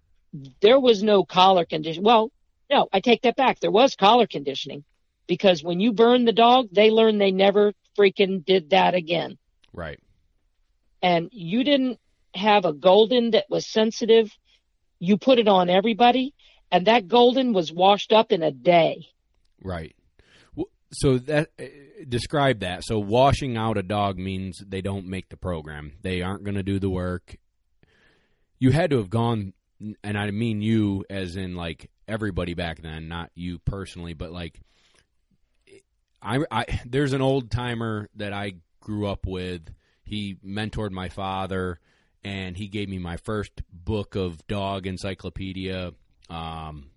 there 0.61 0.79
was 0.79 1.03
no 1.03 1.25
collar 1.25 1.65
condition. 1.65 2.03
Well, 2.05 2.31
no, 2.69 2.87
I 2.93 3.01
take 3.01 3.23
that 3.23 3.35
back. 3.35 3.59
There 3.59 3.69
was 3.69 3.97
collar 3.97 4.27
conditioning 4.27 4.85
because 5.31 5.63
when 5.63 5.79
you 5.79 5.93
burn 5.93 6.25
the 6.25 6.33
dog, 6.33 6.67
they 6.73 6.91
learn 6.91 7.17
they 7.17 7.31
never 7.31 7.71
freaking 7.97 8.43
did 8.43 8.71
that 8.71 8.95
again. 8.95 9.37
Right. 9.71 9.97
And 11.01 11.29
you 11.31 11.63
didn't 11.63 12.01
have 12.35 12.65
a 12.65 12.73
golden 12.73 13.31
that 13.31 13.45
was 13.49 13.65
sensitive. 13.65 14.29
You 14.99 15.15
put 15.15 15.39
it 15.39 15.47
on 15.47 15.69
everybody 15.69 16.33
and 16.69 16.87
that 16.87 17.07
golden 17.07 17.53
was 17.53 17.71
washed 17.71 18.11
up 18.11 18.33
in 18.33 18.43
a 18.43 18.51
day. 18.51 19.07
Right. 19.63 19.95
So 20.91 21.17
that 21.19 21.47
uh, 21.57 21.63
describe 22.09 22.59
that. 22.59 22.83
So 22.83 22.99
washing 22.99 23.55
out 23.55 23.77
a 23.77 23.83
dog 23.83 24.17
means 24.17 24.61
they 24.67 24.81
don't 24.81 25.05
make 25.05 25.29
the 25.29 25.37
program. 25.37 25.93
They 26.01 26.21
aren't 26.23 26.43
going 26.43 26.55
to 26.55 26.63
do 26.63 26.77
the 26.77 26.89
work. 26.89 27.37
You 28.59 28.71
had 28.71 28.89
to 28.89 28.97
have 28.97 29.09
gone, 29.09 29.53
and 30.03 30.17
I 30.17 30.29
mean 30.31 30.61
you 30.61 31.05
as 31.09 31.37
in 31.37 31.55
like 31.55 31.89
everybody 32.05 32.53
back 32.53 32.81
then, 32.81 33.07
not 33.07 33.31
you 33.33 33.59
personally, 33.59 34.13
but 34.13 34.33
like 34.33 34.59
I, 36.21 36.39
I 36.51 36.81
there's 36.85 37.13
an 37.13 37.21
old 37.21 37.51
timer 37.51 38.09
that 38.15 38.33
I 38.33 38.55
grew 38.79 39.07
up 39.07 39.25
with. 39.25 39.61
He 40.03 40.37
mentored 40.45 40.91
my 40.91 41.09
father, 41.09 41.79
and 42.23 42.55
he 42.57 42.67
gave 42.67 42.89
me 42.89 42.99
my 42.99 43.17
first 43.17 43.51
book 43.71 44.15
of 44.15 44.45
dog 44.47 44.87
encyclopedia. 44.87 45.93
Um, 46.29 46.91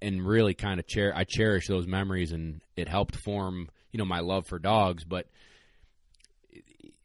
and 0.00 0.26
really 0.26 0.54
kind 0.54 0.78
of 0.78 0.86
cher- 0.88 1.14
I 1.14 1.24
cherish 1.24 1.66
those 1.66 1.86
memories, 1.86 2.32
and 2.32 2.60
it 2.76 2.88
helped 2.88 3.16
form 3.16 3.68
you 3.92 3.98
know 3.98 4.04
my 4.04 4.20
love 4.20 4.46
for 4.46 4.58
dogs. 4.58 5.04
But 5.04 5.26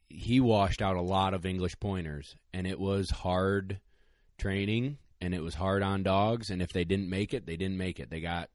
he 0.09 0.39
washed 0.39 0.81
out 0.81 0.95
a 0.95 1.01
lot 1.01 1.33
of 1.33 1.45
English 1.45 1.79
pointers, 1.79 2.35
and 2.53 2.67
it 2.67 2.79
was 2.79 3.09
hard 3.09 3.79
training, 4.37 4.97
and 5.19 5.33
it 5.33 5.41
was 5.41 5.55
hard 5.55 5.83
on 5.83 6.03
dogs. 6.03 6.49
And 6.49 6.61
if 6.61 6.73
they 6.73 6.83
didn't 6.83 7.09
make 7.09 7.33
it, 7.33 7.45
they 7.45 7.57
didn't 7.57 7.77
make 7.77 7.99
it. 7.99 8.09
They 8.09 8.21
got 8.21 8.49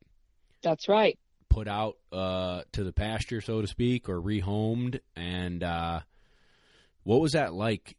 That's 0.63 0.89
right. 0.89 1.19
Put 1.49 1.69
out 1.69 1.97
uh, 2.13 2.63
to 2.73 2.85
the 2.85 2.93
pasture, 2.93 3.41
so 3.41 3.61
to 3.61 3.67
speak, 3.67 4.09
or 4.09 4.21
rehomed. 4.21 5.01
And 5.15 5.63
uh, 5.63 6.01
what 7.05 7.21
was 7.21 7.33
that 7.33 7.55
like? 7.55 7.97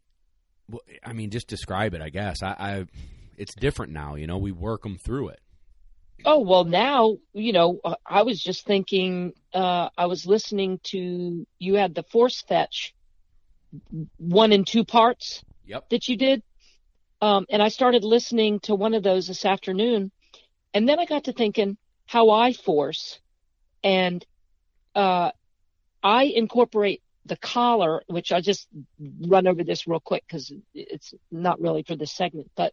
I 1.04 1.12
mean, 1.12 1.30
just 1.30 1.48
describe 1.48 1.94
it. 1.94 2.02
I 2.02 2.10
guess 2.10 2.42
I, 2.42 2.56
I 2.58 2.86
it's 3.36 3.54
different 3.54 3.92
now. 3.92 4.16
You 4.16 4.26
know, 4.26 4.38
we 4.38 4.52
work 4.52 4.82
them 4.82 4.98
through 4.98 5.28
it. 5.28 5.40
Oh, 6.24 6.40
well, 6.40 6.64
now, 6.64 7.18
you 7.32 7.52
know, 7.52 7.78
uh, 7.84 7.94
I 8.04 8.22
was 8.22 8.42
just 8.42 8.66
thinking, 8.66 9.34
uh, 9.54 9.88
I 9.96 10.06
was 10.06 10.26
listening 10.26 10.80
to, 10.84 11.46
you 11.60 11.74
had 11.74 11.94
the 11.94 12.02
force 12.02 12.42
fetch 12.42 12.92
one 14.16 14.52
and 14.52 14.66
two 14.66 14.84
parts. 14.84 15.44
Yep. 15.66 15.90
that 15.90 16.08
you 16.08 16.16
did. 16.16 16.42
Um, 17.20 17.44
and 17.50 17.62
I 17.62 17.68
started 17.68 18.02
listening 18.02 18.60
to 18.60 18.74
one 18.74 18.94
of 18.94 19.02
those 19.02 19.26
this 19.26 19.44
afternoon. 19.44 20.10
And 20.72 20.88
then 20.88 20.98
I 20.98 21.04
got 21.04 21.24
to 21.24 21.32
thinking 21.32 21.76
how 22.06 22.30
I 22.30 22.54
force 22.54 23.20
and, 23.82 24.24
uh, 24.94 25.30
I 26.02 26.24
incorporate 26.24 27.02
the 27.26 27.36
collar, 27.36 28.02
which 28.06 28.32
I'll 28.32 28.40
just 28.40 28.68
run 28.98 29.46
over 29.46 29.62
this 29.62 29.86
real 29.86 30.00
quick 30.00 30.24
because 30.26 30.52
it's 30.74 31.14
not 31.30 31.60
really 31.60 31.82
for 31.82 31.96
this 31.96 32.12
segment, 32.12 32.50
but 32.56 32.72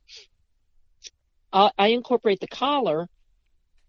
I, 1.52 1.72
I 1.78 1.88
incorporate 1.88 2.40
the 2.40 2.48
collar 2.48 3.08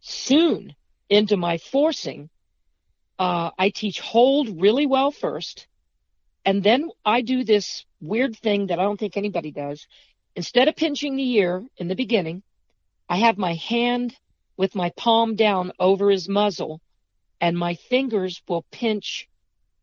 soon 0.01 0.75
into 1.09 1.37
my 1.37 1.59
forcing. 1.59 2.29
Uh, 3.19 3.51
I 3.59 3.71
teach 3.71 4.01
hold 4.01 4.61
really 4.61 4.87
well 4.87 5.11
first. 5.11 5.67
And 6.45 6.63
then 6.63 6.91
I 7.05 7.23
do 7.23 7.45
this 7.45 7.85
weird 8.01 8.37
thing 8.37 8.69
that 8.69 8.79
I 8.79 8.83
don't 8.83 8.99
think 8.99 9.17
anybody 9.17 9.51
does. 9.51 9.87
Instead 10.35 10.69
of 10.69 10.77
pinching 10.77 11.17
the 11.17 11.31
ear 11.33 11.65
in 11.77 11.89
the 11.89 11.97
beginning, 11.97 12.43
I 13.09 13.19
have 13.19 13.39
my 13.39 13.55
hand 13.55 14.15
with 14.57 14.75
my 14.75 14.91
palm 14.97 15.35
down 15.35 15.73
over 15.79 16.11
his 16.11 16.29
muzzle 16.29 16.81
and 17.41 17.57
my 17.57 17.75
fingers 17.75 18.43
will 18.49 18.65
pinch 18.71 19.29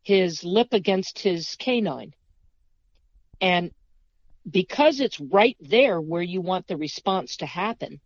his 0.02 0.44
lip 0.44 0.68
against 0.72 1.18
his 1.18 1.56
canine. 1.56 2.12
And 3.40 3.70
because 4.48 5.00
it's 5.00 5.20
right 5.20 5.56
there 5.60 6.00
where 6.00 6.22
you 6.22 6.40
want 6.40 6.66
the 6.66 6.76
response 6.76 7.38
to 7.38 7.46
happen, 7.46 8.00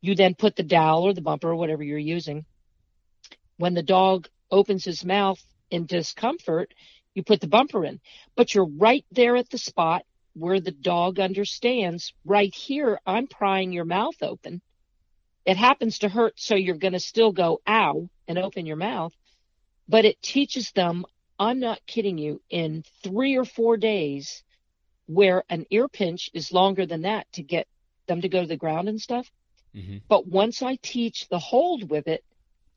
you 0.00 0.14
then 0.14 0.34
put 0.34 0.56
the 0.56 0.62
dowel 0.62 1.04
or 1.04 1.12
the 1.12 1.20
bumper 1.20 1.50
or 1.50 1.56
whatever 1.56 1.82
you're 1.82 1.98
using. 1.98 2.44
When 3.58 3.74
the 3.74 3.82
dog 3.82 4.28
opens 4.50 4.84
his 4.84 5.04
mouth 5.04 5.42
in 5.70 5.86
discomfort, 5.86 6.72
you 7.14 7.22
put 7.22 7.40
the 7.40 7.48
bumper 7.48 7.84
in, 7.84 8.00
but 8.36 8.54
you're 8.54 8.68
right 8.68 9.04
there 9.10 9.36
at 9.36 9.50
the 9.50 9.58
spot 9.58 10.04
where 10.34 10.60
the 10.60 10.70
dog 10.70 11.18
understands 11.18 12.12
right 12.24 12.54
here, 12.54 13.00
I'm 13.06 13.26
prying 13.26 13.72
your 13.72 13.86
mouth 13.86 14.22
open. 14.22 14.60
It 15.46 15.56
happens 15.56 16.00
to 16.00 16.08
hurt, 16.08 16.34
so 16.36 16.54
you're 16.54 16.76
going 16.76 16.92
to 16.92 17.00
still 17.00 17.32
go 17.32 17.60
ow 17.66 18.08
and 18.28 18.38
open 18.38 18.66
your 18.66 18.76
mouth, 18.76 19.12
but 19.88 20.04
it 20.04 20.20
teaches 20.22 20.72
them, 20.72 21.04
I'm 21.38 21.60
not 21.60 21.86
kidding 21.86 22.18
you, 22.18 22.40
in 22.50 22.84
three 23.02 23.36
or 23.36 23.44
four 23.44 23.76
days 23.76 24.42
where 25.06 25.44
an 25.48 25.66
ear 25.70 25.88
pinch 25.88 26.30
is 26.34 26.52
longer 26.52 26.86
than 26.86 27.02
that 27.02 27.30
to 27.32 27.42
get 27.42 27.66
them 28.06 28.20
to 28.20 28.28
go 28.28 28.40
to 28.40 28.46
the 28.46 28.56
ground 28.56 28.88
and 28.88 29.00
stuff. 29.00 29.30
Mm-hmm. 29.74 29.98
But 30.08 30.26
once 30.26 30.62
I 30.62 30.76
teach 30.76 31.28
the 31.28 31.38
hold 31.38 31.90
with 31.90 32.08
it, 32.08 32.24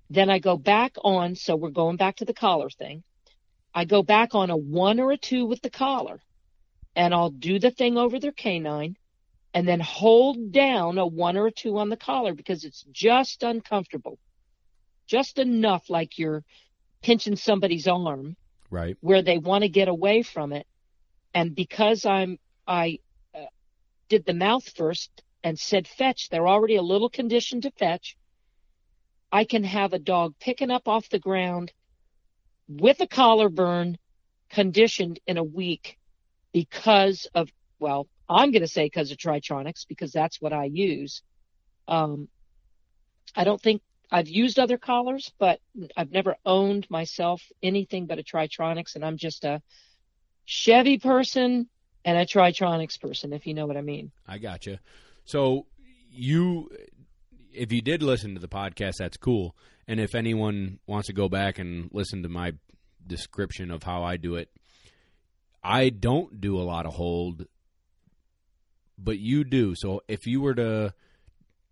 then 0.10 0.30
I 0.30 0.40
go 0.40 0.58
back 0.58 0.96
on. 1.04 1.36
So 1.36 1.56
we're 1.56 1.70
going 1.70 1.98
back 1.98 2.18
to 2.18 2.26
the 2.26 2.34
collar 2.34 2.70
thing. 2.70 3.04
I 3.74 3.86
go 3.86 4.04
back 4.04 4.36
on 4.36 4.50
a 4.50 4.58
one 4.58 5.00
or 5.00 5.12
a 5.12 5.18
two 5.18 5.46
with 5.46 5.62
the 5.62 5.70
collar 5.70 6.20
and 6.96 7.14
I'll 7.14 7.30
do 7.30 7.60
the 7.60 7.72
thing 7.72 7.98
over 7.98 8.20
their 8.20 8.32
canine 8.32 8.98
and 9.54 9.68
then 9.68 9.80
hold 9.80 10.52
down 10.52 10.98
a 10.98 11.06
one 11.06 11.38
or 11.38 11.48
a 11.48 11.52
two 11.52 11.78
on 11.78 11.90
the 11.90 11.98
collar 11.98 12.34
because 12.34 12.64
it's 12.66 12.84
just 12.92 13.44
uncomfortable. 13.44 14.18
Just 15.10 15.40
enough 15.40 15.90
like 15.90 16.20
you're 16.20 16.44
pinching 17.02 17.36
somebody's 17.36 17.88
arm 17.88 18.36
Right. 18.70 18.96
where 19.02 19.24
they 19.24 19.40
want 19.40 19.64
to 19.64 19.70
get 19.70 19.88
away 19.88 20.22
from 20.22 20.54
it. 20.54 20.68
And 21.34 21.56
because 21.56 22.06
I'm, 22.06 22.38
I 22.68 23.00
uh, 23.34 23.46
did 24.08 24.24
the 24.26 24.36
mouth 24.36 24.70
first 24.78 25.10
and 25.44 25.58
said 25.58 25.88
fetch, 25.88 26.30
they're 26.30 26.48
already 26.48 26.76
a 26.76 26.84
little 26.84 27.10
conditioned 27.10 27.64
to 27.64 27.72
fetch. 27.72 28.16
I 29.32 29.46
can 29.46 29.64
have 29.64 29.94
a 29.94 30.00
dog 30.00 30.36
picking 30.40 30.70
up 30.70 30.88
off 30.88 31.10
the 31.10 31.20
ground 31.20 31.72
with 32.68 33.02
a 33.02 33.08
collar 33.08 33.50
burn 33.50 33.98
conditioned 34.52 35.20
in 35.26 35.38
a 35.38 35.44
week 35.44 35.98
because 36.54 37.28
of, 37.34 37.50
well, 37.80 38.08
I'm 38.28 38.52
going 38.52 38.62
to 38.62 38.68
say 38.68 38.86
because 38.86 39.10
of 39.10 39.18
Tritronics 39.18 39.88
because 39.88 40.12
that's 40.12 40.40
what 40.40 40.54
I 40.54 40.66
use. 40.66 41.24
Um, 41.88 42.28
I 43.36 43.44
don't 43.44 43.62
think 43.62 43.82
I've 44.12 44.28
used 44.28 44.60
other 44.60 44.78
collars, 44.78 45.32
but 45.38 45.60
I've 45.96 46.12
never 46.12 46.36
owned 46.46 46.90
myself 46.90 47.42
anything 47.62 48.06
but 48.06 48.20
a 48.20 48.24
Tritronics 48.24 48.96
and 48.96 49.06
I'm 49.06 49.18
just 49.18 49.46
a 49.46 49.62
Chevy 50.46 50.98
person 50.98 51.70
and 52.04 52.18
a 52.18 52.26
Tritronics 52.26 53.00
person, 53.00 53.34
if 53.34 53.46
you 53.46 53.54
know 53.54 53.68
what 53.68 53.78
I 53.78 53.82
mean. 53.82 54.12
I 54.28 54.40
gotcha. 54.40 54.80
So 55.26 55.68
you, 56.12 56.72
if 57.54 57.72
you 57.72 57.82
did 57.82 58.02
listen 58.02 58.34
to 58.34 58.42
the 58.42 58.48
podcast, 58.48 58.94
that's 58.98 59.18
cool. 59.18 59.56
And 59.88 60.00
if 60.00 60.16
anyone 60.16 60.80
wants 60.88 61.08
to 61.08 61.14
go 61.14 61.30
back 61.30 61.60
and 61.60 61.90
listen 61.94 62.24
to 62.24 62.30
my 62.30 62.54
description 63.10 63.72
of 63.72 63.84
how 63.84 64.04
I 64.04 64.16
do 64.16 64.36
it. 64.36 64.50
I 65.62 65.90
don't 65.90 66.40
do 66.40 66.58
a 66.58 66.64
lot 66.64 66.86
of 66.86 66.94
hold, 66.94 67.46
but 68.98 69.20
you 69.20 69.44
do. 69.44 69.76
So 69.76 70.02
if 70.08 70.26
you 70.26 70.40
were 70.40 70.56
to 70.56 70.94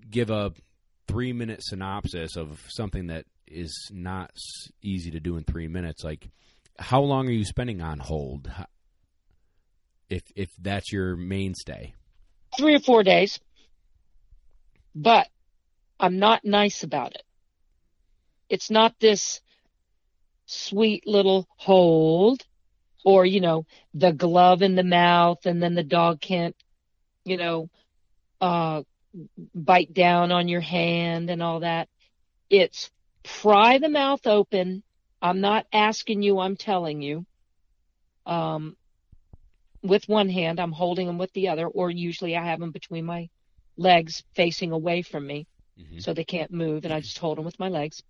give 0.09 0.29
a 0.29 0.51
three 1.07 1.33
minute 1.33 1.63
synopsis 1.63 2.35
of 2.35 2.61
something 2.67 3.07
that 3.07 3.25
is 3.47 3.89
not 3.93 4.31
easy 4.81 5.11
to 5.11 5.19
do 5.19 5.37
in 5.37 5.43
three 5.43 5.67
minutes, 5.67 6.03
like 6.03 6.29
how 6.79 7.01
long 7.01 7.27
are 7.27 7.31
you 7.31 7.45
spending 7.45 7.81
on 7.81 7.99
hold? 7.99 8.51
If 10.09 10.23
if 10.35 10.49
that's 10.59 10.91
your 10.91 11.15
mainstay, 11.15 11.93
three 12.57 12.75
or 12.75 12.79
four 12.79 13.03
days. 13.03 13.39
But 14.95 15.27
I'm 15.99 16.19
not 16.19 16.45
nice 16.45 16.83
about 16.83 17.15
it. 17.15 17.23
It's 18.49 18.71
not 18.71 18.95
this 18.99 19.41
sweet 20.45 21.05
little 21.05 21.47
hold 21.57 22.45
or, 23.03 23.25
you 23.25 23.41
know, 23.41 23.65
the 23.93 24.11
glove 24.11 24.61
in 24.61 24.75
the 24.75 24.83
mouth 24.83 25.45
and 25.45 25.61
then 25.61 25.75
the 25.75 25.83
dog 25.83 26.21
can't, 26.21 26.55
you 27.25 27.37
know, 27.37 27.69
uh, 28.41 28.83
bite 29.53 29.93
down 29.93 30.31
on 30.31 30.47
your 30.47 30.61
hand 30.61 31.29
and 31.29 31.41
all 31.41 31.61
that. 31.61 31.89
It's 32.49 32.89
pry 33.23 33.77
the 33.77 33.89
mouth 33.89 34.25
open. 34.25 34.83
I'm 35.21 35.41
not 35.41 35.65
asking 35.73 36.21
you, 36.21 36.39
I'm 36.39 36.55
telling 36.55 37.01
you. 37.01 37.25
Um, 38.25 38.75
with 39.81 40.07
one 40.07 40.29
hand, 40.29 40.59
I'm 40.59 40.71
holding 40.71 41.07
them 41.07 41.17
with 41.17 41.31
the 41.33 41.49
other, 41.49 41.67
or 41.67 41.89
usually 41.89 42.35
I 42.35 42.45
have 42.45 42.59
them 42.59 42.71
between 42.71 43.05
my 43.05 43.29
legs 43.77 44.23
facing 44.35 44.71
away 44.71 45.01
from 45.01 45.25
me 45.25 45.47
mm-hmm. 45.79 45.99
so 45.99 46.13
they 46.13 46.23
can't 46.23 46.51
move, 46.51 46.83
and 46.83 46.93
I 46.93 46.99
just 46.99 47.17
hold 47.17 47.37
them 47.37 47.45
with 47.45 47.59
my 47.59 47.69
legs. 47.69 48.03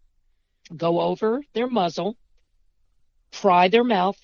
Go 0.76 1.01
over 1.01 1.41
their 1.53 1.68
muzzle, 1.68 2.18
pry 3.32 3.68
their 3.68 3.84
mouth 3.84 4.18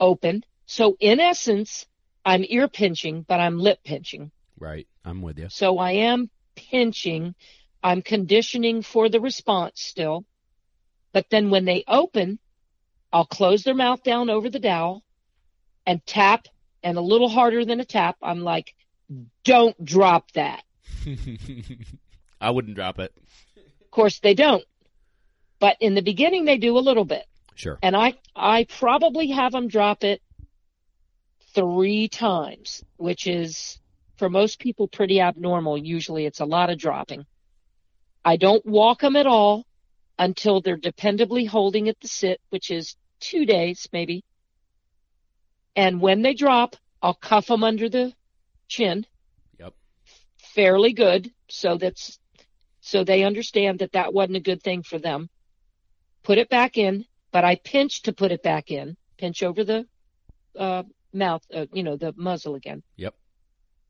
open. 0.00 0.44
So, 0.66 0.96
in 1.00 1.20
essence, 1.20 1.86
I'm 2.24 2.44
ear 2.48 2.68
pinching, 2.68 3.22
but 3.22 3.40
I'm 3.40 3.58
lip 3.58 3.78
pinching. 3.84 4.30
Right. 4.62 4.86
I'm 5.04 5.22
with 5.22 5.40
you. 5.40 5.48
So, 5.50 5.78
I 5.78 5.90
am 5.92 6.30
pinching. 6.54 7.34
I'm 7.82 8.00
conditioning 8.00 8.82
for 8.82 9.08
the 9.08 9.20
response 9.20 9.82
still. 9.82 10.24
But 11.12 11.26
then 11.30 11.50
when 11.50 11.64
they 11.64 11.82
open, 11.88 12.38
I'll 13.12 13.26
close 13.26 13.64
their 13.64 13.74
mouth 13.74 14.04
down 14.04 14.30
over 14.30 14.48
the 14.48 14.60
dowel 14.60 15.02
and 15.84 16.04
tap 16.06 16.46
and 16.84 16.96
a 16.96 17.00
little 17.00 17.28
harder 17.28 17.64
than 17.64 17.80
a 17.80 17.84
tap. 17.84 18.16
I'm 18.22 18.44
like, 18.44 18.72
don't 19.42 19.84
drop 19.84 20.30
that. 20.32 20.62
I 22.40 22.50
wouldn't 22.50 22.76
drop 22.76 23.00
it. 23.00 23.12
Of 23.56 23.90
course 23.90 24.20
they 24.20 24.34
don't. 24.34 24.64
But 25.58 25.76
in 25.80 25.94
the 25.94 26.02
beginning 26.02 26.44
they 26.44 26.58
do 26.58 26.78
a 26.78 26.86
little 26.86 27.04
bit. 27.04 27.26
Sure. 27.56 27.80
And 27.82 27.96
I 27.96 28.14
I 28.36 28.64
probably 28.64 29.32
have 29.32 29.50
them 29.50 29.66
drop 29.66 30.04
it 30.04 30.22
3 31.54 32.08
times, 32.08 32.84
which 32.96 33.26
is 33.26 33.81
for 34.22 34.30
most 34.30 34.60
people 34.60 34.86
pretty 34.86 35.20
abnormal. 35.20 35.76
Usually 35.76 36.26
it's 36.26 36.38
a 36.38 36.44
lot 36.44 36.70
of 36.70 36.78
dropping. 36.78 37.26
I 38.24 38.36
don't 38.36 38.64
walk 38.64 39.00
them 39.00 39.16
at 39.16 39.26
all 39.26 39.66
until 40.16 40.60
they're 40.60 40.76
dependably 40.76 41.44
holding 41.44 41.88
at 41.88 41.98
the 41.98 42.06
sit, 42.06 42.40
which 42.50 42.70
is 42.70 42.94
2 43.18 43.44
days 43.46 43.88
maybe. 43.92 44.22
And 45.74 46.00
when 46.00 46.22
they 46.22 46.34
drop, 46.34 46.76
I'll 47.02 47.14
cuff 47.14 47.48
them 47.48 47.64
under 47.64 47.88
the 47.88 48.12
chin. 48.68 49.06
Yep. 49.58 49.74
Fairly 50.54 50.92
good, 50.92 51.32
so 51.48 51.76
that's 51.76 52.20
so 52.80 53.02
they 53.02 53.24
understand 53.24 53.80
that 53.80 53.90
that 53.90 54.14
wasn't 54.14 54.36
a 54.36 54.48
good 54.50 54.62
thing 54.62 54.84
for 54.84 55.00
them. 55.00 55.30
Put 56.22 56.38
it 56.38 56.48
back 56.48 56.78
in, 56.78 57.06
but 57.32 57.42
I 57.42 57.56
pinch 57.56 58.02
to 58.02 58.12
put 58.12 58.30
it 58.30 58.44
back 58.44 58.70
in. 58.70 58.96
Pinch 59.18 59.42
over 59.42 59.64
the 59.64 59.84
uh, 60.56 60.84
mouth, 61.12 61.42
uh, 61.52 61.66
you 61.72 61.82
know, 61.82 61.96
the 61.96 62.14
muzzle 62.16 62.54
again. 62.54 62.84
Yep. 62.94 63.16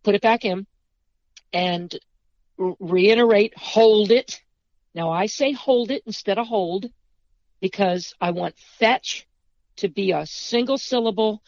Put 0.04 0.14
it 0.14 0.22
back 0.22 0.44
in, 0.44 0.66
and 1.52 1.94
reiterate, 2.58 3.56
hold 3.56 4.10
it. 4.10 4.40
Now 4.94 5.10
I 5.10 5.26
say 5.26 5.52
hold 5.52 5.90
it 5.90 6.02
instead 6.06 6.38
of 6.38 6.46
hold 6.46 6.86
because 7.60 8.14
I 8.20 8.32
want 8.32 8.58
fetch 8.78 9.26
to 9.76 9.88
be 9.88 10.12
a 10.12 10.26
single 10.26 10.78
syllable 10.78 11.42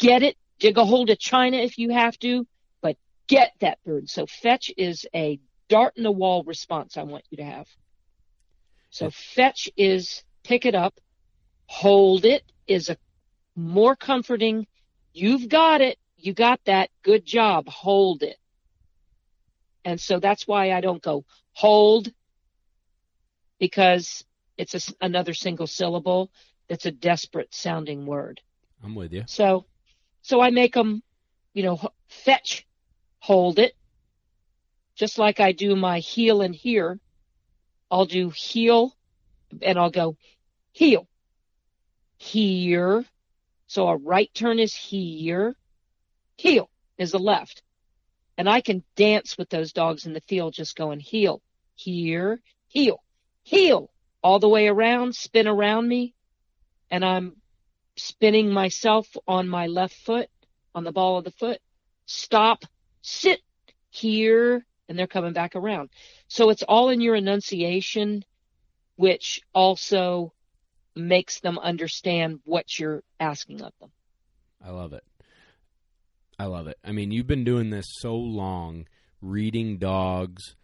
get 0.00 0.22
it, 0.22 0.36
dig 0.58 0.78
a 0.78 0.84
hold 0.84 1.10
of 1.10 1.18
China 1.18 1.58
if 1.58 1.78
you 1.78 1.90
have 1.90 2.18
to, 2.18 2.46
but 2.82 2.96
get 3.28 3.52
that 3.60 3.78
bird. 3.84 4.08
So 4.08 4.26
fetch 4.26 4.72
is 4.76 5.06
a 5.14 5.38
dart 5.68 5.94
in 5.96 6.02
the 6.02 6.10
wall 6.10 6.42
response 6.42 6.96
I 6.96 7.04
want 7.04 7.24
you 7.30 7.36
to 7.36 7.44
have. 7.44 7.68
So 8.90 9.10
fetch 9.10 9.68
is 9.76 10.24
pick 10.42 10.66
it 10.66 10.74
up, 10.74 10.98
hold 11.66 12.24
it 12.24 12.42
is 12.66 12.88
a 12.88 12.96
more 13.54 13.94
comforting. 13.94 14.66
You've 15.12 15.48
got 15.48 15.80
it. 15.80 15.98
You 16.22 16.34
got 16.34 16.60
that. 16.66 16.90
Good 17.02 17.24
job. 17.24 17.68
Hold 17.68 18.22
it. 18.22 18.36
And 19.84 20.00
so 20.00 20.20
that's 20.20 20.46
why 20.46 20.72
I 20.72 20.80
don't 20.80 21.02
go 21.02 21.24
hold 21.52 22.12
because 23.58 24.24
it's 24.56 24.74
a, 24.74 24.94
another 25.00 25.34
single 25.34 25.66
syllable. 25.66 26.30
It's 26.68 26.86
a 26.86 26.90
desperate 26.90 27.54
sounding 27.54 28.06
word. 28.06 28.40
I'm 28.82 28.94
with 28.94 29.12
you. 29.12 29.24
So 29.26 29.66
so 30.22 30.40
I 30.40 30.50
make 30.50 30.74
them, 30.74 31.02
you 31.54 31.62
know, 31.62 31.80
fetch, 32.08 32.66
hold 33.20 33.58
it, 33.58 33.74
just 34.94 35.18
like 35.18 35.40
I 35.40 35.52
do 35.52 35.74
my 35.76 36.00
heel 36.00 36.42
and 36.42 36.54
here. 36.54 37.00
I'll 37.90 38.06
do 38.06 38.30
heel 38.30 38.94
and 39.62 39.78
I'll 39.78 39.90
go 39.90 40.16
heel, 40.72 41.08
here. 42.18 43.04
So 43.66 43.88
a 43.88 43.96
right 43.96 44.32
turn 44.34 44.58
is 44.58 44.74
here, 44.74 45.56
heel 46.40 46.70
is 46.96 47.12
the 47.12 47.18
left. 47.18 47.62
And 48.36 48.48
I 48.48 48.60
can 48.60 48.82
dance 48.96 49.36
with 49.36 49.50
those 49.50 49.72
dogs 49.72 50.06
in 50.06 50.14
the 50.14 50.22
field 50.22 50.54
just 50.54 50.76
going 50.76 50.98
heel, 50.98 51.42
here, 51.74 52.40
heel, 52.68 53.02
heel, 53.42 53.90
all 54.22 54.38
the 54.38 54.48
way 54.48 54.66
around, 54.68 55.14
spin 55.14 55.46
around 55.46 55.86
me. 55.86 56.14
And 56.90 57.04
I'm 57.04 57.36
spinning 57.96 58.50
myself 58.50 59.06
on 59.28 59.48
my 59.48 59.66
left 59.66 59.94
foot, 59.94 60.28
on 60.74 60.84
the 60.84 60.92
ball 60.92 61.18
of 61.18 61.24
the 61.24 61.30
foot, 61.32 61.60
stop, 62.06 62.64
sit 63.02 63.40
here, 63.90 64.64
and 64.88 64.98
they're 64.98 65.06
coming 65.06 65.34
back 65.34 65.54
around. 65.54 65.90
So 66.28 66.48
it's 66.48 66.62
all 66.62 66.88
in 66.88 67.00
your 67.00 67.14
enunciation, 67.14 68.24
which 68.96 69.42
also 69.54 70.32
makes 70.96 71.40
them 71.40 71.58
understand 71.58 72.40
what 72.44 72.78
you're 72.78 73.02
asking 73.18 73.60
of 73.60 73.72
them. 73.80 73.90
I 74.64 74.70
love 74.70 74.94
it. 74.94 75.04
I 76.40 76.46
love 76.46 76.66
it. 76.68 76.78
I 76.84 76.92
mean, 76.92 77.10
you've 77.10 77.26
been 77.26 77.44
doing 77.44 77.70
this 77.70 77.86
so 78.00 78.14
long, 78.14 78.86
reading 79.20 79.78
dogs, 79.78 80.54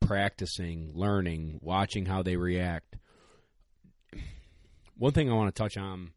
practicing, 0.00 0.92
learning, 0.94 1.60
watching 1.62 2.06
how 2.06 2.22
they 2.22 2.36
react 2.36 2.96
one 4.98 5.12
thing 5.12 5.30
I 5.30 5.34
want 5.34 5.54
to 5.54 5.62
touch 5.62 5.76
on 5.76 6.12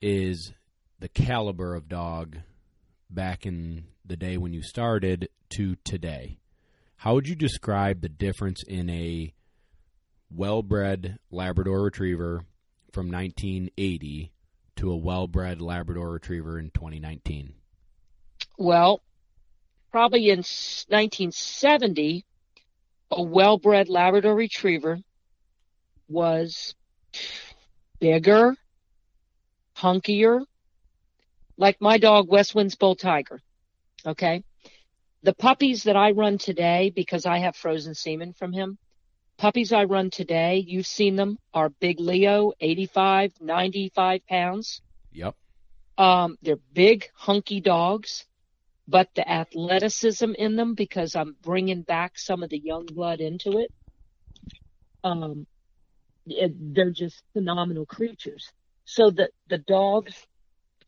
is 0.00 0.52
the 1.00 1.08
caliber 1.08 1.74
of 1.74 1.88
dog 1.88 2.38
back 3.10 3.44
in 3.44 3.86
the 4.04 4.16
day 4.16 4.36
when 4.36 4.52
you 4.52 4.62
started 4.62 5.28
to 5.56 5.76
today. 5.84 6.38
How 6.96 7.14
would 7.14 7.26
you 7.26 7.34
describe 7.34 8.00
the 8.00 8.08
difference 8.08 8.62
in 8.66 8.88
a 8.88 9.34
well 10.30 10.62
bred 10.62 11.18
Labrador 11.30 11.82
Retriever 11.82 12.44
from 12.92 13.10
1980 13.10 14.31
to 14.76 14.90
a 14.90 14.96
well 14.96 15.26
bred 15.26 15.60
Labrador 15.60 16.10
Retriever 16.10 16.58
in 16.58 16.70
2019? 16.70 17.52
Well, 18.58 19.02
probably 19.90 20.30
in 20.30 20.38
1970, 20.38 22.24
a 23.10 23.22
well 23.22 23.58
bred 23.58 23.88
Labrador 23.88 24.34
Retriever 24.34 24.98
was 26.08 26.74
bigger, 28.00 28.54
hunkier, 29.76 30.44
like 31.56 31.80
my 31.80 31.98
dog 31.98 32.28
West 32.28 32.54
Winds 32.54 32.74
Bull 32.74 32.96
Tiger. 32.96 33.40
Okay. 34.04 34.42
The 35.22 35.34
puppies 35.34 35.84
that 35.84 35.96
I 35.96 36.10
run 36.10 36.38
today, 36.38 36.90
because 36.94 37.26
I 37.26 37.38
have 37.38 37.54
frozen 37.54 37.94
semen 37.94 38.32
from 38.32 38.52
him, 38.52 38.78
puppies 39.42 39.72
I 39.72 39.84
run 39.84 40.10
today, 40.10 40.64
you've 40.64 40.86
seen 40.86 41.16
them, 41.16 41.36
are 41.52 41.68
Big 41.68 41.98
Leo, 41.98 42.52
85, 42.60 43.32
95 43.40 44.24
pounds. 44.28 44.80
Yep. 45.10 45.34
Um, 45.98 46.38
they're 46.42 46.60
big, 46.72 47.10
hunky 47.12 47.60
dogs, 47.60 48.24
but 48.86 49.08
the 49.16 49.28
athleticism 49.28 50.30
in 50.38 50.54
them, 50.54 50.74
because 50.74 51.16
I'm 51.16 51.34
bringing 51.42 51.82
back 51.82 52.20
some 52.20 52.44
of 52.44 52.50
the 52.50 52.58
young 52.58 52.86
blood 52.86 53.20
into 53.20 53.58
it, 53.58 53.72
um, 55.02 55.48
it, 56.26 56.52
they're 56.72 56.92
just 56.92 57.20
phenomenal 57.32 57.84
creatures. 57.84 58.48
So 58.84 59.10
the 59.10 59.30
the 59.48 59.58
dogs 59.58 60.14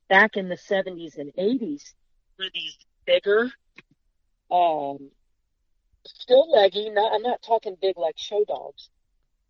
back 0.09 0.37
in 0.37 0.49
the 0.49 0.57
70s 0.57 1.19
and 1.19 1.33
80s 1.35 1.93
were 2.39 2.47
these 2.55 2.79
bigger, 3.05 3.51
um, 4.49 5.11
still 6.07 6.51
leggy. 6.51 6.91
Not, 6.91 7.13
I'm 7.13 7.23
not 7.23 7.43
talking 7.43 7.77
big 7.81 7.97
like 7.97 8.17
show 8.17 8.45
dogs, 8.47 8.89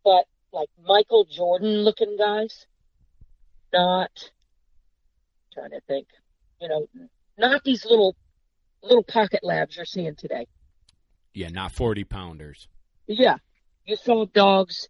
but 0.05 0.25
like 0.53 0.69
Michael 0.83 1.25
Jordan 1.25 1.83
looking 1.83 2.17
guys, 2.17 2.67
not 3.73 4.11
trying 5.53 5.71
to 5.71 5.81
think, 5.87 6.07
you 6.61 6.69
know, 6.69 6.87
not 7.39 7.65
these 7.65 7.85
little 7.85 8.17
little 8.83 9.03
pocket 9.03 9.41
labs 9.43 9.77
you're 9.77 9.85
seeing 9.85 10.15
today. 10.15 10.47
Yeah, 11.33 11.49
not 11.49 11.73
40 11.73 12.05
pounders. 12.05 12.69
Yeah. 13.07 13.37
You 13.87 13.97
saw 13.97 14.25
dogs 14.27 14.89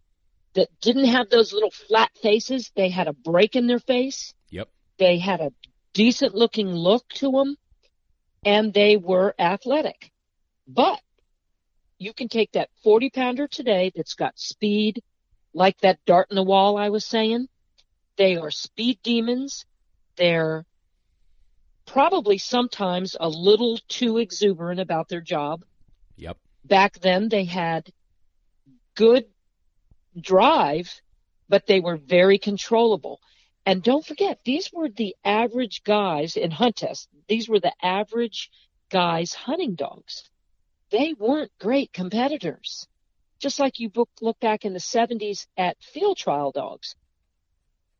that 0.53 0.69
didn't 0.81 1.05
have 1.05 1.29
those 1.29 1.53
little 1.53 1.71
flat 1.71 2.11
faces. 2.21 2.71
They 2.75 2.89
had 2.89 3.07
a 3.07 3.13
break 3.13 3.55
in 3.55 3.67
their 3.67 3.79
face. 3.79 4.33
Yep. 4.51 4.69
They 4.99 5.17
had 5.17 5.41
a 5.41 5.51
decent 5.93 6.35
looking 6.35 6.67
look 6.67 7.07
to 7.15 7.31
them 7.31 7.57
and 8.45 8.73
they 8.73 8.95
were 8.95 9.33
athletic. 9.39 10.11
But 10.67 10.99
you 11.97 12.13
can 12.13 12.27
take 12.27 12.51
that 12.53 12.69
40 12.83 13.09
pounder 13.09 13.47
today 13.47 13.91
that's 13.95 14.15
got 14.15 14.37
speed, 14.37 15.01
like 15.53 15.77
that 15.79 16.03
dart 16.05 16.27
in 16.29 16.35
the 16.35 16.43
wall 16.43 16.77
I 16.77 16.89
was 16.89 17.05
saying. 17.05 17.47
They 18.17 18.37
are 18.37 18.51
speed 18.51 18.99
demons. 19.03 19.65
They're 20.15 20.65
probably 21.85 22.37
sometimes 22.37 23.15
a 23.19 23.29
little 23.29 23.77
too 23.87 24.17
exuberant 24.17 24.79
about 24.79 25.07
their 25.07 25.21
job. 25.21 25.63
Yep. 26.17 26.37
Back 26.63 26.99
then 26.99 27.29
they 27.29 27.45
had 27.45 27.91
good 28.95 29.25
drive, 30.19 31.01
but 31.47 31.67
they 31.67 31.79
were 31.79 31.97
very 31.97 32.37
controllable. 32.37 33.19
And 33.65 33.83
don't 33.83 34.05
forget, 34.05 34.39
these 34.45 34.71
were 34.71 34.89
the 34.89 35.15
average 35.23 35.83
guys 35.83 36.37
in 36.37 36.51
hunt 36.51 36.77
tests. 36.77 37.07
These 37.27 37.49
were 37.49 37.59
the 37.59 37.73
average 37.81 38.49
guys 38.89 39.33
hunting 39.33 39.75
dogs. 39.75 40.29
They 40.95 41.11
weren't 41.11 41.51
great 41.59 41.91
competitors. 41.91 42.87
Just 43.37 43.59
like 43.59 43.81
you 43.81 43.91
look 44.21 44.39
back 44.39 44.63
in 44.63 44.71
the 44.71 44.79
70s 44.79 45.45
at 45.57 45.75
field 45.83 46.15
trial 46.15 46.53
dogs. 46.53 46.95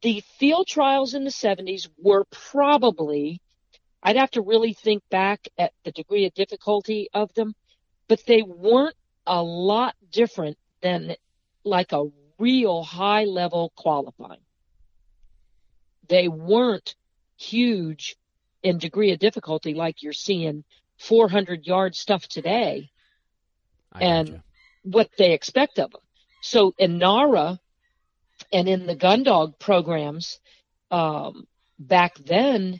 The 0.02 0.24
field 0.39 0.68
trials 0.68 1.14
in 1.14 1.26
the 1.26 1.30
70s 1.30 1.89
were 1.98 2.24
probably 2.32 3.41
I'd 4.02 4.16
have 4.16 4.32
to 4.32 4.41
really 4.41 4.72
think 4.72 5.04
back 5.10 5.46
at 5.58 5.74
the 5.84 5.91
degree 5.91 6.26
of 6.26 6.34
difficulty 6.36 7.10
of 7.14 7.34
them, 7.34 7.54
but 8.08 8.26
they 8.26 8.43
weren't 8.43 8.96
a 9.28 9.43
lot 9.43 9.96
different 10.10 10.58
than 10.82 11.18
like 11.66 11.91
a 11.91 12.06
real 12.39 12.82
high 12.82 13.26
level 13.26 13.74
qualifying. 13.76 14.46
They 16.08 16.30
weren't 16.30 16.96
huge 17.36 18.16
in 18.64 18.78
degree 18.78 19.12
of 19.12 19.20
difficulty 19.20 19.74
like 19.74 20.02
you're 20.02 20.14
seeing 20.14 20.64
400 20.98 21.66
yard 21.66 21.96
stuff 21.96 22.28
today 22.28 22.89
I 23.91 24.04
and 24.04 24.28
gotcha. 24.28 24.43
what 24.84 25.10
they 25.18 25.34
expect 25.34 25.80
of 25.80 25.91
them. 25.91 26.02
So 26.41 26.74
in 26.78 27.00
NAHRA 27.00 27.60
and 28.52 28.68
in 28.68 28.86
the 28.86 28.96
gun 28.96 29.24
dog 29.24 29.58
programs, 29.60 30.39
um, 30.91 31.48
back 31.80 32.16
then, 32.18 32.80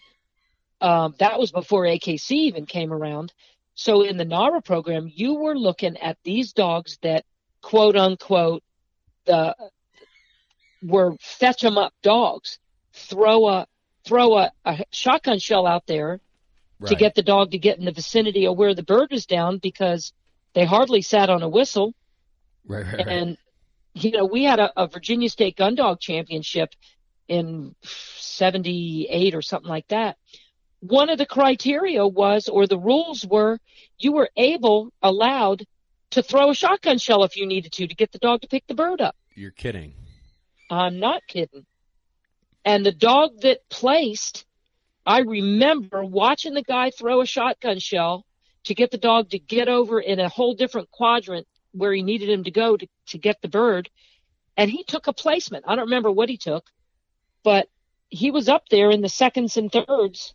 um, 0.82 1.16
that 1.20 1.40
was 1.40 1.52
before 1.52 1.84
AKC 1.84 2.32
even 2.32 2.66
came 2.66 2.94
around. 2.94 3.34
So 3.76 4.04
in 4.04 4.18
the 4.18 4.26
NAHRA 4.26 4.64
program, 4.64 5.10
you 5.14 5.36
were 5.36 5.58
looking 5.58 5.98
at 5.98 6.18
these 6.24 6.54
dogs 6.54 6.98
that 7.02 7.26
quote 7.62 7.96
unquote 7.96 8.64
the 9.26 9.56
were 10.84 11.16
fetch 11.20 11.64
'em 11.64 11.78
up 11.78 11.94
dogs. 12.02 12.60
Throw 12.94 13.48
a 13.48 13.68
throw 14.06 14.38
a, 14.38 14.52
a 14.64 14.86
shotgun 14.92 15.40
shell 15.40 15.66
out 15.66 15.88
there 15.88 16.22
to 16.86 16.96
get 16.96 17.16
the 17.16 17.24
dog 17.24 17.52
to 17.52 17.58
get 17.58 17.78
in 17.78 17.86
the 17.86 17.92
vicinity 17.92 18.46
of 18.48 18.58
where 18.58 18.74
the 18.74 18.84
bird 18.84 19.10
was 19.12 19.26
down 19.26 19.58
because 19.58 20.14
they 20.54 20.66
hardly 20.66 21.02
sat 21.02 21.30
on 21.30 21.44
a 21.44 21.50
whistle. 21.50 21.94
right, 22.68 22.86
right, 22.86 22.98
right. 22.98 23.08
And 23.08 23.38
you 23.94 24.12
know, 24.12 24.26
we 24.26 24.44
had 24.44 24.60
a, 24.60 24.72
a 24.76 24.88
Virginia 24.88 25.30
State 25.30 25.56
Gun 25.56 25.76
Dog 25.76 26.00
Championship 26.00 26.74
in 27.28 27.76
'78 27.84 29.36
or 29.36 29.42
something 29.42 29.70
like 29.70 29.88
that. 29.88 30.18
One 30.82 31.10
of 31.10 31.18
the 31.18 31.26
criteria 31.26 32.06
was, 32.06 32.50
or 32.50 32.68
the 32.68 32.78
rules 32.78 33.26
were, 33.26 33.60
you 33.98 34.12
were 34.12 34.30
able, 34.36 34.92
allowed 35.02 35.66
to 36.12 36.22
throw 36.22 36.52
a 36.52 36.56
shotgun 36.56 36.98
shell 36.98 37.24
if 37.24 37.38
you 37.38 37.48
needed 37.48 37.72
to 37.74 37.88
to 37.88 37.96
get 37.96 38.12
the 38.12 38.20
dog 38.20 38.42
to 38.42 38.48
pick 38.48 38.68
the 38.68 38.76
bird 38.76 39.02
up. 39.02 39.16
You're 39.34 39.52
kidding. 39.52 39.94
I'm 40.70 41.00
not 41.00 41.22
kidding. 41.28 41.66
And 42.64 42.86
the 42.86 42.92
dog 42.92 43.42
that 43.42 43.68
placed, 43.70 44.46
I 45.06 45.20
remember 45.20 46.04
watching 46.04 46.54
the 46.54 46.64
guy 46.64 46.90
throw 46.90 47.22
a 47.22 47.26
shotgun 47.26 47.80
shell 47.80 48.26
to 48.66 48.74
get 48.74 48.92
the 48.92 48.98
dog 48.98 49.30
to 49.30 49.40
get 49.40 49.68
over 49.68 50.00
in 50.00 50.20
a 50.20 50.30
whole 50.30 50.56
different 50.56 50.90
quadrant 50.92 51.48
where 51.72 51.94
he 51.94 52.02
needed 52.02 52.30
him 52.30 52.44
to 52.46 52.52
go 52.52 52.76
to, 52.76 52.88
to 53.08 53.18
get 53.18 53.42
the 53.42 53.48
bird. 53.48 53.90
And 54.58 54.72
he 54.72 54.84
took 54.84 55.08
a 55.08 55.14
placement. 55.14 55.66
I 55.68 55.76
don't 55.76 55.86
remember 55.86 56.12
what 56.12 56.30
he 56.30 56.38
took, 56.38 56.66
but 57.44 57.68
he 58.10 58.32
was 58.32 58.50
up 58.50 58.64
there 58.70 58.90
in 58.90 59.02
the 59.02 59.10
seconds 59.10 59.58
and 59.58 59.72
thirds. 59.72 60.34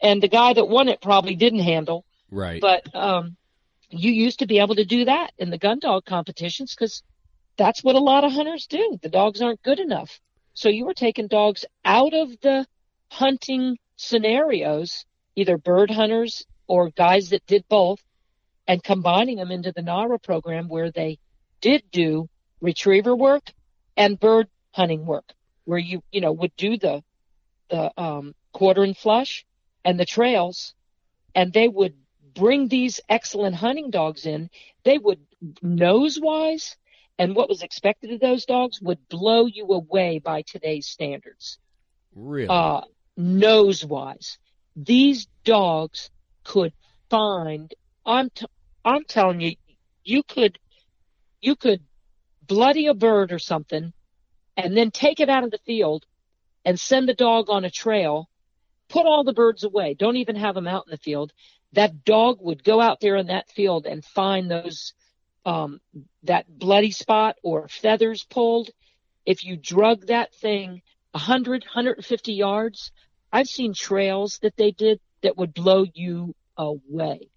And 0.00 0.22
the 0.22 0.28
guy 0.28 0.52
that 0.54 0.68
won 0.68 0.88
it 0.88 1.00
probably 1.00 1.36
didn't 1.36 1.60
handle. 1.60 2.04
Right. 2.30 2.60
But 2.60 2.94
um, 2.94 3.36
you 3.90 4.10
used 4.10 4.38
to 4.38 4.46
be 4.46 4.58
able 4.58 4.76
to 4.76 4.84
do 4.84 5.04
that 5.04 5.32
in 5.38 5.50
the 5.50 5.58
gun 5.58 5.78
dog 5.78 6.04
competitions 6.04 6.74
because 6.74 7.02
that's 7.58 7.84
what 7.84 7.94
a 7.94 8.00
lot 8.00 8.24
of 8.24 8.32
hunters 8.32 8.66
do. 8.66 8.98
The 9.02 9.10
dogs 9.10 9.42
aren't 9.42 9.62
good 9.62 9.78
enough. 9.78 10.20
So 10.54 10.68
you 10.68 10.86
were 10.86 10.94
taking 10.94 11.28
dogs 11.28 11.64
out 11.84 12.14
of 12.14 12.40
the 12.40 12.66
hunting 13.10 13.78
scenarios, 14.02 15.04
either 15.36 15.56
bird 15.56 15.90
hunters 15.90 16.44
or 16.66 16.90
guys 16.90 17.30
that 17.30 17.46
did 17.46 17.64
both, 17.68 18.00
and 18.66 18.82
combining 18.82 19.36
them 19.36 19.50
into 19.50 19.72
the 19.72 19.82
NAHRA 19.82 20.22
program 20.22 20.68
where 20.68 20.90
they 20.90 21.18
did 21.60 21.82
do 21.90 22.28
retriever 22.60 23.14
work 23.14 23.50
and 23.96 24.18
bird 24.18 24.48
hunting 24.72 25.04
work, 25.04 25.32
where 25.64 25.78
you, 25.78 26.02
you 26.12 26.20
know, 26.20 26.32
would 26.32 26.54
do 26.56 26.76
the, 26.78 27.02
the, 27.70 28.00
um, 28.00 28.34
quarter 28.52 28.84
and 28.84 28.96
flush 28.96 29.44
and 29.84 29.98
the 29.98 30.04
trails 30.04 30.74
and 31.34 31.52
they 31.52 31.68
would 31.68 31.94
bring 32.34 32.68
these 32.68 33.00
excellent 33.08 33.56
hunting 33.56 33.90
dogs 33.90 34.26
in. 34.26 34.50
They 34.84 34.98
would 34.98 35.20
nose 35.62 36.18
wise 36.20 36.76
and 37.18 37.34
what 37.34 37.48
was 37.48 37.62
expected 37.62 38.12
of 38.12 38.20
those 38.20 38.46
dogs 38.46 38.80
would 38.80 39.08
blow 39.08 39.46
you 39.46 39.66
away 39.66 40.18
by 40.18 40.42
today's 40.42 40.86
standards. 40.86 41.58
really? 42.14 42.48
Uh, 42.48 42.82
nose 43.22 43.84
wise, 43.84 44.38
these 44.76 45.26
dogs 45.44 46.10
could 46.44 46.72
find. 47.08 47.72
I'm 48.04 48.30
t- 48.30 48.46
I'm 48.84 49.04
telling 49.04 49.40
you, 49.40 49.54
you 50.04 50.22
could 50.22 50.58
you 51.40 51.56
could 51.56 51.82
bloody 52.46 52.86
a 52.86 52.94
bird 52.94 53.32
or 53.32 53.38
something, 53.38 53.92
and 54.56 54.76
then 54.76 54.90
take 54.90 55.20
it 55.20 55.28
out 55.28 55.44
of 55.44 55.50
the 55.50 55.60
field 55.64 56.04
and 56.64 56.78
send 56.78 57.08
the 57.08 57.14
dog 57.14 57.48
on 57.48 57.64
a 57.64 57.70
trail. 57.70 58.28
Put 58.88 59.06
all 59.06 59.24
the 59.24 59.32
birds 59.32 59.64
away. 59.64 59.94
Don't 59.94 60.16
even 60.16 60.36
have 60.36 60.54
them 60.54 60.66
out 60.66 60.84
in 60.86 60.90
the 60.90 60.98
field. 60.98 61.32
That 61.72 62.04
dog 62.04 62.38
would 62.40 62.62
go 62.62 62.80
out 62.80 63.00
there 63.00 63.16
in 63.16 63.28
that 63.28 63.50
field 63.50 63.86
and 63.86 64.04
find 64.04 64.50
those 64.50 64.92
um, 65.46 65.80
that 66.24 66.46
bloody 66.46 66.90
spot 66.90 67.36
or 67.42 67.68
feathers 67.68 68.24
pulled. 68.24 68.70
If 69.24 69.44
you 69.44 69.56
drug 69.56 70.06
that 70.08 70.34
thing 70.34 70.82
100, 71.12 71.64
150 71.64 72.32
yards, 72.32 72.92
I've 73.32 73.46
seen 73.46 73.72
trails 73.74 74.38
that 74.42 74.56
they 74.56 74.72
did 74.72 75.00
that 75.22 75.36
would 75.36 75.54
blow 75.54 75.84
you 75.94 76.34
away. 76.56 77.30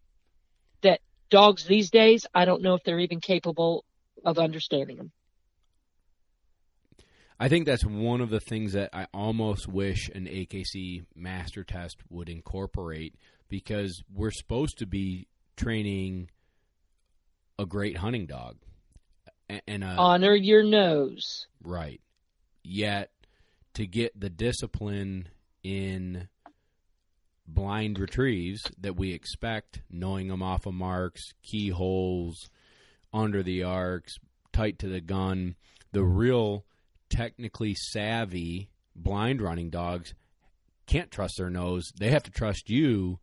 That 0.81 0.99
dogs 1.29 1.63
these 1.65 1.89
days, 1.89 2.25
I 2.33 2.45
don't 2.45 2.61
know 2.61 2.73
if 2.73 2.83
they're 2.83 2.99
even 2.99 3.21
capable 3.21 3.85
of 4.25 4.37
understanding 4.37 4.97
them. 4.97 5.11
I 7.39 7.49
think 7.49 7.65
that's 7.65 7.85
one 7.85 8.21
of 8.21 8.29
the 8.29 8.39
things 8.39 8.73
that 8.73 8.89
I 8.93 9.07
almost 9.13 9.67
wish 9.67 10.09
an 10.09 10.25
AKC 10.25 11.05
master 11.15 11.63
test 11.63 11.97
would 12.09 12.29
incorporate 12.29 13.15
because 13.49 14.01
we're 14.13 14.31
supposed 14.31 14.77
to 14.79 14.85
be 14.85 15.27
training 15.57 16.29
a 17.59 17.65
great 17.65 17.97
hunting 17.97 18.25
dog. 18.25 18.57
And 19.67 19.83
a, 19.83 19.87
Honor 19.97 20.33
your 20.33 20.63
nose. 20.63 21.47
Right. 21.61 22.01
Yet 22.63 23.11
to 23.75 23.85
get 23.85 24.19
the 24.19 24.29
discipline 24.29 25.27
in 25.65 26.27
blind 27.47 27.97
retrieves 27.97 28.61
that 28.77 28.95
we 28.95 29.13
expect, 29.13 29.81
knowing 29.89 30.27
them 30.27 30.43
off 30.43 30.67
of 30.67 30.75
marks, 30.75 31.33
keyholes, 31.41 32.51
under 33.11 33.41
the 33.41 33.63
arcs, 33.63 34.19
tight 34.53 34.77
to 34.77 34.87
the 34.87 35.01
gun, 35.01 35.55
the 35.91 36.03
real 36.03 36.65
technically 37.09 37.73
savvy 37.73 38.69
blind 38.95 39.41
running 39.41 39.71
dogs 39.71 40.13
can't 40.85 41.09
trust 41.09 41.37
their 41.37 41.49
nose. 41.49 41.91
They 41.97 42.11
have 42.11 42.23
to 42.23 42.31
trust 42.31 42.69
you 42.69 43.19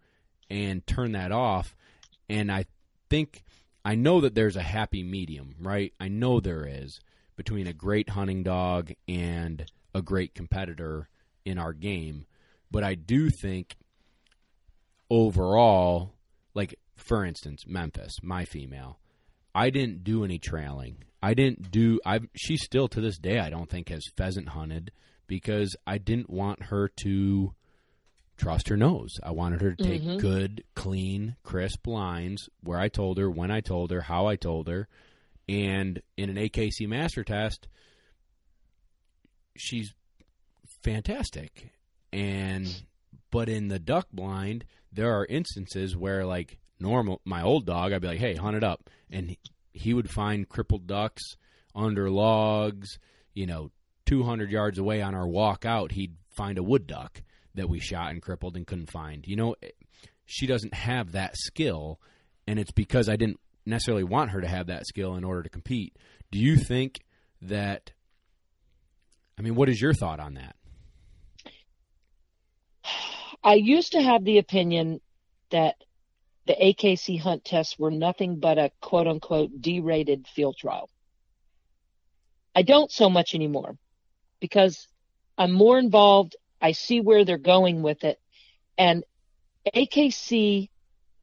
and 0.51 0.85
turn 0.85 1.13
that 1.13 1.31
off. 1.31 1.77
And 2.29 2.51
I 2.51 2.65
think 3.09 3.45
I 3.85 3.95
know 3.95 4.21
that 4.21 4.35
there's 4.35 4.57
a 4.57 4.63
happy 4.63 5.05
medium, 5.05 5.55
right? 5.61 5.93
I 6.01 6.09
know 6.09 6.41
there 6.41 6.67
is 6.67 6.99
between 7.37 7.69
a 7.69 7.73
great 7.73 8.11
hunting 8.11 8.43
dog 8.43 8.91
and 9.07 9.65
a 9.95 10.03
great 10.03 10.35
competitor 10.35 11.09
in 11.45 11.59
our 11.59 11.73
game. 11.73 12.27
But 12.73 12.83
I 12.83 12.95
do 12.95 13.29
think 13.29 13.77
overall, 15.11 16.15
like 16.55 16.75
for 16.97 17.25
instance, 17.25 17.65
Memphis, 17.67 18.17
my 18.23 18.45
female, 18.47 18.99
I 19.55 19.69
didn't 19.71 20.03
do 20.05 20.25
any 20.25 20.39
trailing. 20.39 21.05
I 21.23 21.35
didn't 21.35 21.71
do. 21.71 22.01
I 22.05 22.21
she 22.35 22.57
still 22.57 22.89
to 22.89 23.01
this 23.01 23.19
day 23.19 23.39
I 23.39 23.51
don't 23.51 23.69
think 23.71 23.91
has 23.91 24.03
pheasant 24.17 24.49
hunted 24.49 24.91
because 25.27 25.77
I 25.87 25.99
didn't 25.99 26.31
want 26.31 26.65
her 26.65 26.89
to 27.03 27.55
trust 28.37 28.69
her 28.69 28.77
nose. 28.77 29.13
I 29.23 29.31
wanted 29.31 29.61
her 29.61 29.75
to 29.75 29.85
take 29.85 30.03
Mhm. 30.03 30.19
good, 30.19 30.65
clean, 30.75 31.37
crisp 31.43 31.87
lines 31.87 32.49
where 32.63 32.79
I 32.79 32.89
told 32.89 33.19
her, 33.19 33.31
when 33.31 33.51
I 33.51 33.61
told 33.61 33.91
her, 33.91 34.01
how 34.01 34.27
I 34.27 34.37
told 34.37 34.67
her, 34.69 34.89
and 35.49 36.01
in 36.17 36.31
an 36.31 36.39
AKC 36.39 36.87
master 36.87 37.23
test, 37.23 37.69
she's 39.57 39.95
fantastic. 40.83 41.73
And 42.13 42.83
but 43.31 43.49
in 43.49 43.69
the 43.69 43.79
duck 43.79 44.09
blind, 44.13 44.65
there 44.93 45.13
are 45.19 45.25
instances 45.27 45.97
where 45.97 46.25
like 46.27 46.59
normal 46.79 47.21
my 47.25 47.43
old 47.43 47.67
dog, 47.67 47.93
I'd 47.93 48.03
be 48.03 48.09
like, 48.09 48.19
"Hey, 48.19 48.35
hunt 48.35 48.57
it 48.57 48.65
up," 48.65 48.91
and 49.11 49.37
he- 49.73 49.95
would 49.95 50.11
find 50.11 50.49
crippled 50.49 50.87
ducks 50.87 51.37
under 51.75 52.11
logs. 52.11 52.99
You 53.35 53.47
know, 53.47 53.71
two 54.05 54.23
hundred 54.23 54.51
yards 54.51 54.79
away 54.79 55.01
on 55.01 55.15
our 55.15 55.27
walk 55.27 55.65
out, 55.65 55.93
he'd 55.93 56.17
find 56.29 56.59
a 56.59 56.63
wood 56.63 56.87
duck 56.87 57.23
that 57.55 57.69
we 57.69 57.81
shot 57.81 58.11
and 58.11 58.21
crippled 58.23 58.57
and 58.57 58.67
couldn't 58.67 58.91
find. 58.91 59.27
You 59.27 59.37
know, 59.37 59.57
eh, 59.63 59.69
she 60.27 60.47
doesn't 60.47 60.75
have 60.75 61.13
that 61.13 61.37
skill, 61.37 62.01
and 62.47 62.59
it's 62.59 62.73
because 62.73 63.09
I 63.09 63.17
didn't 63.17 63.41
necessarily 63.65 64.05
want 64.05 64.31
her 64.31 64.41
to 64.41 64.49
have 64.49 64.67
that 64.67 64.87
skill 64.87 65.15
in 65.15 65.25
order 65.25 65.43
to 65.43 65.49
compete. 65.49 65.97
Do 66.31 66.39
you 66.39 66.57
think 66.57 67.01
that? 67.41 67.93
I 69.39 69.43
mean, 69.43 69.55
what 69.55 69.69
is 69.71 69.81
your 69.81 69.95
thought 69.95 70.21
on 70.21 70.35
that? 70.35 70.57
I 73.45 73.55
used 73.55 73.93
to 73.93 74.03
have 74.03 74.25
the 74.25 74.39
opinion 74.39 75.01
that 75.51 75.77
the 76.47 76.55
AKC 76.55 77.21
hunt 77.21 77.45
tests 77.45 77.79
were 77.79 77.91
nothing 77.91 78.41
but 78.41 78.59
a 78.59 78.71
quote 78.81 79.07
unquote 79.07 79.61
derated 79.61 80.27
field 80.29 80.57
trial. 80.57 80.89
I 82.55 82.63
don't 82.63 82.91
so 82.91 83.09
much 83.09 83.35
anymore 83.35 83.77
because 84.41 84.87
I'm 85.39 85.53
more 85.53 85.79
involved. 85.79 86.37
I 86.61 86.73
see 86.73 87.01
where 87.01 87.25
they're 87.25 87.39
going 87.39 87.83
with 87.83 88.05
it. 88.05 88.21
And 88.77 89.05
AKC 89.75 90.69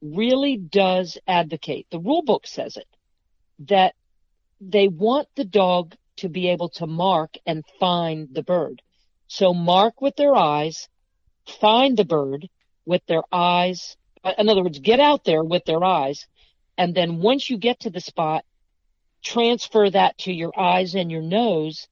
really 0.02 0.56
does 0.56 1.18
advocate, 1.26 1.86
the 1.90 2.00
rule 2.00 2.22
book 2.22 2.46
says 2.46 2.76
it, 2.76 2.88
that 3.60 3.94
they 4.60 4.88
want 4.88 5.28
the 5.36 5.44
dog 5.44 5.94
to 6.16 6.28
be 6.28 6.48
able 6.48 6.70
to 6.70 6.86
mark 6.86 7.36
and 7.46 7.64
find 7.78 8.28
the 8.32 8.42
bird. 8.42 8.82
So 9.26 9.52
mark 9.54 10.00
with 10.00 10.16
their 10.16 10.34
eyes, 10.34 10.88
find 11.46 11.96
the 11.96 12.04
bird 12.04 12.48
with 12.84 13.04
their 13.06 13.22
eyes. 13.32 13.96
In 14.38 14.48
other 14.48 14.62
words, 14.62 14.78
get 14.78 15.00
out 15.00 15.24
there 15.24 15.42
with 15.42 15.64
their 15.64 15.82
eyes. 15.82 16.26
And 16.76 16.94
then 16.94 17.20
once 17.20 17.48
you 17.50 17.58
get 17.58 17.80
to 17.80 17.90
the 17.90 18.00
spot, 18.00 18.44
transfer 19.22 19.90
that 19.90 20.16
to 20.18 20.32
your 20.32 20.52
eyes 20.58 20.94
and 20.94 21.10
your 21.10 21.22
nose 21.22 21.88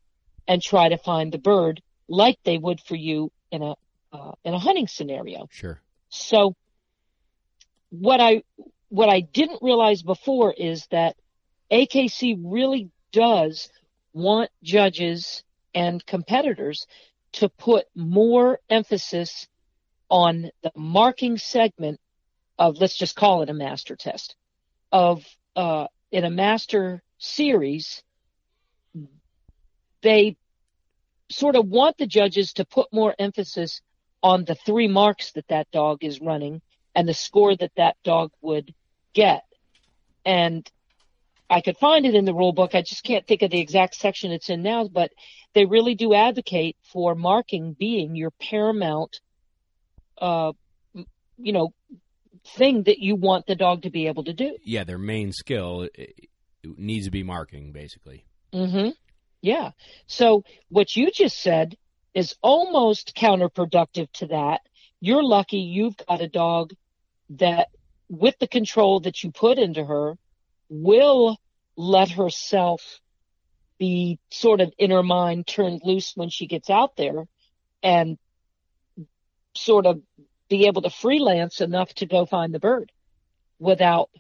and 0.47 0.63
try 0.63 0.89
to 0.89 0.97
find 0.97 1.33
the 1.33 1.39
bird 1.39 1.83
like 2.09 2.39
they 2.45 2.57
would 2.57 2.81
for 2.81 2.97
you 2.97 3.31
in 3.51 3.63
a, 3.63 3.75
uh, 4.13 4.33
in 4.45 4.55
a 4.55 4.59
hunting 4.59 4.87
scenario. 4.87 5.47
Sure. 5.51 5.81
So 6.09 6.55
what 7.91 8.21
I 8.21 8.43
what 8.89 9.09
I 9.09 9.21
didn't 9.21 9.63
realize 9.63 10.03
before 10.03 10.53
is 10.53 10.87
that 10.91 11.17
AKC 11.71 12.39
really 12.43 12.91
does 13.13 13.69
want 14.13 14.51
judges 14.63 15.45
and 15.75 16.05
competitors 16.07 16.87
to 17.39 17.49
put 17.49 17.87
more 17.95 18.59
emphasis 18.69 19.47
on 20.11 20.51
the 20.63 20.73
marking 20.77 21.39
segment 21.39 22.01
of 22.59 22.79
let's 22.81 22.97
just 22.97 23.15
call 23.15 23.43
it 23.43 23.51
a 23.51 23.55
master 23.55 23.95
test 23.95 24.35
of 24.91 25.25
uh, 25.55 25.87
in 26.11 26.25
a 26.25 26.31
master 26.31 27.03
series 27.19 28.03
they 30.03 30.37
sort 31.31 31.57
of 31.57 31.67
want 31.69 31.97
the 31.99 32.07
judges 32.07 32.53
to 32.55 32.65
put 32.65 32.93
more 32.93 33.15
emphasis 33.19 33.81
on 34.23 34.45
the 34.45 34.55
three 34.55 34.89
marks 34.89 35.33
that 35.33 35.47
that 35.49 35.71
dog 35.71 36.03
is 36.03 36.21
running 36.21 36.61
and 36.95 37.09
the 37.09 37.15
score 37.15 37.55
that 37.57 37.73
that 37.77 37.97
dog 38.03 38.33
would 38.41 38.75
get. 39.13 39.45
And 40.25 40.69
I 41.51 41.61
could 41.61 41.79
find 41.79 42.05
it 42.05 42.15
in 42.15 42.25
the 42.25 42.35
rule 42.35 42.53
book. 42.53 42.75
I 42.75 42.83
just 42.83 43.05
can't 43.05 43.27
think 43.27 43.43
of 43.43 43.51
the 43.51 43.61
exact 43.61 43.95
section 43.95 44.33
it's 44.33 44.51
in 44.51 44.63
now, 44.63 44.89
but 44.89 45.13
they 45.55 45.65
really 45.65 45.95
do 45.95 46.15
advocate 46.15 46.77
for 46.93 47.15
marking 47.15 47.73
being 47.73 48.15
your 48.15 48.31
paramount, 48.31 49.21
uh, 50.21 50.53
you 51.39 51.53
know, 51.53 51.73
thing 52.57 52.83
that 52.85 52.99
you 52.99 53.17
want 53.17 53.47
the 53.47 53.55
dog 53.55 53.83
to 53.83 53.91
be 53.91 54.07
able 54.07 54.25
to 54.25 54.33
do. 54.33 54.57
Yeah, 54.63 54.85
their 54.85 54.99
main 54.99 55.33
skill 55.33 55.89
needs 56.65 57.07
to 57.07 57.11
be 57.11 57.23
marking, 57.23 57.73
basically. 57.73 58.27
Mm-hmm. 58.53 58.91
Yeah. 59.41 59.71
So 60.07 60.45
what 60.69 60.97
you 60.97 61.11
just 61.11 61.41
said 61.41 61.77
is 62.15 62.35
almost 62.43 63.15
counterproductive 63.17 64.11
to 64.15 64.27
that. 64.27 64.61
You're 65.01 65.23
lucky 65.23 65.59
you've 65.59 65.97
got 66.09 66.21
a 66.21 66.29
dog 66.29 66.73
that 67.31 67.69
with 68.09 68.39
the 68.39 68.49
control 68.49 69.01
that 69.01 69.23
you 69.23 69.31
put 69.31 69.59
into 69.59 69.85
her 69.85 70.17
will 70.69 71.37
let 71.77 72.11
herself 72.11 73.01
be 73.79 74.19
sort 74.31 74.61
of 74.61 74.73
in 74.79 74.91
her 74.91 75.03
mind 75.03 75.47
turned 75.47 75.81
loose 75.85 76.13
when 76.17 76.29
she 76.29 76.47
gets 76.47 76.69
out 76.69 76.97
there 76.97 77.25
and 77.83 78.19
sort 79.55 79.87
of 79.87 80.01
be 80.49 80.67
able 80.67 80.83
to 80.83 80.91
freelance 80.91 81.61
enough 81.61 81.93
to 81.95 82.07
go 82.07 82.27
find 82.27 82.53
the 82.53 82.59
bird 82.59 82.91
without 83.59 84.11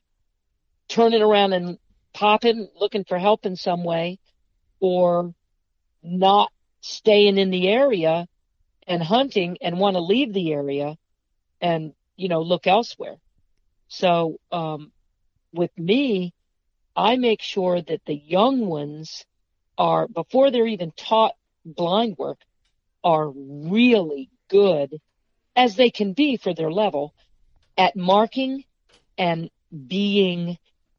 turning 0.88 1.22
around 1.22 1.53
and 1.53 1.78
popping, 2.14 2.68
looking 2.76 3.05
for 3.05 3.18
help 3.18 3.46
in 3.46 3.57
some 3.57 3.84
way 3.84 4.18
or 4.80 5.34
not 6.03 6.51
staying 6.80 7.38
in 7.38 7.51
the 7.51 7.68
area 7.68 8.26
and 8.86 9.03
hunting 9.03 9.59
and 9.61 9.78
want 9.78 9.94
to 9.94 10.01
leave 10.01 10.32
the 10.32 10.53
area 10.53 10.96
and 11.61 11.92
you 12.16 12.28
know 12.28 12.42
look 12.42 12.66
elsewhere. 12.66 13.16
So 13.88 14.38
um 14.53 14.92
with 15.53 15.76
me 15.76 16.32
i 16.99 17.16
make 17.16 17.40
sure 17.40 17.80
that 17.80 18.05
the 18.07 18.14
young 18.14 18.66
ones 18.66 19.24
are 19.78 20.09
before 20.09 20.51
they're 20.51 20.66
even 20.66 20.90
taught 20.96 21.34
blind 21.64 22.16
work 22.18 22.40
are 23.05 23.30
really 23.30 24.28
good 24.49 25.01
as 25.57 25.76
they 25.76 25.90
can 25.90 26.12
be 26.12 26.36
for 26.36 26.53
their 26.55 26.70
level 26.70 27.14
at 27.76 27.96
marking 27.96 28.64
and 29.16 29.51
being 29.86 30.59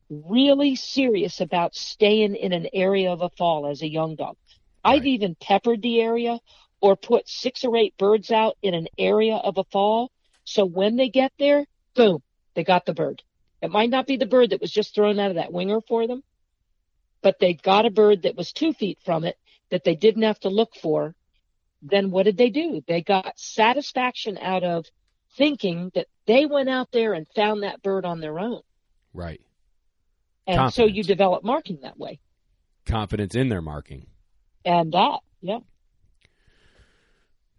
really 0.09 0.75
serious 0.75 1.39
about 1.39 1.75
staying 1.75 2.35
in 2.35 2.53
an 2.53 2.67
area 2.73 3.11
of 3.11 3.21
a 3.21 3.29
fall 3.37 3.67
as 3.67 3.81
a 3.81 3.87
young 3.87 4.15
dog. 4.15 4.35
I've 4.83 5.05
even 5.05 5.35
peppered 5.35 5.81
the 5.81 6.01
area 6.01 6.39
or 6.81 6.95
put 6.95 7.27
six 7.27 7.63
or 7.63 7.75
eight 7.75 7.95
birds 7.97 8.31
out 8.31 8.57
in 8.61 8.73
an 8.73 8.87
area 8.97 9.35
of 9.35 9.57
a 9.57 9.65
fall. 9.65 10.11
So 10.45 10.65
when 10.65 10.95
they 10.95 11.09
get 11.09 11.31
there, 11.37 11.65
boom, 11.95 12.23
they 12.55 12.63
got 12.63 12.85
the 12.85 12.93
bird. 12.93 13.21
It 13.61 13.71
might 13.71 13.89
not 13.89 14.07
be 14.07 14.17
the 14.17 14.25
bird 14.25 14.51
that 14.51 14.61
was 14.61 14.71
just 14.71 14.95
thrown 14.95 15.19
out 15.19 15.31
of 15.31 15.35
that 15.35 15.51
winger 15.51 15.81
for 15.81 16.07
them, 16.07 16.23
but 17.21 17.39
they 17.39 17.53
got 17.53 17.85
a 17.85 17.89
bird 17.91 18.23
that 18.23 18.35
was 18.35 18.51
two 18.53 18.73
feet 18.73 18.99
from 19.03 19.23
it 19.25 19.37
that 19.69 19.83
they 19.83 19.95
didn't 19.95 20.23
have 20.23 20.39
to 20.41 20.49
look 20.49 20.75
for. 20.75 21.15
Then 21.81 22.11
what 22.11 22.23
did 22.23 22.37
they 22.37 22.49
do? 22.49 22.81
They 22.87 23.01
got 23.01 23.37
satisfaction 23.39 24.37
out 24.37 24.63
of 24.63 24.85
thinking 25.37 25.91
that 25.93 26.07
they 26.25 26.45
went 26.45 26.69
out 26.69 26.91
there 26.91 27.13
and 27.13 27.27
found 27.35 27.63
that 27.63 27.81
bird 27.81 28.05
on 28.05 28.19
their 28.19 28.39
own. 28.39 28.61
Right. 29.13 29.41
And 30.47 30.73
so 30.73 30.85
you 30.85 31.03
develop 31.03 31.43
marking 31.43 31.79
that 31.83 31.97
way. 31.97 32.19
Confidence 32.85 33.35
in 33.35 33.49
their 33.49 33.61
marking. 33.61 34.07
And 34.65 34.91
that, 34.93 35.19
yeah. 35.41 35.59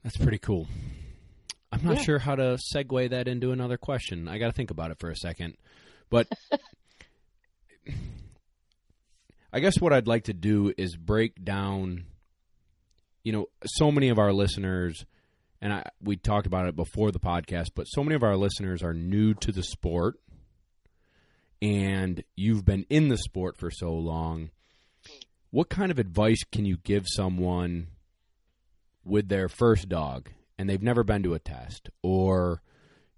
That's 0.03 0.17
pretty 0.17 0.39
cool. 0.39 0.67
I'm 1.73 1.85
not 1.85 1.97
Yeah. 1.99 2.03
sure 2.03 2.19
how 2.19 2.35
to 2.35 2.59
segue 2.75 3.11
that 3.11 3.29
into 3.29 3.53
another 3.53 3.77
question. 3.77 4.27
I 4.29 4.39
got 4.39 4.47
to 4.47 4.53
think 4.53 4.71
about 4.71 4.91
it 4.91 4.99
for 4.99 5.09
a 5.11 5.17
second. 5.17 5.57
But 6.11 6.29
I 9.53 9.61
guess 9.61 9.81
what 9.81 9.93
I'd 9.93 10.07
like 10.07 10.25
to 10.25 10.35
do 10.35 10.73
is 10.77 10.97
break 10.97 11.43
down 11.45 12.05
you 13.23 13.33
know, 13.33 13.47
so 13.65 13.91
many 13.91 14.09
of 14.09 14.19
our 14.19 14.33
listeners 14.33 15.05
and 15.61 15.73
I 15.73 15.85
we 16.03 16.17
talked 16.17 16.47
about 16.47 16.67
it 16.67 16.77
before 16.77 17.11
the 17.11 17.21
podcast, 17.21 17.71
but 17.75 17.85
so 17.85 18.03
many 18.03 18.15
of 18.15 18.23
our 18.23 18.37
listeners 18.37 18.83
are 18.83 18.95
new 18.95 19.35
to 19.35 19.53
the 19.53 19.63
sport 19.63 20.19
and 21.61 22.25
you've 22.35 22.65
been 22.65 22.87
in 22.89 23.09
the 23.09 23.19
sport 23.19 23.59
for 23.59 23.71
so 23.71 23.93
long. 23.93 24.51
What 25.51 25.69
kind 25.69 25.91
of 25.91 25.99
advice 25.99 26.43
can 26.51 26.65
you 26.65 26.79
give 26.79 27.05
someone 27.07 27.89
with 29.05 29.29
their 29.29 29.49
first 29.49 29.89
dog 29.89 30.31
and 30.59 30.69
they've 30.69 30.83
never 30.83 31.03
been 31.03 31.23
to 31.25 31.35
a 31.35 31.39
test 31.39 31.91
or 32.03 32.63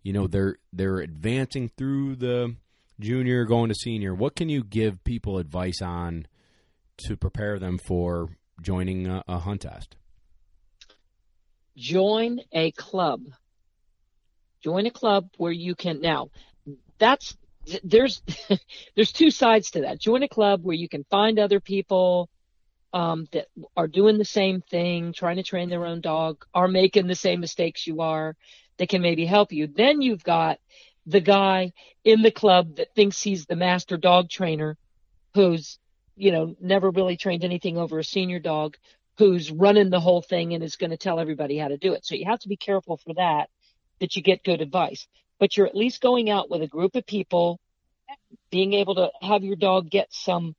you 0.03 0.13
know 0.13 0.27
they're 0.27 0.57
they're 0.73 0.99
advancing 0.99 1.69
through 1.69 2.17
the 2.17 2.57
junior 3.01 3.45
going 3.45 3.69
to 3.69 3.75
senior 3.75 4.15
what 4.15 4.37
can 4.37 4.49
you 4.49 4.63
give 4.63 5.03
people 5.05 5.39
advice 5.39 5.81
on 5.83 6.27
to 6.99 7.17
prepare 7.17 7.59
them 7.59 7.79
for 7.87 8.29
joining 8.61 9.07
a, 9.07 9.23
a 9.27 9.39
hunt 9.39 9.63
test 9.63 9.97
Join 11.77 12.41
a 12.53 12.71
club. 12.73 13.23
Join 14.63 14.87
a 14.87 14.91
club 14.91 15.31
where 15.39 15.53
you 15.53 15.75
can 15.75 16.01
now. 16.01 16.31
That's 16.99 17.37
there's 17.83 18.23
there's 18.95 19.13
two 19.13 19.31
sides 19.31 19.71
to 19.73 19.83
that. 19.83 20.01
Join 20.01 20.23
a 20.23 20.29
club 20.29 20.63
where 20.63 20.77
you 20.77 20.89
can 20.89 21.05
find 21.11 21.39
other 21.39 21.61
people 21.61 22.29
um, 22.93 23.27
that 23.33 23.47
are 23.75 23.89
doing 23.89 24.19
the 24.19 24.25
same 24.25 24.61
thing, 24.61 25.15
trying 25.15 25.37
to 25.37 25.43
train 25.43 25.71
their 25.71 25.87
own 25.87 26.03
dog, 26.03 26.45
are 26.53 26.69
making 26.69 27.07
the 27.07 27.15
same 27.15 27.41
mistakes 27.41 27.87
you 27.87 28.03
are. 28.03 28.37
That 28.79 28.89
can 28.89 29.03
maybe 29.03 29.27
help 29.27 29.53
you. 29.53 29.67
Then 29.67 30.01
you've 30.01 30.25
got 30.25 30.59
the 31.07 31.21
guy 31.21 31.73
in 32.05 32.23
the 32.23 32.31
club 32.31 32.77
that 32.77 32.95
thinks 32.95 33.23
he's 33.23 33.47
the 33.47 33.57
master 33.57 33.97
dog 33.97 34.29
trainer, 34.29 34.77
who's 35.35 35.79
you 36.17 36.33
know 36.33 36.57
never 36.61 36.91
really 36.91 37.17
trained 37.17 37.45
anything 37.45 37.79
over 37.79 37.99
a 37.99 38.05
senior 38.05 38.39
dog, 38.39 38.77
who's 39.19 39.51
running 39.51 39.91
the 39.91 40.01
whole 40.01 40.23
thing 40.23 40.55
and 40.55 40.63
is 40.63 40.77
going 40.77 40.91
to 40.91 40.97
tell 40.97 41.21
everybody 41.21 41.59
how 41.59 41.69
to 41.69 41.77
do 41.77 41.93
it. 41.93 42.05
So 42.05 42.15
you 42.15 42.25
have 42.27 42.41
to 42.41 42.49
be 42.49 42.57
careful 42.57 42.97
for 42.97 43.15
that, 43.15 43.51
that 44.01 44.17
you 44.17 44.23
get 44.23 44.45
good 44.45 44.61
advice. 44.61 45.07
But 45.39 45.57
you're 45.57 45.67
at 45.67 45.77
least 45.77 46.01
going 46.01 46.31
out 46.31 46.51
with 46.51 46.63
a 46.63 46.69
group 46.69 46.95
of 46.95 47.07
people, 47.07 47.61
being 48.51 48.75
able 48.75 48.95
to 48.97 49.11
have 49.21 49.43
your 49.43 49.57
dog 49.57 49.91
get 49.91 50.13
some, 50.13 50.55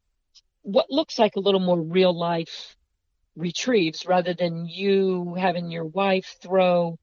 what 0.61 0.89
looks 0.89 1.17
like 1.17 1.35
a 1.35 1.39
little 1.39 1.59
more 1.59 1.79
real 1.79 2.17
life 2.17 2.75
retrieves 3.35 4.05
rather 4.05 4.33
than 4.33 4.67
you 4.67 5.35
having 5.35 5.71
your 5.71 5.85
wife 5.85 6.35
throw 6.41 6.97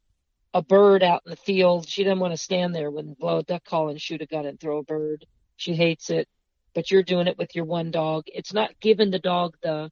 a 0.53 0.63
bird 0.63 1.03
out 1.03 1.23
in 1.25 1.31
the 1.31 1.37
field. 1.37 1.89
She 1.89 2.05
doesn't 2.05 2.19
want 2.19 2.33
to 2.33 2.39
stand 2.39 2.75
there 2.75 2.89
and 2.89 3.17
blow 3.17 3.39
a 3.39 3.43
duck 3.43 3.65
call 3.65 3.89
and 3.89 4.01
shoot 4.01 4.23
a 4.23 4.27
gun 4.27 4.47
and 4.47 4.59
throw 4.59 4.79
a 4.79 4.83
bird. 4.83 5.27
She 5.57 5.75
hates 5.75 6.11
it, 6.11 6.29
but 6.75 6.91
you're 6.91 7.03
doing 7.03 7.29
it 7.29 7.39
with 7.39 7.55
your 7.55 7.65
one 7.65 7.91
dog. 7.91 8.25
It's 8.27 8.53
not 8.53 8.81
giving 8.81 9.11
the 9.11 9.19
dog 9.19 9.57
the 9.63 9.91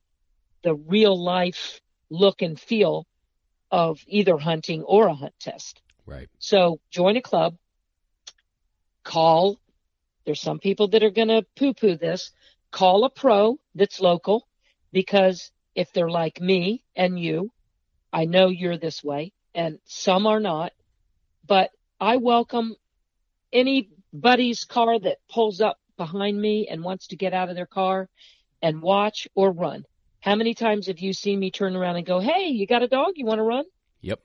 the 0.65 0.75
real 0.75 1.17
life 1.17 1.81
look 2.11 2.43
and 2.43 2.59
feel 2.59 3.07
of 3.71 4.01
either 4.07 4.37
hunting 4.39 4.83
or 4.83 5.07
a 5.07 5.15
hunt 5.15 5.35
test. 5.39 5.81
Right. 6.05 6.29
So 6.39 6.81
join 6.91 7.17
a 7.17 7.23
club, 7.23 7.57
call. 9.05 9.61
There's 10.25 10.41
some 10.41 10.59
people 10.59 10.89
that 10.89 11.05
are 11.05 11.11
going 11.11 11.29
to 11.29 11.47
poo 11.57 11.75
poo 11.75 11.97
this. 11.97 12.33
Call 12.71 13.05
a 13.05 13.11
pro 13.11 13.59
that's 13.75 14.01
local 14.01 14.47
because 14.93 15.53
if 15.75 15.93
they're 15.93 16.11
like 16.11 16.41
me 16.41 16.83
and 16.97 17.19
you, 17.19 17.51
I 18.13 18.25
know 18.25 18.49
you're 18.49 18.77
this 18.77 19.05
way 19.05 19.33
and 19.59 19.81
some 19.87 20.29
are 20.29 20.39
not, 20.39 20.73
but 21.45 21.71
I 21.99 22.19
welcome 22.19 22.77
anybody's 23.53 24.65
car 24.65 25.01
that 25.01 25.19
pulls 25.29 25.61
up 25.61 25.79
behind 25.97 26.41
me 26.41 26.69
and 26.71 26.85
wants 26.85 27.09
to 27.09 27.17
get 27.17 27.35
out 27.35 27.49
of 27.49 27.57
their 27.57 27.67
car 27.67 28.09
and 28.63 28.81
watch 28.81 29.27
or 29.35 29.51
run. 29.51 29.85
How 30.21 30.37
many 30.37 30.55
times 30.55 30.87
have 30.87 31.01
you 31.01 31.13
seen 31.13 31.41
me 31.41 31.51
turn 31.51 31.75
around 31.75 31.97
and 31.97 32.07
go, 32.07 32.21
Hey, 32.21 32.51
you 32.51 32.69
got 32.69 32.85
a 32.85 32.89
dog? 32.89 33.15
You 33.17 33.27
want 33.27 33.41
to 33.41 33.43
run? 33.43 33.65
Yep. 34.01 34.21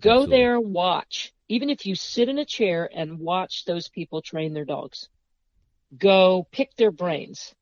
Go 0.00 0.10
Absolutely. 0.10 0.36
there, 0.36 0.60
watch. 0.60 1.32
Even 1.48 1.70
if 1.70 1.86
you 1.86 1.94
sit 1.94 2.28
in 2.28 2.40
a 2.40 2.44
chair 2.44 2.90
and 2.92 3.20
watch 3.20 3.64
those 3.64 3.88
people 3.90 4.22
train 4.22 4.54
their 4.54 4.64
dogs, 4.64 5.08
go 5.96 6.48
pick 6.50 6.74
their 6.74 6.90
brains, 6.90 7.54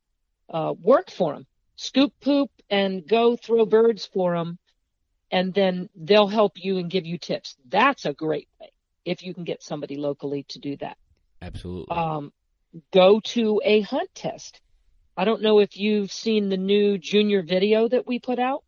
uh, 0.48 0.72
work 0.80 1.10
for 1.10 1.34
them, 1.34 1.46
scoop 1.76 2.14
poop 2.22 2.50
and 2.70 3.06
go 3.06 3.36
throw 3.36 3.66
birds 3.66 4.06
for 4.06 4.34
them. 4.34 4.58
And 5.30 5.54
then 5.54 5.88
they'll 5.94 6.28
help 6.28 6.52
you 6.56 6.78
and 6.78 6.90
give 6.90 7.06
you 7.06 7.18
tips. 7.18 7.56
That's 7.68 8.04
a 8.04 8.12
great 8.12 8.48
way 8.60 8.72
if 9.04 9.22
you 9.22 9.32
can 9.32 9.44
get 9.44 9.62
somebody 9.62 9.96
locally 9.96 10.44
to 10.48 10.58
do 10.58 10.76
that. 10.78 10.96
Absolutely. 11.40 11.96
Um, 11.96 12.32
go 12.92 13.20
to 13.20 13.60
a 13.64 13.80
hunt 13.80 14.10
test. 14.14 14.60
I 15.16 15.24
don't 15.24 15.42
know 15.42 15.60
if 15.60 15.76
you've 15.76 16.12
seen 16.12 16.48
the 16.48 16.56
new 16.56 16.98
junior 16.98 17.42
video 17.42 17.88
that 17.88 18.06
we 18.06 18.18
put 18.18 18.38
out. 18.38 18.64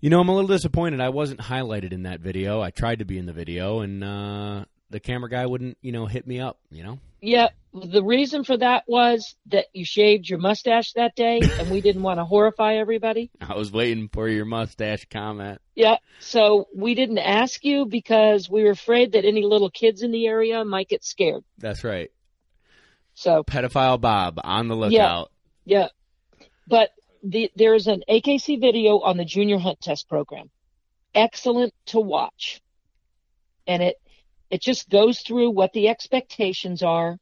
You 0.00 0.10
know, 0.10 0.20
I'm 0.20 0.28
a 0.28 0.34
little 0.34 0.48
disappointed. 0.48 1.00
I 1.00 1.08
wasn't 1.08 1.40
highlighted 1.40 1.92
in 1.92 2.02
that 2.02 2.20
video. 2.20 2.60
I 2.60 2.70
tried 2.70 2.98
to 2.98 3.04
be 3.04 3.18
in 3.18 3.26
the 3.26 3.32
video, 3.32 3.80
and 3.80 4.04
uh, 4.04 4.64
the 4.90 5.00
camera 5.00 5.28
guy 5.28 5.46
wouldn't, 5.46 5.78
you 5.80 5.92
know, 5.92 6.06
hit 6.06 6.26
me 6.26 6.40
up. 6.40 6.58
You 6.70 6.84
know. 6.84 6.98
Yeah, 7.20 7.48
the 7.72 8.02
reason 8.02 8.44
for 8.44 8.56
that 8.56 8.84
was 8.86 9.34
that 9.46 9.66
you 9.72 9.84
shaved 9.84 10.28
your 10.28 10.38
mustache 10.38 10.92
that 10.92 11.14
day, 11.14 11.40
and 11.58 11.70
we 11.70 11.80
didn't 11.80 12.02
want 12.02 12.18
to 12.18 12.24
horrify 12.24 12.74
everybody. 12.74 13.30
I 13.40 13.54
was 13.54 13.72
waiting 13.72 14.08
for 14.08 14.28
your 14.28 14.44
mustache 14.44 15.06
comment. 15.10 15.60
Yeah, 15.74 15.96
so 16.20 16.68
we 16.74 16.94
didn't 16.94 17.18
ask 17.18 17.64
you 17.64 17.86
because 17.86 18.48
we 18.48 18.64
were 18.64 18.70
afraid 18.70 19.12
that 19.12 19.24
any 19.24 19.44
little 19.44 19.70
kids 19.70 20.02
in 20.02 20.10
the 20.10 20.26
area 20.26 20.64
might 20.64 20.88
get 20.88 21.04
scared. 21.04 21.44
That's 21.58 21.84
right. 21.84 22.10
So 23.14 23.42
Pedophile 23.42 24.00
Bob 24.00 24.38
on 24.42 24.68
the 24.68 24.76
lookout. 24.76 25.30
yeah, 25.64 25.88
yeah. 26.38 26.46
but 26.68 26.90
the, 27.22 27.50
there's 27.56 27.86
an 27.86 28.02
AKC 28.08 28.60
video 28.60 29.00
on 29.00 29.16
the 29.16 29.24
junior 29.24 29.58
hunt 29.58 29.80
test 29.80 30.08
program. 30.08 30.50
Excellent 31.14 31.72
to 31.86 31.98
watch, 31.98 32.60
and 33.66 33.82
it 33.82 33.96
it 34.50 34.62
just 34.62 34.88
goes 34.88 35.20
through 35.20 35.50
what 35.50 35.72
the 35.72 35.88
expectations 35.88 36.82
are. 36.82 37.18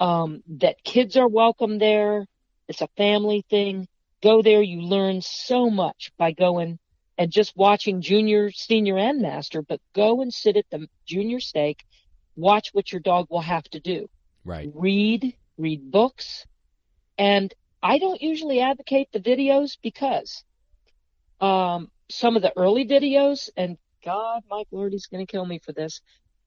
Um, 0.00 0.42
that 0.58 0.82
kids 0.82 1.16
are 1.16 1.28
welcome 1.28 1.78
there. 1.78 2.26
It's 2.68 2.82
a 2.82 2.88
family 2.96 3.44
thing. 3.48 3.86
Go 4.22 4.42
there. 4.42 4.62
You 4.62 4.80
learn 4.80 5.20
so 5.22 5.70
much 5.70 6.10
by 6.18 6.32
going 6.32 6.78
and 7.16 7.30
just 7.30 7.56
watching 7.56 8.00
junior, 8.00 8.50
senior, 8.50 8.98
and 8.98 9.22
master, 9.22 9.62
but 9.62 9.80
go 9.94 10.20
and 10.20 10.32
sit 10.32 10.56
at 10.56 10.66
the 10.70 10.88
junior 11.06 11.40
stake. 11.40 11.84
Watch 12.34 12.70
what 12.72 12.90
your 12.90 13.00
dog 13.00 13.28
will 13.30 13.40
have 13.40 13.64
to 13.64 13.80
do. 13.80 14.08
Right. 14.44 14.68
Read, 14.74 15.36
read 15.56 15.90
books. 15.90 16.44
And 17.16 17.54
I 17.82 17.98
don't 17.98 18.20
usually 18.20 18.60
advocate 18.60 19.08
the 19.12 19.20
videos 19.20 19.78
because, 19.80 20.42
um, 21.40 21.90
some 22.10 22.34
of 22.34 22.42
the 22.42 22.52
early 22.56 22.86
videos, 22.86 23.50
and 23.56 23.78
God, 24.04 24.42
Mike 24.50 24.68
he's 24.70 25.06
going 25.06 25.24
to 25.24 25.30
kill 25.30 25.46
me 25.46 25.60
for 25.60 25.72
this. 25.72 26.00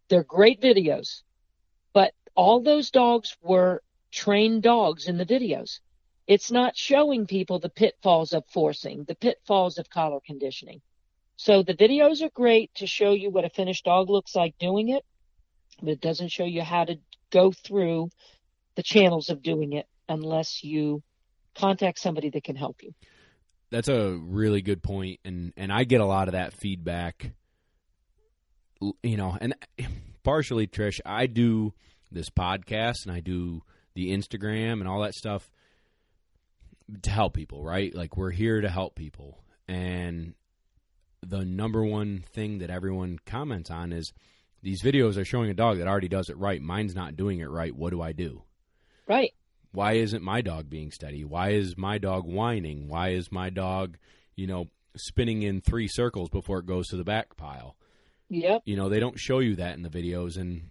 They're 0.09 0.23
great 0.23 0.61
videos, 0.61 1.23
but 1.93 2.13
all 2.35 2.61
those 2.61 2.91
dogs 2.91 3.35
were 3.41 3.81
trained 4.11 4.63
dogs 4.63 5.07
in 5.07 5.17
the 5.17 5.25
videos. 5.25 5.79
It's 6.27 6.51
not 6.51 6.75
showing 6.75 7.25
people 7.25 7.59
the 7.59 7.69
pitfalls 7.69 8.33
of 8.33 8.45
forcing, 8.47 9.05
the 9.05 9.15
pitfalls 9.15 9.77
of 9.77 9.89
collar 9.89 10.19
conditioning. 10.25 10.81
So 11.37 11.63
the 11.63 11.73
videos 11.73 12.21
are 12.21 12.29
great 12.29 12.73
to 12.75 12.87
show 12.87 13.13
you 13.13 13.29
what 13.29 13.45
a 13.45 13.49
finished 13.49 13.85
dog 13.85 14.09
looks 14.09 14.35
like 14.35 14.57
doing 14.57 14.89
it, 14.89 15.05
but 15.81 15.89
it 15.89 16.01
doesn't 16.01 16.29
show 16.29 16.45
you 16.45 16.63
how 16.63 16.85
to 16.85 16.99
go 17.29 17.51
through 17.51 18.09
the 18.75 18.83
channels 18.83 19.29
of 19.29 19.41
doing 19.41 19.73
it 19.73 19.87
unless 20.09 20.63
you 20.63 21.03
contact 21.55 21.99
somebody 21.99 22.29
that 22.29 22.43
can 22.43 22.55
help 22.55 22.81
you. 22.81 22.93
That's 23.69 23.89
a 23.89 24.17
really 24.21 24.61
good 24.61 24.81
point, 24.81 25.19
and 25.25 25.51
and 25.57 25.71
I 25.71 25.83
get 25.83 25.99
a 25.99 26.05
lot 26.05 26.29
of 26.29 26.31
that 26.31 26.53
feedback. 26.53 27.33
You 29.03 29.17
know, 29.17 29.38
and 29.39 29.55
partially 30.23 30.67
Trish, 30.67 30.99
I 31.05 31.25
do 31.28 31.73
this 32.11 32.30
podcast 32.30 33.05
and 33.05 33.11
I 33.11 33.19
do 33.19 33.61
the 33.95 34.11
Instagram 34.11 34.73
and 34.73 34.88
all 34.88 35.01
that 35.01 35.13
stuff 35.13 35.49
to 37.01 37.09
help 37.09 37.34
people, 37.34 37.63
right? 37.63 37.93
Like 37.93 38.15
we're 38.15 38.32
here 38.32 38.61
to 38.61 38.69
help 38.69 38.95
people, 38.95 39.43
and 39.67 40.34
the 41.25 41.43
number 41.43 41.84
one 41.84 42.23
thing 42.32 42.59
that 42.59 42.69
everyone 42.69 43.19
comments 43.25 43.69
on 43.71 43.91
is 43.91 44.13
these 44.61 44.82
videos 44.84 45.17
are 45.17 45.25
showing 45.25 45.49
a 45.49 45.53
dog 45.55 45.78
that 45.80 45.88
already 45.88 46.07
does 46.07 46.30
it 46.30 46.38
right. 46.38 46.61
Mine's 46.61 46.95
not 46.95 47.17
doing 47.17 47.39
it 47.39 47.49
right. 47.49 47.75
What 47.75 47.89
do 47.89 48.01
I 48.01 48.11
do? 48.11 48.43
Right. 49.07 49.32
why 49.71 49.93
isn't 49.93 50.23
my 50.23 50.41
dog 50.41 50.69
being 50.69 50.91
steady? 50.91 51.23
Why 51.23 51.49
is 51.51 51.78
my 51.78 51.97
dog 51.97 52.25
whining? 52.25 52.88
Why 52.88 53.09
is 53.09 53.32
my 53.32 53.49
dog, 53.49 53.97
you 54.36 54.47
know, 54.47 54.65
spinning 54.95 55.43
in 55.43 55.61
three 55.61 55.88
circles 55.88 56.30
before 56.30 56.59
it 56.59 56.65
goes 56.65 56.88
to 56.88 56.97
the 56.97 57.03
back 57.03 57.38
pile? 57.38 57.75
Yep. 58.30 58.63
You 58.65 58.75
know, 58.75 58.89
they 58.89 58.99
don't 58.99 59.19
show 59.19 59.39
you 59.39 59.55
that 59.55 59.75
in 59.75 59.84
the 59.84 59.89
videos 59.89 60.38
and 60.38 60.69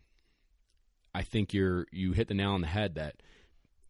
I 1.14 1.22
think 1.22 1.54
you're 1.54 1.86
you 1.90 2.12
hit 2.12 2.28
the 2.28 2.34
nail 2.34 2.50
on 2.50 2.60
the 2.60 2.66
head 2.66 2.96
that 2.96 3.22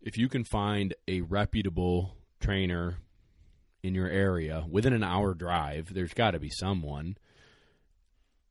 if 0.01 0.17
you 0.17 0.29
can 0.29 0.45
find 0.45 0.95
a 1.09 1.23
reputable 1.23 2.15
trainer 2.41 2.99
in 3.83 3.95
your 3.95 4.09
area 4.09 4.65
within 4.71 4.93
an 4.93 5.03
hour 5.03 5.35
drive, 5.35 5.93
there's 5.93 6.15
got 6.15 6.33
to 6.33 6.39
be 6.39 6.51
someone 6.51 7.17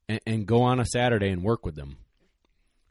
and, 0.09 0.19
and 0.27 0.45
go 0.45 0.61
on 0.61 0.79
a 0.79 0.85
Saturday 0.85 1.29
and 1.29 1.43
work 1.43 1.65
with 1.65 1.75
them. 1.75 1.97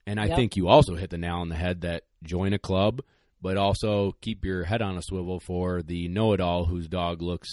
And 0.06 0.18
I 0.18 0.26
Yep. 0.26 0.36
think 0.36 0.56
you 0.56 0.68
also 0.68 0.94
hit 0.96 1.10
the 1.10 1.18
nail 1.18 1.36
on 1.36 1.48
the 1.50 1.54
head 1.54 1.82
that 1.82 2.04
join 2.22 2.52
a 2.54 2.58
club, 2.58 3.02
but 3.42 3.56
also 3.58 4.12
keep 4.20 4.44
your 4.44 4.64
head 4.64 4.80
on 4.82 4.96
a 4.96 5.02
swivel 5.02 5.40
for 5.40 5.82
the 5.82 6.08
know-it-all 6.08 6.66
whose 6.66 6.88
dog 6.88 7.20
looks 7.22 7.48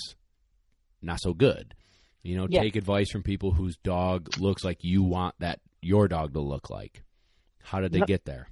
not 1.02 1.20
so 1.20 1.34
good. 1.34 1.74
You 2.24 2.38
know, 2.38 2.48
Yeah. 2.50 2.62
take 2.62 2.76
advice 2.76 3.10
from 3.12 3.24
people 3.24 3.52
whose 3.52 3.78
dog 3.78 4.38
looks 4.40 4.64
like 4.64 4.84
you 4.84 5.04
want 5.04 5.36
that 5.40 5.60
your 5.82 6.08
dog 6.08 6.34
to 6.34 6.40
look 6.40 6.70
like. 6.70 7.04
How 7.64 7.80
did 7.80 7.92
they 7.92 8.02
get 8.02 8.26
there? 8.26 8.48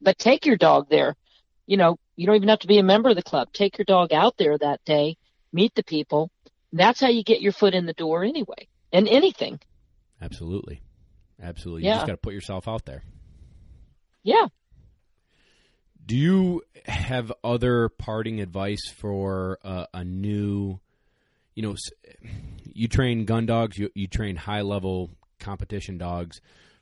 But 0.00 0.18
take 0.18 0.46
your 0.46 0.56
dog 0.56 0.88
there. 0.88 1.16
You 1.66 1.76
know, 1.76 1.98
you 2.14 2.26
don't 2.26 2.36
even 2.36 2.48
have 2.48 2.60
to 2.60 2.68
be 2.68 2.78
a 2.78 2.82
member 2.82 3.08
of 3.10 3.16
the 3.16 3.22
club. 3.22 3.52
Take 3.52 3.78
your 3.78 3.84
dog 3.84 4.12
out 4.12 4.36
there 4.36 4.56
that 4.58 4.84
day, 4.84 5.16
meet 5.52 5.74
the 5.74 5.82
people. 5.82 6.30
That's 6.72 7.00
how 7.00 7.08
you 7.08 7.24
get 7.24 7.40
your 7.40 7.52
foot 7.52 7.74
in 7.74 7.86
the 7.86 7.92
door 7.92 8.22
anyway. 8.22 8.68
And 8.92 9.08
anything. 9.08 9.60
Absolutely. 10.20 10.82
Absolutely. 11.42 11.84
You 11.86 11.94
just 11.94 12.06
got 12.06 12.12
to 12.12 12.18
put 12.18 12.32
yourself 12.34 12.68
out 12.68 12.84
there. 12.84 13.02
Yeah. 14.22 14.46
Do 16.04 16.16
you 16.16 16.62
have 16.84 17.32
other 17.42 17.88
parting 17.88 18.40
advice 18.40 18.90
for 18.96 19.58
uh, 19.64 19.86
a 19.92 20.04
new, 20.04 20.78
you 21.56 21.62
know, 21.62 21.74
you 22.64 22.86
train 22.86 23.24
gun 23.24 23.46
dogs, 23.46 23.76
you, 23.76 23.90
you 23.94 24.06
train 24.06 24.36
high 24.36 24.60
level 24.60 25.10
competition 25.40 25.98
dogs. 25.98 26.40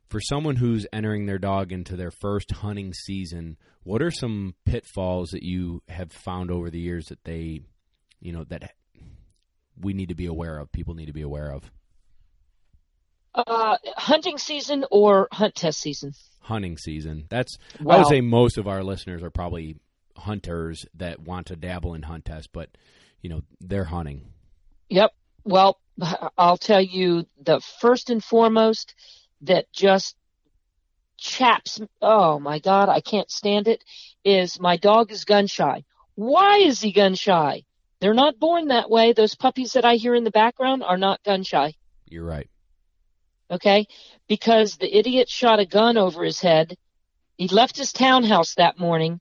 for 0.09 0.20
someone 0.20 0.57
who's 0.57 0.87
entering 0.93 1.27
their 1.27 1.39
dog 1.39 1.72
into 1.72 1.97
their 1.97 2.11
first 2.11 2.51
hunting 2.53 2.93
season, 2.93 3.57
what 3.85 4.03
are 4.03 4.11
some 4.11 4.55
pitfalls 4.66 5.31
that 5.31 5.43
you 5.43 5.83
have 5.89 6.12
found 6.12 6.51
over 6.51 6.70
the 6.70 6.79
years 6.79 7.07
that 7.07 7.25
they, 7.25 7.62
you 8.20 8.33
know, 8.33 8.45
that 8.45 8.75
we 9.81 9.93
need 9.95 10.11
to 10.11 10.14
be 10.14 10.27
aware 10.27 10.59
of? 10.59 10.70
People 10.72 10.95
need 10.95 11.07
to 11.07 11.12
be 11.12 11.22
aware 11.22 11.51
of. 11.51 11.70
Uh, 13.35 13.77
hunting 13.97 14.39
season 14.39 14.85
or 14.91 15.29
hunt 15.33 15.55
test 15.55 15.81
season? 15.81 16.12
Hunting 16.41 16.77
season. 16.79 17.27
That's 17.31 17.57
I 17.81 17.99
would 17.99 18.07
say 18.07 18.20
most 18.20 18.59
of 18.59 18.68
our 18.68 18.85
listeners 18.85 19.22
are 19.22 19.31
probably 19.31 19.77
hunters 20.16 20.85
that 20.95 21.20
want 21.20 21.47
to 21.47 21.57
dabble 21.57 21.95
in 21.95 22.03
hunt 22.03 22.27
test, 22.27 22.51
but 22.53 22.68
you 23.22 23.31
know 23.31 23.41
they're 23.61 23.85
hunting. 23.85 24.34
Yep. 24.95 25.12
Well, 25.45 25.80
I'll 26.38 26.57
tell 26.57 26.80
you 26.80 27.26
the 27.42 27.61
first 27.80 28.11
and 28.11 28.22
foremost 28.22 28.95
that 29.42 29.66
just 29.72 30.14
chaps. 31.18 31.80
Oh 32.01 32.38
my 32.38 32.61
God, 32.61 32.88
I 32.88 33.01
can't 33.01 33.28
stand 33.28 33.66
it. 33.66 33.82
Is 34.24 34.61
my 34.61 34.76
dog 34.76 35.11
is 35.11 35.24
gun 35.24 35.49
shy. 35.49 35.82
Why 36.14 36.59
is 36.59 36.80
he 36.80 36.92
gun 36.92 37.16
shy? 37.16 37.64
They're 38.01 38.14
not 38.14 38.38
born 38.38 38.68
that 38.68 38.88
way. 38.88 39.12
Those 39.12 39.34
puppies 39.34 39.72
that 39.72 39.84
I 39.84 39.97
hear 39.97 40.14
in 40.14 40.22
the 40.22 40.30
background 40.30 40.84
are 40.84 40.97
not 40.97 41.24
gun 41.24 41.42
shy. 41.42 41.74
You're 42.09 42.24
right. 42.24 42.49
Okay, 43.51 43.88
because 44.28 44.76
the 44.76 44.97
idiot 44.97 45.28
shot 45.28 45.59
a 45.59 45.66
gun 45.66 45.99
over 45.99 46.22
his 46.22 46.40
head. 46.40 46.76
He 47.36 47.49
left 47.49 47.76
his 47.76 47.92
townhouse 47.92 48.55
that 48.55 48.78
morning, 48.78 49.20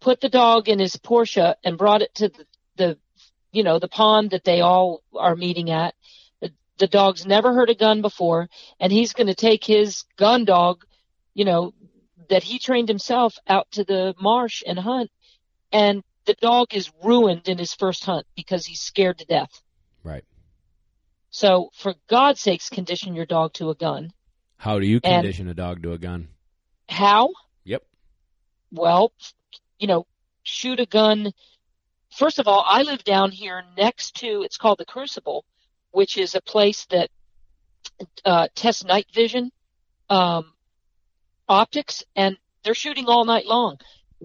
put 0.00 0.22
the 0.22 0.30
dog 0.30 0.70
in 0.70 0.78
his 0.78 0.96
Porsche, 0.96 1.56
and 1.62 1.76
brought 1.76 2.00
it 2.00 2.14
to 2.14 2.30
the, 2.30 2.46
the 2.76 2.98
you 3.52 3.62
know, 3.62 3.78
the 3.78 3.88
pond 3.88 4.30
that 4.30 4.44
they 4.44 4.60
all 4.60 5.02
are 5.14 5.36
meeting 5.36 5.70
at. 5.70 5.94
The, 6.40 6.52
the 6.78 6.86
dog's 6.86 7.26
never 7.26 7.52
heard 7.52 7.70
a 7.70 7.74
gun 7.74 8.02
before, 8.02 8.48
and 8.78 8.92
he's 8.92 9.12
going 9.12 9.26
to 9.26 9.34
take 9.34 9.64
his 9.64 10.04
gun 10.16 10.44
dog, 10.44 10.84
you 11.34 11.44
know, 11.44 11.72
that 12.28 12.42
he 12.44 12.58
trained 12.58 12.88
himself 12.88 13.34
out 13.48 13.70
to 13.72 13.84
the 13.84 14.14
marsh 14.20 14.62
and 14.66 14.78
hunt, 14.78 15.10
and 15.72 16.02
the 16.26 16.34
dog 16.34 16.74
is 16.74 16.90
ruined 17.02 17.48
in 17.48 17.58
his 17.58 17.74
first 17.74 18.04
hunt 18.04 18.26
because 18.36 18.66
he's 18.66 18.80
scared 18.80 19.18
to 19.18 19.24
death. 19.24 19.62
Right. 20.04 20.24
So, 21.30 21.70
for 21.74 21.94
God's 22.08 22.40
sakes, 22.40 22.68
condition 22.68 23.14
your 23.14 23.26
dog 23.26 23.52
to 23.54 23.70
a 23.70 23.74
gun. 23.74 24.12
How 24.56 24.78
do 24.78 24.86
you 24.86 25.00
And- 25.02 25.22
condition 25.22 25.48
a 25.48 25.54
dog 25.54 25.82
to 25.82 25.92
a 25.92 25.98
gun? 25.98 26.28
How? 26.88 27.30
Yep. 27.64 27.84
Well, 28.72 29.12
you 29.78 29.86
know, 29.86 30.06
shoot 30.42 30.80
a 30.80 30.86
gun. 30.86 31.32
First 32.12 32.38
of 32.38 32.48
all, 32.48 32.64
I 32.66 32.82
live 32.82 33.04
down 33.04 33.30
here 33.30 33.62
next 33.76 34.16
to, 34.16 34.42
it's 34.42 34.56
called 34.56 34.78
the 34.78 34.84
Crucible, 34.84 35.44
which 35.92 36.18
is 36.18 36.34
a 36.34 36.40
place 36.40 36.86
that 36.86 37.10
uh, 38.24 38.48
tests 38.54 38.84
night 38.84 39.06
vision 39.14 39.50
um, 40.08 40.52
optics, 41.48 42.04
and 42.16 42.36
they're 42.64 42.74
shooting 42.74 43.06
all 43.06 43.24
night 43.24 43.46
long. 43.46 43.78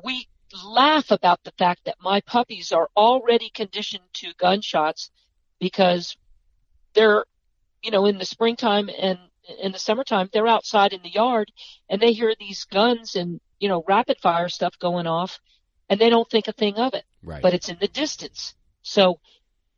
We 0.03 0.27
laugh 0.65 1.11
about 1.11 1.43
the 1.43 1.53
fact 1.57 1.81
that 1.86 1.95
my 2.01 2.21
puppies 2.21 2.71
are 2.71 2.89
already 2.95 3.49
conditioned 3.49 4.03
to 4.13 4.33
gunshots 4.38 5.11
because 5.59 6.17
they're, 6.93 7.25
you 7.83 7.91
know, 7.91 8.05
in 8.05 8.17
the 8.17 8.25
springtime 8.25 8.89
and 8.99 9.19
in 9.61 9.71
the 9.71 9.79
summertime, 9.79 10.29
they're 10.33 10.47
outside 10.47 10.93
in 10.93 11.01
the 11.03 11.09
yard 11.09 11.51
and 11.89 12.01
they 12.01 12.13
hear 12.13 12.33
these 12.39 12.63
guns 12.65 13.15
and, 13.15 13.39
you 13.59 13.69
know, 13.69 13.83
rapid 13.88 14.17
fire 14.19 14.49
stuff 14.49 14.77
going 14.79 15.07
off 15.07 15.39
and 15.89 15.99
they 15.99 16.09
don't 16.09 16.29
think 16.29 16.47
a 16.47 16.53
thing 16.53 16.75
of 16.75 16.93
it. 16.93 17.03
Right. 17.23 17.41
but 17.41 17.53
it's 17.53 17.69
in 17.69 17.77
the 17.79 17.88
distance. 17.88 18.53
So 18.83 19.19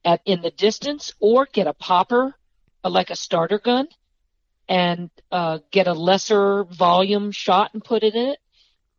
at 0.03 0.21
in 0.25 0.41
the 0.41 0.51
distance 0.51 1.13
or 1.19 1.47
get 1.51 1.67
a 1.67 1.73
popper 1.73 2.35
uh, 2.83 2.89
like 2.89 3.09
a 3.09 3.15
starter 3.15 3.59
gun 3.59 3.87
and 4.67 5.09
uh, 5.31 5.59
get 5.71 5.87
a 5.87 5.93
lesser 5.93 6.65
volume 6.65 7.31
shot 7.31 7.73
and 7.73 7.83
put 7.83 8.03
it 8.03 8.15
in 8.15 8.29
it 8.29 8.39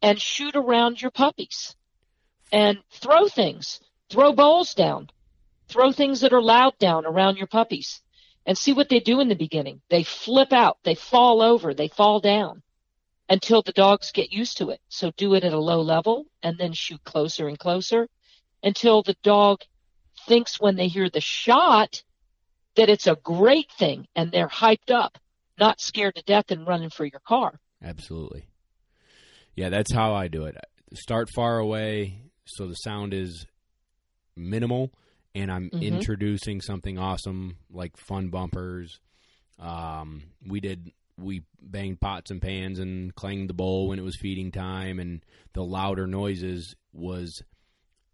and 0.01 0.21
shoot 0.21 0.57
around 0.57 1.01
your 1.01 1.11
puppies. 1.11 1.75
And 2.51 2.79
throw 2.91 3.29
things, 3.29 3.81
throw 4.09 4.33
balls 4.33 4.73
down, 4.73 5.11
throw 5.69 5.93
things 5.93 6.21
that 6.21 6.33
are 6.33 6.41
loud 6.41 6.79
down 6.79 7.05
around 7.05 7.37
your 7.37 7.47
puppies. 7.47 8.01
And 8.47 8.57
see 8.57 8.73
what 8.73 8.89
they 8.89 9.01
do 9.01 9.21
in 9.21 9.29
the 9.29 9.35
beginning. 9.35 9.83
They 9.91 10.05
flip 10.05 10.55
out, 10.55 10.79
they 10.83 10.95
fall 10.95 11.43
over, 11.43 11.75
they 11.75 11.89
fall 11.89 12.21
down 12.21 12.63
until 13.29 13.63
the 13.63 13.73
dogs 13.73 14.13
get 14.13 14.33
used 14.33 14.59
to 14.59 14.71
it. 14.71 14.81
So 14.89 15.13
do 15.17 15.35
it 15.35 15.45
at 15.45 15.53
a 15.53 15.59
low 15.59 15.81
level 15.81 16.27
and 16.43 16.57
then 16.59 16.73
shoot 16.73 17.03
closer 17.05 17.49
and 17.49 17.59
closer 17.59 18.09
until 18.63 19.03
the 19.03 19.17
dog 19.23 19.61
thinks 20.27 20.61
when 20.61 20.77
they 20.77 20.89
hear 20.89 21.09
the 21.11 21.21
shot 21.21 22.03
that 22.77 22.89
it's 22.89 23.07
a 23.07 23.19
great 23.23 23.71
thing 23.79 24.07
and 24.15 24.31
they're 24.31 24.49
hyped 24.49 24.91
up, 24.91 25.19
not 25.59 25.81
scared 25.81 26.15
to 26.15 26.23
death 26.23 26.51
and 26.51 26.67
running 26.67 26.91
for 26.91 27.05
your 27.05 27.21
car. 27.27 27.59
Absolutely. 27.83 28.49
Yeah, 29.55 29.69
that's 29.69 29.93
how 29.93 30.15
I 30.15 30.29
do 30.29 30.45
it. 30.45 30.57
Start 30.95 31.29
far 31.35 31.59
away 31.59 32.23
so 32.47 32.67
the 32.67 32.75
sound 32.75 33.13
is 33.13 33.47
minimal 34.37 34.93
and 35.35 35.51
I'm 35.51 35.71
Mhm. 35.71 35.83
introducing 35.83 36.61
something 36.61 36.99
awesome 36.99 37.59
like 37.71 37.97
fun 37.97 38.29
bumpers. 38.29 39.01
Um, 39.59 40.23
we 40.47 40.61
did 40.61 40.93
we 41.19 41.43
banged 41.61 42.01
pots 42.01 42.31
and 42.31 42.41
pans 42.41 42.79
and 42.79 43.15
clanged 43.15 43.51
the 43.51 43.55
bowl 43.55 43.89
when 43.89 43.99
it 43.99 44.05
was 44.05 44.17
feeding 44.21 44.53
time 44.53 44.99
and 45.01 45.25
the 45.53 45.63
louder 45.63 46.07
noises 46.07 46.75
was 46.93 47.43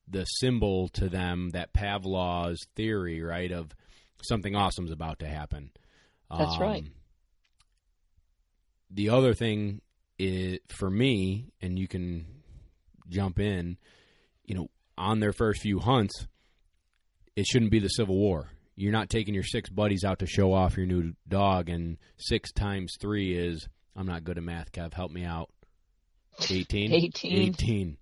the 0.08 0.24
symbol 0.24 0.88
to 0.88 1.08
them 1.08 1.50
that 1.50 1.72
Pavlov's 1.72 2.66
theory, 2.74 3.22
right, 3.22 3.50
of 3.52 3.72
something 4.22 4.54
awesome's 4.54 4.90
about 4.90 5.20
to 5.20 5.26
happen. 5.26 5.70
That's 6.30 6.58
right. 6.58 6.82
Um, 6.82 6.92
The 8.90 9.10
other 9.10 9.34
thing 9.34 9.80
is 10.18 10.58
for 10.68 10.90
me, 10.90 11.52
and 11.60 11.78
you 11.78 11.88
can 11.88 12.26
jump 13.08 13.38
in, 13.38 13.76
you 14.44 14.54
know, 14.54 14.68
on 14.96 15.20
their 15.20 15.32
first 15.32 15.60
few 15.60 15.78
hunts, 15.80 16.26
it 17.36 17.46
shouldn't 17.46 17.70
be 17.70 17.80
the 17.80 17.88
Civil 17.88 18.16
War. 18.16 18.50
You're 18.76 18.92
not 18.92 19.08
taking 19.08 19.34
your 19.34 19.44
six 19.44 19.70
buddies 19.70 20.04
out 20.04 20.18
to 20.18 20.26
show 20.26 20.52
off 20.52 20.76
your 20.76 20.86
new 20.86 21.14
dog, 21.28 21.68
and 21.68 21.96
six 22.16 22.52
times 22.52 22.96
three 23.00 23.36
is 23.36 23.68
I'm 23.96 24.06
not 24.06 24.24
good 24.24 24.38
at 24.38 24.44
math. 24.44 24.72
Kev, 24.72 24.94
help 24.94 25.12
me 25.12 25.24
out. 25.24 25.50
18? 26.50 26.92
18. 26.92 27.32
18. 27.32 27.96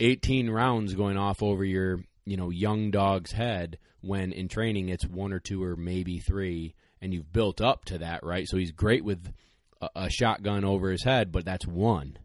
18 0.00 0.50
rounds 0.50 0.94
going 0.94 1.16
off 1.16 1.42
over 1.42 1.64
your, 1.64 2.00
you 2.24 2.36
know, 2.36 2.50
young 2.50 2.90
dog's 2.90 3.32
head 3.32 3.78
when 4.00 4.32
in 4.32 4.48
training 4.48 4.88
it's 4.88 5.06
one 5.06 5.32
or 5.32 5.40
two 5.40 5.62
or 5.62 5.76
maybe 5.76 6.18
three, 6.18 6.74
and 7.00 7.12
you've 7.12 7.32
built 7.32 7.60
up 7.60 7.84
to 7.86 7.98
that, 7.98 8.24
right? 8.24 8.46
So 8.48 8.56
he's 8.56 8.72
great 8.72 9.04
with 9.04 9.32
a, 9.80 9.88
a 9.94 10.10
shotgun 10.10 10.64
over 10.64 10.90
his 10.90 11.04
head, 11.04 11.32
but 11.32 11.44
that's 11.44 11.66
one. 11.66 12.18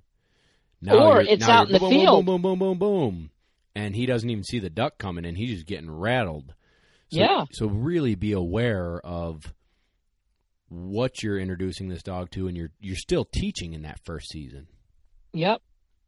Or 0.88 1.22
it's 1.22 1.48
now 1.48 1.62
out 1.62 1.68
in 1.68 1.74
the 1.74 1.80
boom, 1.80 1.92
boom. 1.92 2.06
Boom, 2.06 2.26
boom, 2.26 2.42
boom, 2.42 2.60
boom, 2.60 2.78
boom. 2.78 3.30
And 3.76 3.96
he 3.96 4.06
doesn't 4.06 4.30
even 4.30 4.44
see 4.44 4.60
the 4.60 4.70
duck 4.70 4.98
coming, 4.98 5.26
and 5.26 5.38
he's 5.38 5.56
just 5.56 5.68
getting 5.68 5.90
rattled. 5.90 6.54
So, 7.14 7.20
Yeah. 7.20 7.46
So 7.52 7.68
really 7.68 8.16
be 8.16 8.32
aware 8.32 9.00
of 9.06 9.54
what 10.70 11.22
you're 11.22 11.38
introducing 11.38 11.90
this 11.90 12.04
dog 12.04 12.32
to, 12.32 12.48
and 12.48 12.58
you're 12.58 12.72
you're 12.80 12.96
still 12.96 13.26
teaching 13.26 13.74
in 13.74 13.84
that 13.84 14.00
first 14.04 14.30
season. 14.30 14.68
Yep. 15.34 15.62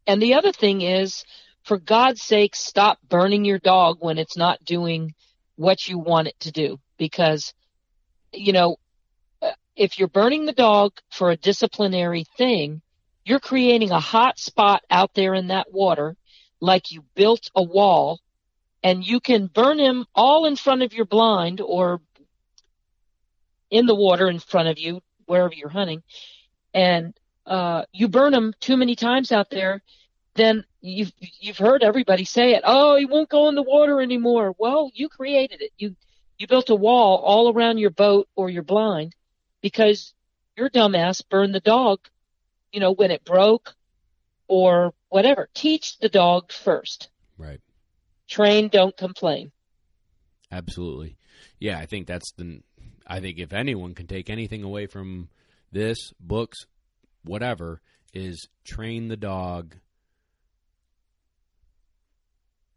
And 0.08 0.22
the 0.22 0.34
other 0.34 0.52
thing 0.52 0.82
is, 0.82 1.24
for 1.64 1.78
God's 1.78 2.22
sake, 2.22 2.56
stop 2.56 3.00
burning 3.08 3.46
your 3.46 3.60
dog 3.60 3.98
when 4.00 4.18
it's 4.18 4.38
not 4.38 4.64
doing 4.66 5.14
what 5.56 5.88
you 5.88 5.98
want 6.00 6.28
it 6.28 6.40
to 6.42 6.52
do. 6.52 6.80
Because, 6.98 7.54
you 8.34 8.54
know, 8.54 8.78
uh, 9.42 9.52
if 9.76 10.00
you're 10.00 10.08
burning 10.08 10.46
the 10.46 10.54
dog 10.54 10.94
for 11.12 11.32
a 11.32 11.38
disciplinary 11.38 12.26
thing, 12.38 12.82
you're 13.24 13.40
creating 13.40 13.92
a 13.92 14.00
hot 14.00 14.40
spot 14.40 14.84
out 14.90 15.14
there 15.14 15.34
in 15.34 15.48
that 15.48 15.72
water, 15.72 16.16
like 16.60 16.92
you 16.92 17.04
built 17.16 17.50
a 17.56 17.64
wall, 17.64 18.20
and 18.86 19.04
you 19.04 19.20
can 19.20 19.48
burn 19.48 19.80
him 19.80 20.06
all 20.14 20.46
in 20.46 20.56
front 20.56 20.84
of 20.84 20.94
your 20.94 21.06
blind 21.06 21.60
or 21.60 22.02
in 23.72 23.88
the 23.88 23.96
water 23.96 24.30
in 24.30 24.38
front 24.38 24.70
of 24.70 24.78
you, 24.78 25.02
wherever 25.26 25.56
you're 25.56 25.70
hunting. 25.70 26.04
And 26.72 27.18
uh, 27.48 27.86
you 27.92 28.08
burn 28.08 28.32
them 28.32 28.54
too 28.60 28.78
many 28.78 28.96
times 28.96 29.32
out 29.32 29.50
there, 29.50 29.82
then 30.36 30.66
you've 30.82 31.12
you've 31.40 31.58
heard 31.58 31.82
everybody 31.82 32.26
say 32.26 32.54
it. 32.54 32.62
Oh, 32.64 32.96
he 32.96 33.08
won't 33.08 33.28
go 33.28 33.50
in 33.50 33.56
the 33.56 33.64
water 33.64 34.02
anymore. 34.02 34.54
Well, 34.60 34.92
you 34.94 35.10
created 35.10 35.64
it. 35.64 35.72
You 35.80 35.96
you 36.38 36.46
built 36.46 36.70
a 36.70 36.76
wall 36.76 37.18
all 37.26 37.52
around 37.52 37.80
your 37.80 37.90
boat 37.90 38.28
or 38.36 38.52
your 38.52 38.64
blind 38.64 39.16
because 39.62 40.14
your 40.56 40.70
dumbass 40.70 41.28
burned 41.28 41.56
the 41.56 41.60
dog. 41.60 42.02
You 42.72 42.82
know 42.82 42.92
when 42.92 43.10
it 43.10 43.26
broke 43.26 43.74
or 44.48 44.94
whatever. 45.10 45.50
Teach 45.56 45.98
the 45.98 46.10
dog 46.10 46.52
first. 46.52 47.10
Right. 47.36 47.62
Train, 48.28 48.70
don't 48.70 48.96
complain. 48.96 49.52
Absolutely. 50.52 51.18
Yeah, 51.60 51.78
I 51.78 51.86
think 51.86 52.08
that's 52.08 52.32
the. 52.34 52.62
I 53.08 53.20
think 53.20 53.38
if 53.38 53.54
anyone 53.54 53.94
can 53.94 54.08
take 54.08 54.30
anything 54.30 54.64
away 54.64 54.88
from 54.88 55.30
this, 55.72 55.98
books, 56.20 56.58
whatever, 57.24 57.82
is 58.14 58.48
train 58.64 59.10
the 59.10 59.18
dog. 59.18 59.76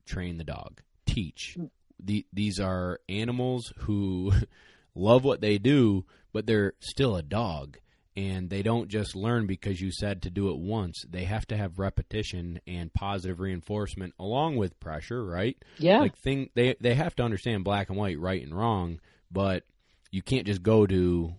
Train 0.05 0.39
the 0.39 0.45
dog. 0.45 0.83
Teach. 1.07 1.57
The, 2.01 2.27
these 2.33 2.61
are 2.61 3.01
animals 3.09 3.73
who 3.79 4.33
love 4.95 5.25
what 5.25 5.41
they 5.41 5.59
do, 5.59 6.05
but 6.33 6.47
they're 6.47 6.75
still 6.81 7.17
a 7.17 7.23
dog. 7.23 7.79
And 8.19 8.51
they 8.51 8.64
don't 8.64 8.89
just 8.89 9.14
learn 9.14 9.47
because 9.47 9.81
you 9.81 9.93
said 9.93 10.23
to 10.23 10.31
do 10.31 10.51
it 10.51 10.59
once. 10.59 11.05
They 11.09 11.23
have 11.23 11.47
to 11.47 11.57
have 11.57 11.79
repetition 11.79 12.61
and 12.66 12.93
positive 12.93 13.39
reinforcement 13.39 14.12
along 14.19 14.57
with 14.57 14.81
pressure, 14.81 15.25
right? 15.25 15.57
Yeah. 15.79 16.01
Like 16.01 16.19
thing 16.19 16.51
they 16.55 16.75
they 16.81 16.97
have 16.97 17.14
to 17.16 17.23
understand 17.23 17.62
black 17.62 17.91
and 17.91 17.97
white, 17.97 18.19
right 18.19 18.43
and 18.43 18.53
wrong, 18.53 18.99
but 19.31 19.62
you 20.11 20.21
can't 20.21 20.47
just 20.47 20.64
go 20.64 20.85
to 20.85 21.33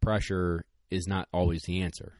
pressure 0.00 0.64
is 0.90 1.06
not 1.06 1.28
always 1.30 1.64
the 1.64 1.82
answer. 1.82 2.14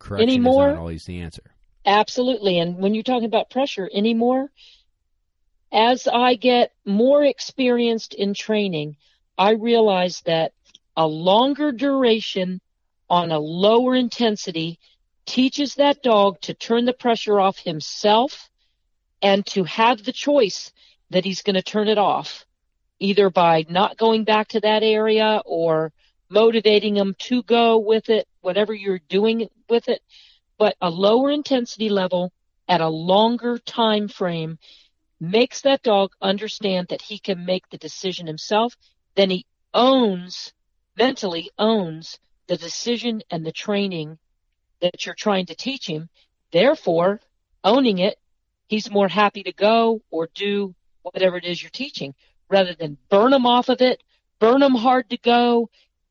Correction 0.00 0.28
Anymore? 0.28 0.70
is 0.70 0.74
not 0.74 0.80
always 0.80 1.04
the 1.04 1.20
answer. 1.20 1.44
Absolutely. 1.84 2.58
And 2.58 2.78
when 2.78 2.94
you're 2.94 3.04
talking 3.04 3.26
about 3.26 3.48
pressure 3.48 3.88
anymore, 3.94 4.50
as 5.72 6.08
I 6.08 6.34
get 6.34 6.72
more 6.84 7.22
experienced 7.22 8.12
in 8.12 8.34
training, 8.34 8.96
I 9.38 9.52
realize 9.52 10.22
that 10.22 10.52
a 10.96 11.06
longer 11.06 11.72
duration 11.72 12.60
on 13.08 13.30
a 13.30 13.38
lower 13.38 13.94
intensity 13.94 14.78
teaches 15.26 15.74
that 15.74 16.02
dog 16.02 16.40
to 16.40 16.54
turn 16.54 16.84
the 16.84 16.92
pressure 16.92 17.40
off 17.40 17.58
himself 17.58 18.48
and 19.22 19.44
to 19.46 19.64
have 19.64 20.04
the 20.04 20.12
choice 20.12 20.72
that 21.10 21.24
he's 21.24 21.42
going 21.42 21.54
to 21.54 21.62
turn 21.62 21.88
it 21.88 21.98
off 21.98 22.46
either 22.98 23.30
by 23.30 23.64
not 23.68 23.96
going 23.96 24.24
back 24.24 24.48
to 24.48 24.60
that 24.60 24.82
area 24.82 25.42
or 25.44 25.92
motivating 26.28 26.96
him 26.96 27.14
to 27.18 27.42
go 27.42 27.78
with 27.78 28.08
it, 28.08 28.26
whatever 28.40 28.72
you're 28.72 29.00
doing 29.08 29.48
with 29.68 29.88
it. 29.88 30.00
But 30.58 30.76
a 30.80 30.90
lower 30.90 31.30
intensity 31.30 31.88
level 31.88 32.32
at 32.68 32.80
a 32.80 32.88
longer 32.88 33.58
time 33.58 34.08
frame 34.08 34.58
makes 35.20 35.62
that 35.62 35.82
dog 35.82 36.12
understand 36.20 36.88
that 36.88 37.02
he 37.02 37.18
can 37.18 37.44
make 37.44 37.68
the 37.68 37.78
decision 37.78 38.26
himself. 38.26 38.76
Then 39.14 39.30
he 39.30 39.46
owns, 39.72 40.52
mentally 40.96 41.50
owns 41.58 42.18
the 42.46 42.56
decision 42.56 43.22
and 43.30 43.44
the 43.44 43.52
training 43.52 44.18
that 44.80 45.04
you're 45.04 45.14
trying 45.14 45.46
to 45.46 45.54
teach 45.54 45.86
him. 45.86 46.08
Therefore, 46.52 47.20
owning 47.64 47.98
it, 47.98 48.18
he's 48.68 48.90
more 48.90 49.08
happy 49.08 49.42
to 49.44 49.52
go 49.52 50.02
or 50.10 50.28
do 50.34 50.74
whatever 51.02 51.36
it 51.36 51.44
is 51.44 51.62
you're 51.62 51.70
teaching 51.70 52.14
rather 52.48 52.74
than 52.74 52.98
burn 53.08 53.32
him 53.32 53.46
off 53.46 53.68
of 53.68 53.80
it, 53.80 54.02
burn 54.38 54.62
him 54.62 54.74
hard 54.74 55.10
to 55.10 55.18
go. 55.18 55.70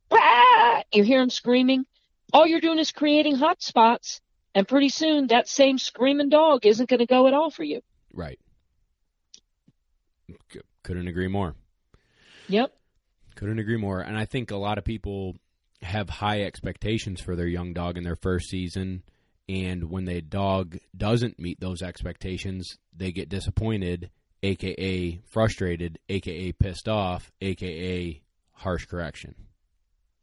Bah! 0.10 0.84
You 0.94 1.04
hear 1.04 1.22
him 1.22 1.30
screaming. 1.30 1.86
All 2.34 2.46
you're 2.46 2.62
doing 2.62 2.80
is 2.80 2.92
creating 2.92 3.36
hot 3.36 3.62
spots. 3.62 4.22
And 4.54 4.68
pretty 4.68 4.90
soon 4.90 5.28
that 5.28 5.50
same 5.50 5.78
screaming 5.78 6.30
dog 6.30 6.66
isn't 6.66 6.90
going 6.90 7.00
to 7.00 7.06
go 7.06 7.28
at 7.28 7.34
all 7.34 7.52
for 7.52 7.64
you. 7.64 7.82
Right. 8.14 8.40
Couldn't 10.84 11.08
agree 11.08 11.28
more. 11.28 11.56
Yep. 12.48 12.74
Couldn't 13.36 13.60
agree 13.60 13.78
more. 13.78 14.00
And 14.00 14.18
I 14.18 14.26
think 14.26 14.52
a 14.52 14.58
lot 14.58 14.78
of 14.78 14.84
people 14.84 15.36
have 15.82 16.10
high 16.10 16.42
expectations 16.42 17.22
for 17.22 17.36
their 17.36 17.48
young 17.48 17.74
dog 17.74 17.98
in 17.98 18.04
their 18.04 18.16
first 18.16 18.50
season. 18.50 19.04
And 19.48 19.92
when 19.92 20.06
the 20.06 20.22
dog 20.22 20.78
doesn't 20.96 21.40
meet 21.40 21.60
those 21.60 21.82
expectations, 21.82 22.78
they 22.96 23.12
get 23.12 23.30
disappointed, 23.30 24.10
aka 24.42 25.20
frustrated, 25.30 26.00
aka 26.10 26.52
pissed 26.54 26.88
off, 26.88 27.32
aka 27.42 28.22
harsh 28.54 28.86
correction. 28.86 29.36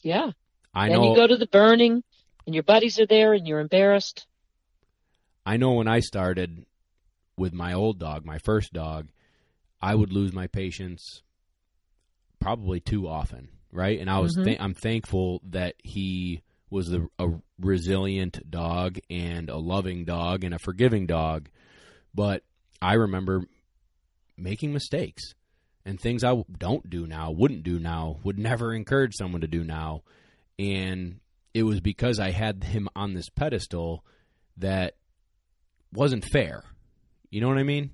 Yeah. 0.00 0.30
I 0.74 0.88
then 0.88 0.98
know 0.98 1.10
you 1.10 1.16
go 1.16 1.26
to 1.26 1.36
the 1.36 1.46
burning 1.46 2.02
and 2.46 2.54
your 2.54 2.64
buddies 2.64 2.98
are 2.98 3.06
there 3.06 3.34
and 3.34 3.46
you're 3.46 3.60
embarrassed. 3.60 4.26
I 5.44 5.56
know 5.56 5.72
when 5.72 5.88
I 5.88 6.00
started 6.00 6.64
with 7.36 7.52
my 7.52 7.72
old 7.72 7.98
dog, 7.98 8.24
my 8.24 8.38
first 8.38 8.72
dog, 8.72 9.08
I 9.80 9.94
would 9.94 10.12
lose 10.12 10.32
my 10.32 10.46
patience 10.46 11.22
probably 12.42 12.80
too 12.80 13.08
often, 13.08 13.48
right? 13.70 13.98
And 14.00 14.10
I 14.10 14.18
was 14.18 14.36
Mhm. 14.36 14.44
th- 14.44 14.60
I'm 14.60 14.74
thankful 14.74 15.40
that 15.50 15.74
he 15.82 16.42
was 16.70 16.88
the, 16.88 17.08
a 17.18 17.28
resilient 17.58 18.50
dog 18.50 18.98
and 19.10 19.48
a 19.50 19.56
loving 19.58 20.04
dog 20.04 20.42
and 20.44 20.54
a 20.54 20.58
forgiving 20.58 21.06
dog, 21.06 21.48
but 22.14 22.42
I 22.80 22.94
remember 22.94 23.44
making 24.36 24.72
mistakes 24.72 25.34
and 25.84 26.00
things 26.00 26.24
I 26.24 26.42
don't 26.58 26.88
do 26.88 27.06
now, 27.06 27.30
wouldn't 27.30 27.62
do 27.64 27.78
now, 27.78 28.18
would 28.24 28.38
never 28.38 28.72
encourage 28.74 29.14
someone 29.14 29.40
to 29.42 29.48
do 29.48 29.64
now, 29.64 30.02
and 30.58 31.20
it 31.54 31.64
was 31.64 31.80
because 31.80 32.18
I 32.18 32.30
had 32.30 32.64
him 32.64 32.88
on 32.96 33.12
this 33.14 33.28
pedestal 33.28 34.04
that 34.56 34.94
wasn't 35.92 36.24
fair. 36.24 36.62
You 37.30 37.40
know 37.40 37.48
what 37.48 37.58
I 37.58 37.62
mean? 37.64 37.90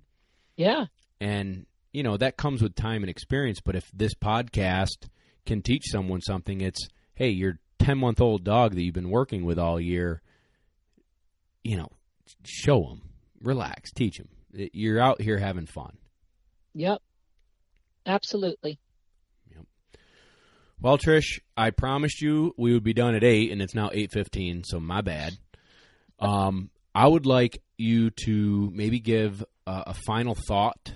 Yeah. 0.57 0.87
And 1.21 1.67
you 1.99 2.05
know 2.05 2.17
that 2.17 2.37
comes 2.37 2.63
with 2.63 2.77
time 2.77 3.03
and 3.03 3.11
experience. 3.11 3.59
But 3.61 3.75
if 3.75 3.91
this 3.93 4.15
podcast 4.15 5.09
can 5.45 5.63
teach 5.63 5.83
someone 5.91 6.21
something, 6.21 6.61
it's 6.61 6.89
hey, 7.17 7.31
your 7.31 7.59
ten 7.81 7.99
month 7.99 8.21
old 8.21 8.45
dog 8.45 8.77
that 8.77 8.83
you've 8.83 8.95
been 8.95 9.11
working 9.11 9.45
with 9.45 9.59
all 9.59 9.81
year. 9.81 10.23
You 11.65 11.79
know, 11.79 11.89
show 12.45 12.83
them, 12.83 13.03
relax, 13.43 13.91
teach 13.91 14.19
them. 14.19 14.29
You're 14.73 15.01
out 15.01 15.21
here 15.21 15.39
having 15.39 15.67
fun. 15.67 15.99
Yep. 16.75 17.03
Absolutely. 18.07 18.79
Well, 20.81 20.99
Trish, 20.99 21.41
I 21.57 21.71
promised 21.71 22.23
you 22.23 22.55
we 22.57 22.73
would 22.73 22.85
be 22.85 22.95
done 22.95 23.17
at 23.17 23.25
eight, 23.25 23.51
and 23.51 23.61
it's 23.61 23.75
now 23.75 23.91
eight 23.93 24.13
fifteen. 24.13 24.63
So 24.63 24.79
my 24.79 25.01
bad. 25.01 25.33
Um, 26.21 26.71
I 26.95 27.09
would 27.09 27.27
like 27.27 27.61
you 27.77 28.11
to 28.25 28.71
maybe 28.73 29.01
give 29.01 29.45
a, 29.67 29.83
a 29.89 29.95
final 29.95 30.37
thought 30.37 30.93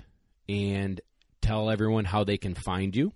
and 0.49 0.99
tell 1.41 1.69
everyone 1.69 2.05
how 2.05 2.23
they 2.23 2.37
can 2.37 2.53
find 2.55 2.95
you, 2.95 3.13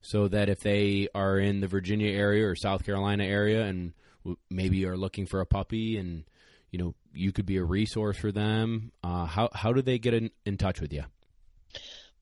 so 0.00 0.28
that 0.28 0.48
if 0.48 0.60
they 0.60 1.08
are 1.14 1.38
in 1.38 1.60
the 1.60 1.66
Virginia 1.66 2.10
area 2.12 2.46
or 2.46 2.54
South 2.56 2.84
Carolina 2.84 3.24
area 3.24 3.64
and 3.64 3.92
w- 4.24 4.36
maybe 4.50 4.84
are 4.86 4.96
looking 4.96 5.26
for 5.26 5.40
a 5.40 5.46
puppy, 5.46 5.96
and 5.96 6.24
you 6.70 6.78
know 6.78 6.94
you 7.12 7.32
could 7.32 7.46
be 7.46 7.56
a 7.56 7.64
resource 7.64 8.16
for 8.16 8.30
them. 8.32 8.92
Uh, 9.02 9.24
how 9.26 9.48
how 9.52 9.72
do 9.72 9.82
they 9.82 9.98
get 9.98 10.14
in, 10.14 10.30
in 10.46 10.56
touch 10.56 10.80
with 10.80 10.92
you? 10.92 11.04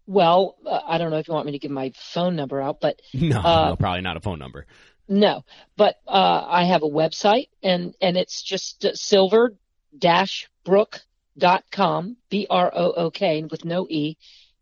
Well, 0.07 0.57
uh, 0.65 0.81
I 0.87 0.99
don't 0.99 1.11
know 1.11 1.19
if 1.19 1.27
you 1.29 1.35
want 1.35 1.47
me 1.47 1.53
to 1.53 1.59
give 1.59 1.71
my 1.71 1.93
phone 1.97 2.37
number 2.37 2.61
out, 2.61 2.81
but 2.81 3.01
No, 3.15 3.41
Uh, 3.41 3.69
no, 3.71 3.77
probably 3.77 4.03
not 4.03 4.17
a 4.17 4.21
phone 4.21 4.39
number. 4.39 4.67
no. 5.09 5.45
But 5.77 5.97
uh, 6.07 6.45
I 6.49 6.65
have 6.65 6.83
a 6.83 6.89
website, 6.89 7.49
and 7.63 7.95
and 8.01 8.17
it's 8.17 8.43
just 8.43 8.85
uh, 8.85 8.95
silver 8.95 9.55
dash 9.99 10.49
brook 10.65 11.01
dot 11.39 11.65
com 11.71 12.17
b 12.31 12.47
r 12.49 12.73
o 12.75 12.93
o 12.93 13.11
k 13.11 13.45
with 13.51 13.65
no 13.65 13.87
e. 13.89 14.17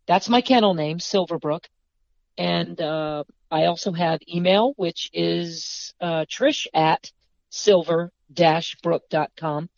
That's 0.07 0.29
my 0.29 0.41
kennel 0.41 0.73
name, 0.73 0.99
Silverbrook, 0.99 1.65
and 2.37 2.79
uh, 2.79 3.23
I 3.49 3.65
also 3.65 3.91
have 3.91 4.19
email, 4.27 4.73
which 4.75 5.09
is 5.13 5.93
uh, 6.01 6.25
Trish 6.25 6.67
at 6.73 7.11
silver 7.49 8.11
brook 8.83 9.03
dot 9.09 9.31
com. 9.37 9.69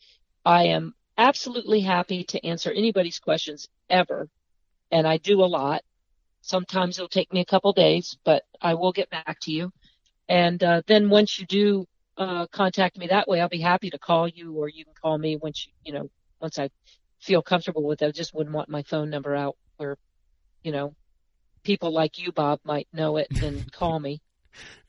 I 0.44 0.64
am 0.64 0.94
absolutely 1.16 1.80
happy 1.80 2.24
to 2.24 2.46
answer 2.46 2.70
anybody's 2.72 3.18
questions 3.18 3.68
ever, 3.88 4.28
and 4.90 5.06
I 5.06 5.18
do 5.18 5.42
a 5.42 5.46
lot. 5.46 5.82
Sometimes 6.40 6.98
it'll 6.98 7.08
take 7.08 7.32
me 7.32 7.40
a 7.40 7.44
couple 7.44 7.72
days, 7.72 8.16
but 8.24 8.42
I 8.60 8.74
will 8.74 8.92
get 8.92 9.10
back 9.10 9.38
to 9.42 9.52
you. 9.52 9.70
And 10.28 10.62
uh, 10.62 10.82
then 10.86 11.10
once 11.10 11.38
you 11.38 11.46
do 11.46 11.86
uh, 12.16 12.46
contact 12.46 12.98
me 12.98 13.08
that 13.08 13.28
way, 13.28 13.40
I'll 13.40 13.48
be 13.48 13.60
happy 13.60 13.90
to 13.90 13.98
call 13.98 14.28
you, 14.28 14.54
or 14.54 14.68
you 14.68 14.84
can 14.84 14.94
call 15.00 15.18
me 15.18 15.36
once 15.36 15.66
you, 15.66 15.72
you 15.84 15.92
know, 15.92 16.10
once 16.40 16.58
I 16.58 16.70
feel 17.20 17.42
comfortable 17.42 17.82
with 17.84 18.02
it. 18.02 18.06
I 18.06 18.10
just 18.10 18.34
wouldn't 18.34 18.54
want 18.54 18.68
my 18.68 18.82
phone 18.82 19.10
number 19.10 19.34
out 19.34 19.56
where, 19.76 19.96
you 20.62 20.72
know, 20.72 20.94
people 21.62 21.92
like 21.92 22.18
you, 22.18 22.32
Bob, 22.32 22.60
might 22.64 22.88
know 22.92 23.16
it 23.16 23.28
and 23.42 23.70
call 23.72 23.98
me. 23.98 24.20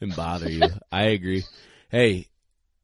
and 0.02 0.16
bother 0.16 0.50
you. 0.50 0.64
I 0.92 1.06
agree. 1.06 1.44
Hey, 1.90 2.28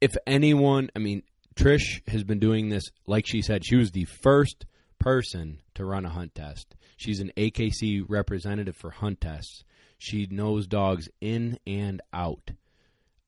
if 0.00 0.16
anyone, 0.26 0.90
I 0.94 0.98
mean, 0.98 1.22
Trish 1.54 2.06
has 2.08 2.24
been 2.24 2.38
doing 2.38 2.68
this, 2.68 2.84
like 3.06 3.26
she 3.26 3.40
said, 3.40 3.64
she 3.64 3.76
was 3.76 3.92
the 3.92 4.04
first 4.04 4.66
person 4.98 5.60
to 5.74 5.84
run 5.84 6.04
a 6.04 6.10
hunt 6.10 6.34
test. 6.34 6.74
She's 6.96 7.20
an 7.20 7.32
AKC 7.36 8.04
representative 8.08 8.76
for 8.76 8.90
hunt 8.90 9.20
tests. 9.20 9.64
She 9.98 10.26
knows 10.30 10.66
dogs 10.66 11.08
in 11.20 11.58
and 11.66 12.02
out. 12.12 12.50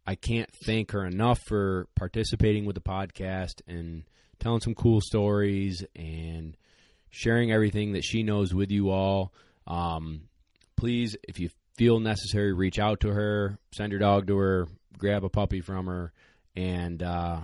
I 0.06 0.14
can't 0.14 0.50
thank 0.50 0.92
her 0.92 1.04
enough 1.04 1.38
for 1.46 1.86
participating 1.94 2.64
with 2.64 2.74
the 2.74 2.80
podcast 2.80 3.60
and 3.66 4.04
telling 4.40 4.60
some 4.60 4.74
cool 4.74 5.00
stories 5.00 5.84
and 5.96 6.56
sharing 7.10 7.50
everything 7.50 7.92
that 7.92 8.04
she 8.04 8.22
knows 8.22 8.54
with 8.54 8.70
you 8.70 8.90
all. 8.90 9.32
Um, 9.66 10.22
please, 10.76 11.16
if 11.28 11.38
you 11.38 11.50
feel 11.76 12.00
necessary, 12.00 12.52
reach 12.52 12.78
out 12.78 13.00
to 13.00 13.08
her, 13.08 13.58
send 13.72 13.92
your 13.92 14.00
dog 14.00 14.26
to 14.28 14.36
her, 14.36 14.68
grab 14.96 15.24
a 15.24 15.28
puppy 15.28 15.60
from 15.60 15.86
her, 15.86 16.12
and 16.56 17.02
uh, 17.02 17.40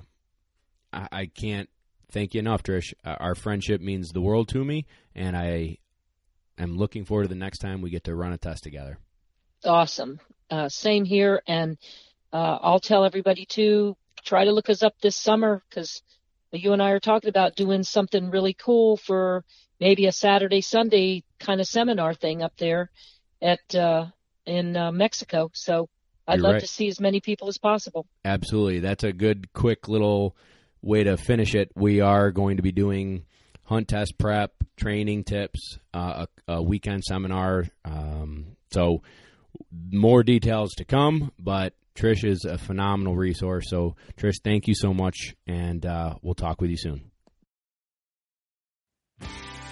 I, 0.93 1.09
I 1.13 1.27
can't 1.27 1.69
thank 2.11 2.35
you 2.35 2.41
enough, 2.41 2.63
Trish. 2.63 2.95
Uh, 3.05 3.17
our 3.21 3.35
friendship 3.35 3.81
means 3.81 4.11
the 4.11 4.21
world 4.21 4.49
to 4.49 4.65
me, 4.65 4.87
and 5.15 5.37
I 5.37 5.79
am 6.59 6.77
looking 6.77 7.05
forward 7.05 7.25
to 7.25 7.29
the 7.29 7.35
next 7.35 7.59
time 7.59 7.81
we 7.81 7.91
get 7.91 8.05
to 8.05 8.15
run 8.15 8.33
a 8.33 8.39
test 8.39 8.63
together. 8.63 8.99
Awesome. 9.65 10.21
Uh, 10.51 10.69
same 10.69 11.05
here. 11.05 11.43
And 11.47 11.79
uh, 12.33 12.59
I'll 12.61 12.81
tell 12.81 13.05
everybody 13.05 13.47
to 13.51 13.97
try 14.25 14.45
to 14.45 14.53
look 14.53 14.71
us 14.71 14.83
up 14.83 14.95
this 15.01 15.17
summer 15.17 15.63
because 15.69 16.03
you 16.55 16.73
and 16.73 16.83
I 16.83 16.91
are 16.91 17.01
talking 17.01 17.29
about 17.29 17.57
doing 17.57 17.83
something 17.83 18.31
really 18.31 18.55
cool 18.55 18.97
for 18.97 19.45
maybe 19.81 20.07
a 20.07 20.13
Saturday, 20.13 20.61
Sunday 20.61 21.25
kind 21.39 21.61
of 21.61 21.67
seminar 21.67 22.15
thing 22.15 22.43
up 22.43 22.57
there 22.57 22.91
at 23.43 23.75
uh, 23.75 24.07
in 24.47 24.77
uh, 24.77 24.93
Mexico. 24.93 25.51
So 25.55 25.89
I'd 26.27 26.37
You're 26.37 26.43
love 26.45 26.53
right. 26.55 26.61
to 26.61 26.67
see 26.67 26.89
as 26.89 27.01
many 27.01 27.21
people 27.21 27.49
as 27.49 27.59
possible. 27.59 28.07
Absolutely. 28.25 28.81
That's 28.81 29.05
a 29.05 29.13
good, 29.13 29.53
quick 29.53 29.89
little 29.89 30.37
way 30.83 31.05
to 31.05 31.17
finish 31.17 31.55
it. 31.55 31.71
We 31.75 32.01
are 32.01 32.31
going 32.31 32.57
to 32.57 32.63
be 32.63 32.73
doing 32.73 33.25
hunt 33.65 33.89
test 33.89 34.19
prep, 34.19 34.53
training 34.77 35.25
tips, 35.25 35.79
uh, 35.93 36.27
a, 36.49 36.55
a 36.55 36.63
weekend 36.63 37.05
seminar. 37.05 37.67
Um, 37.85 38.57
so, 38.71 39.03
more 39.91 40.23
details 40.25 40.73
to 40.75 40.85
come, 40.85 41.31
but 41.39 41.75
Trish 41.97 42.25
is 42.25 42.45
a 42.45 42.59
phenomenal 42.59 43.17
resource. 43.17 43.67
So, 43.69 43.97
Trish, 44.17 44.41
thank 44.43 44.67
you 44.67 44.75
so 44.75 44.93
much, 44.93 45.37
and 45.47 45.85
uh, 45.87 46.15
we'll 46.23 46.35
talk 46.35 46.61
with 46.61 46.71
you 46.71 46.77
soon. 46.77 47.11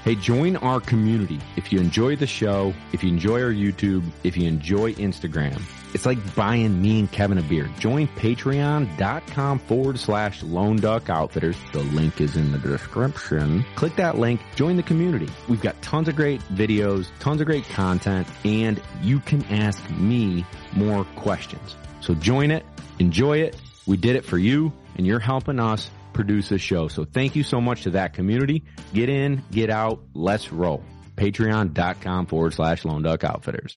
Hey, 0.05 0.17
join 0.17 0.57
our 0.57 0.81
community. 0.81 1.39
If 1.57 1.73
you 1.73 1.79
enjoy 1.79 2.17
the 2.17 2.27
show, 2.27 2.75
if 2.93 3.05
you 3.05 3.09
enjoy 3.09 3.41
our 3.41 3.53
YouTube, 3.53 4.05
if 4.25 4.37
you 4.37 4.49
enjoy 4.49 4.95
Instagram, 4.95 5.63
it's 5.95 6.07
like 6.07 6.35
buying 6.35 6.83
me 6.83 6.99
and 6.99 7.13
Kevin 7.13 7.39
a 7.39 7.43
beer. 7.43 7.71
Join 7.79 8.09
patreon.com 8.09 9.61
forward 9.61 10.01
slash 10.01 10.43
lone 10.43 10.77
duck 10.77 11.09
outfitters. 11.09 11.57
The 11.73 11.85
link 11.85 12.21
is 12.21 12.37
in 12.37 12.51
the 12.51 12.59
description. 12.59 13.65
Click 13.77 13.95
that 13.95 14.19
link, 14.19 14.41
join 14.57 14.77
the 14.77 14.83
community. 14.83 15.29
We've 15.49 15.63
got 15.63 15.81
tons 15.83 16.09
of 16.09 16.17
great 16.17 16.41
videos, 16.53 17.07
tons 17.21 17.41
of 17.41 17.47
great 17.47 17.69
content, 17.69 18.27
and 18.45 18.83
you 19.03 19.21
can 19.21 19.45
ask 19.45 19.89
me 19.91 20.45
more 20.75 21.05
questions. 21.15 21.77
So 22.03 22.15
join 22.15 22.51
it, 22.51 22.65
enjoy 22.99 23.39
it. 23.39 23.57
We 23.87 23.97
did 23.97 24.17
it 24.17 24.25
for 24.25 24.39
you, 24.39 24.73
and 24.97 25.07
you're 25.07 25.19
helping 25.19 25.59
us 25.59 25.91
produce 26.13 26.49
this 26.49 26.61
show. 26.61 26.89
So 26.89 27.05
thank 27.05 27.35
you 27.35 27.43
so 27.43 27.61
much 27.61 27.85
to 27.85 27.91
that 27.91 28.13
community. 28.13 28.65
Get 28.93 29.09
in, 29.09 29.43
get 29.51 29.71
out, 29.71 30.03
let's 30.15 30.53
roll. 30.53 30.85
Patreon.com 31.17 32.27
forward 32.27 32.55
slash 32.55 32.85
Lone 32.85 33.03
Duck 33.03 33.25
Outfitters. 33.25 33.77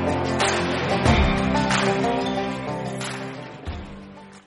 Thank 0.03 0.65
you. 0.65 0.70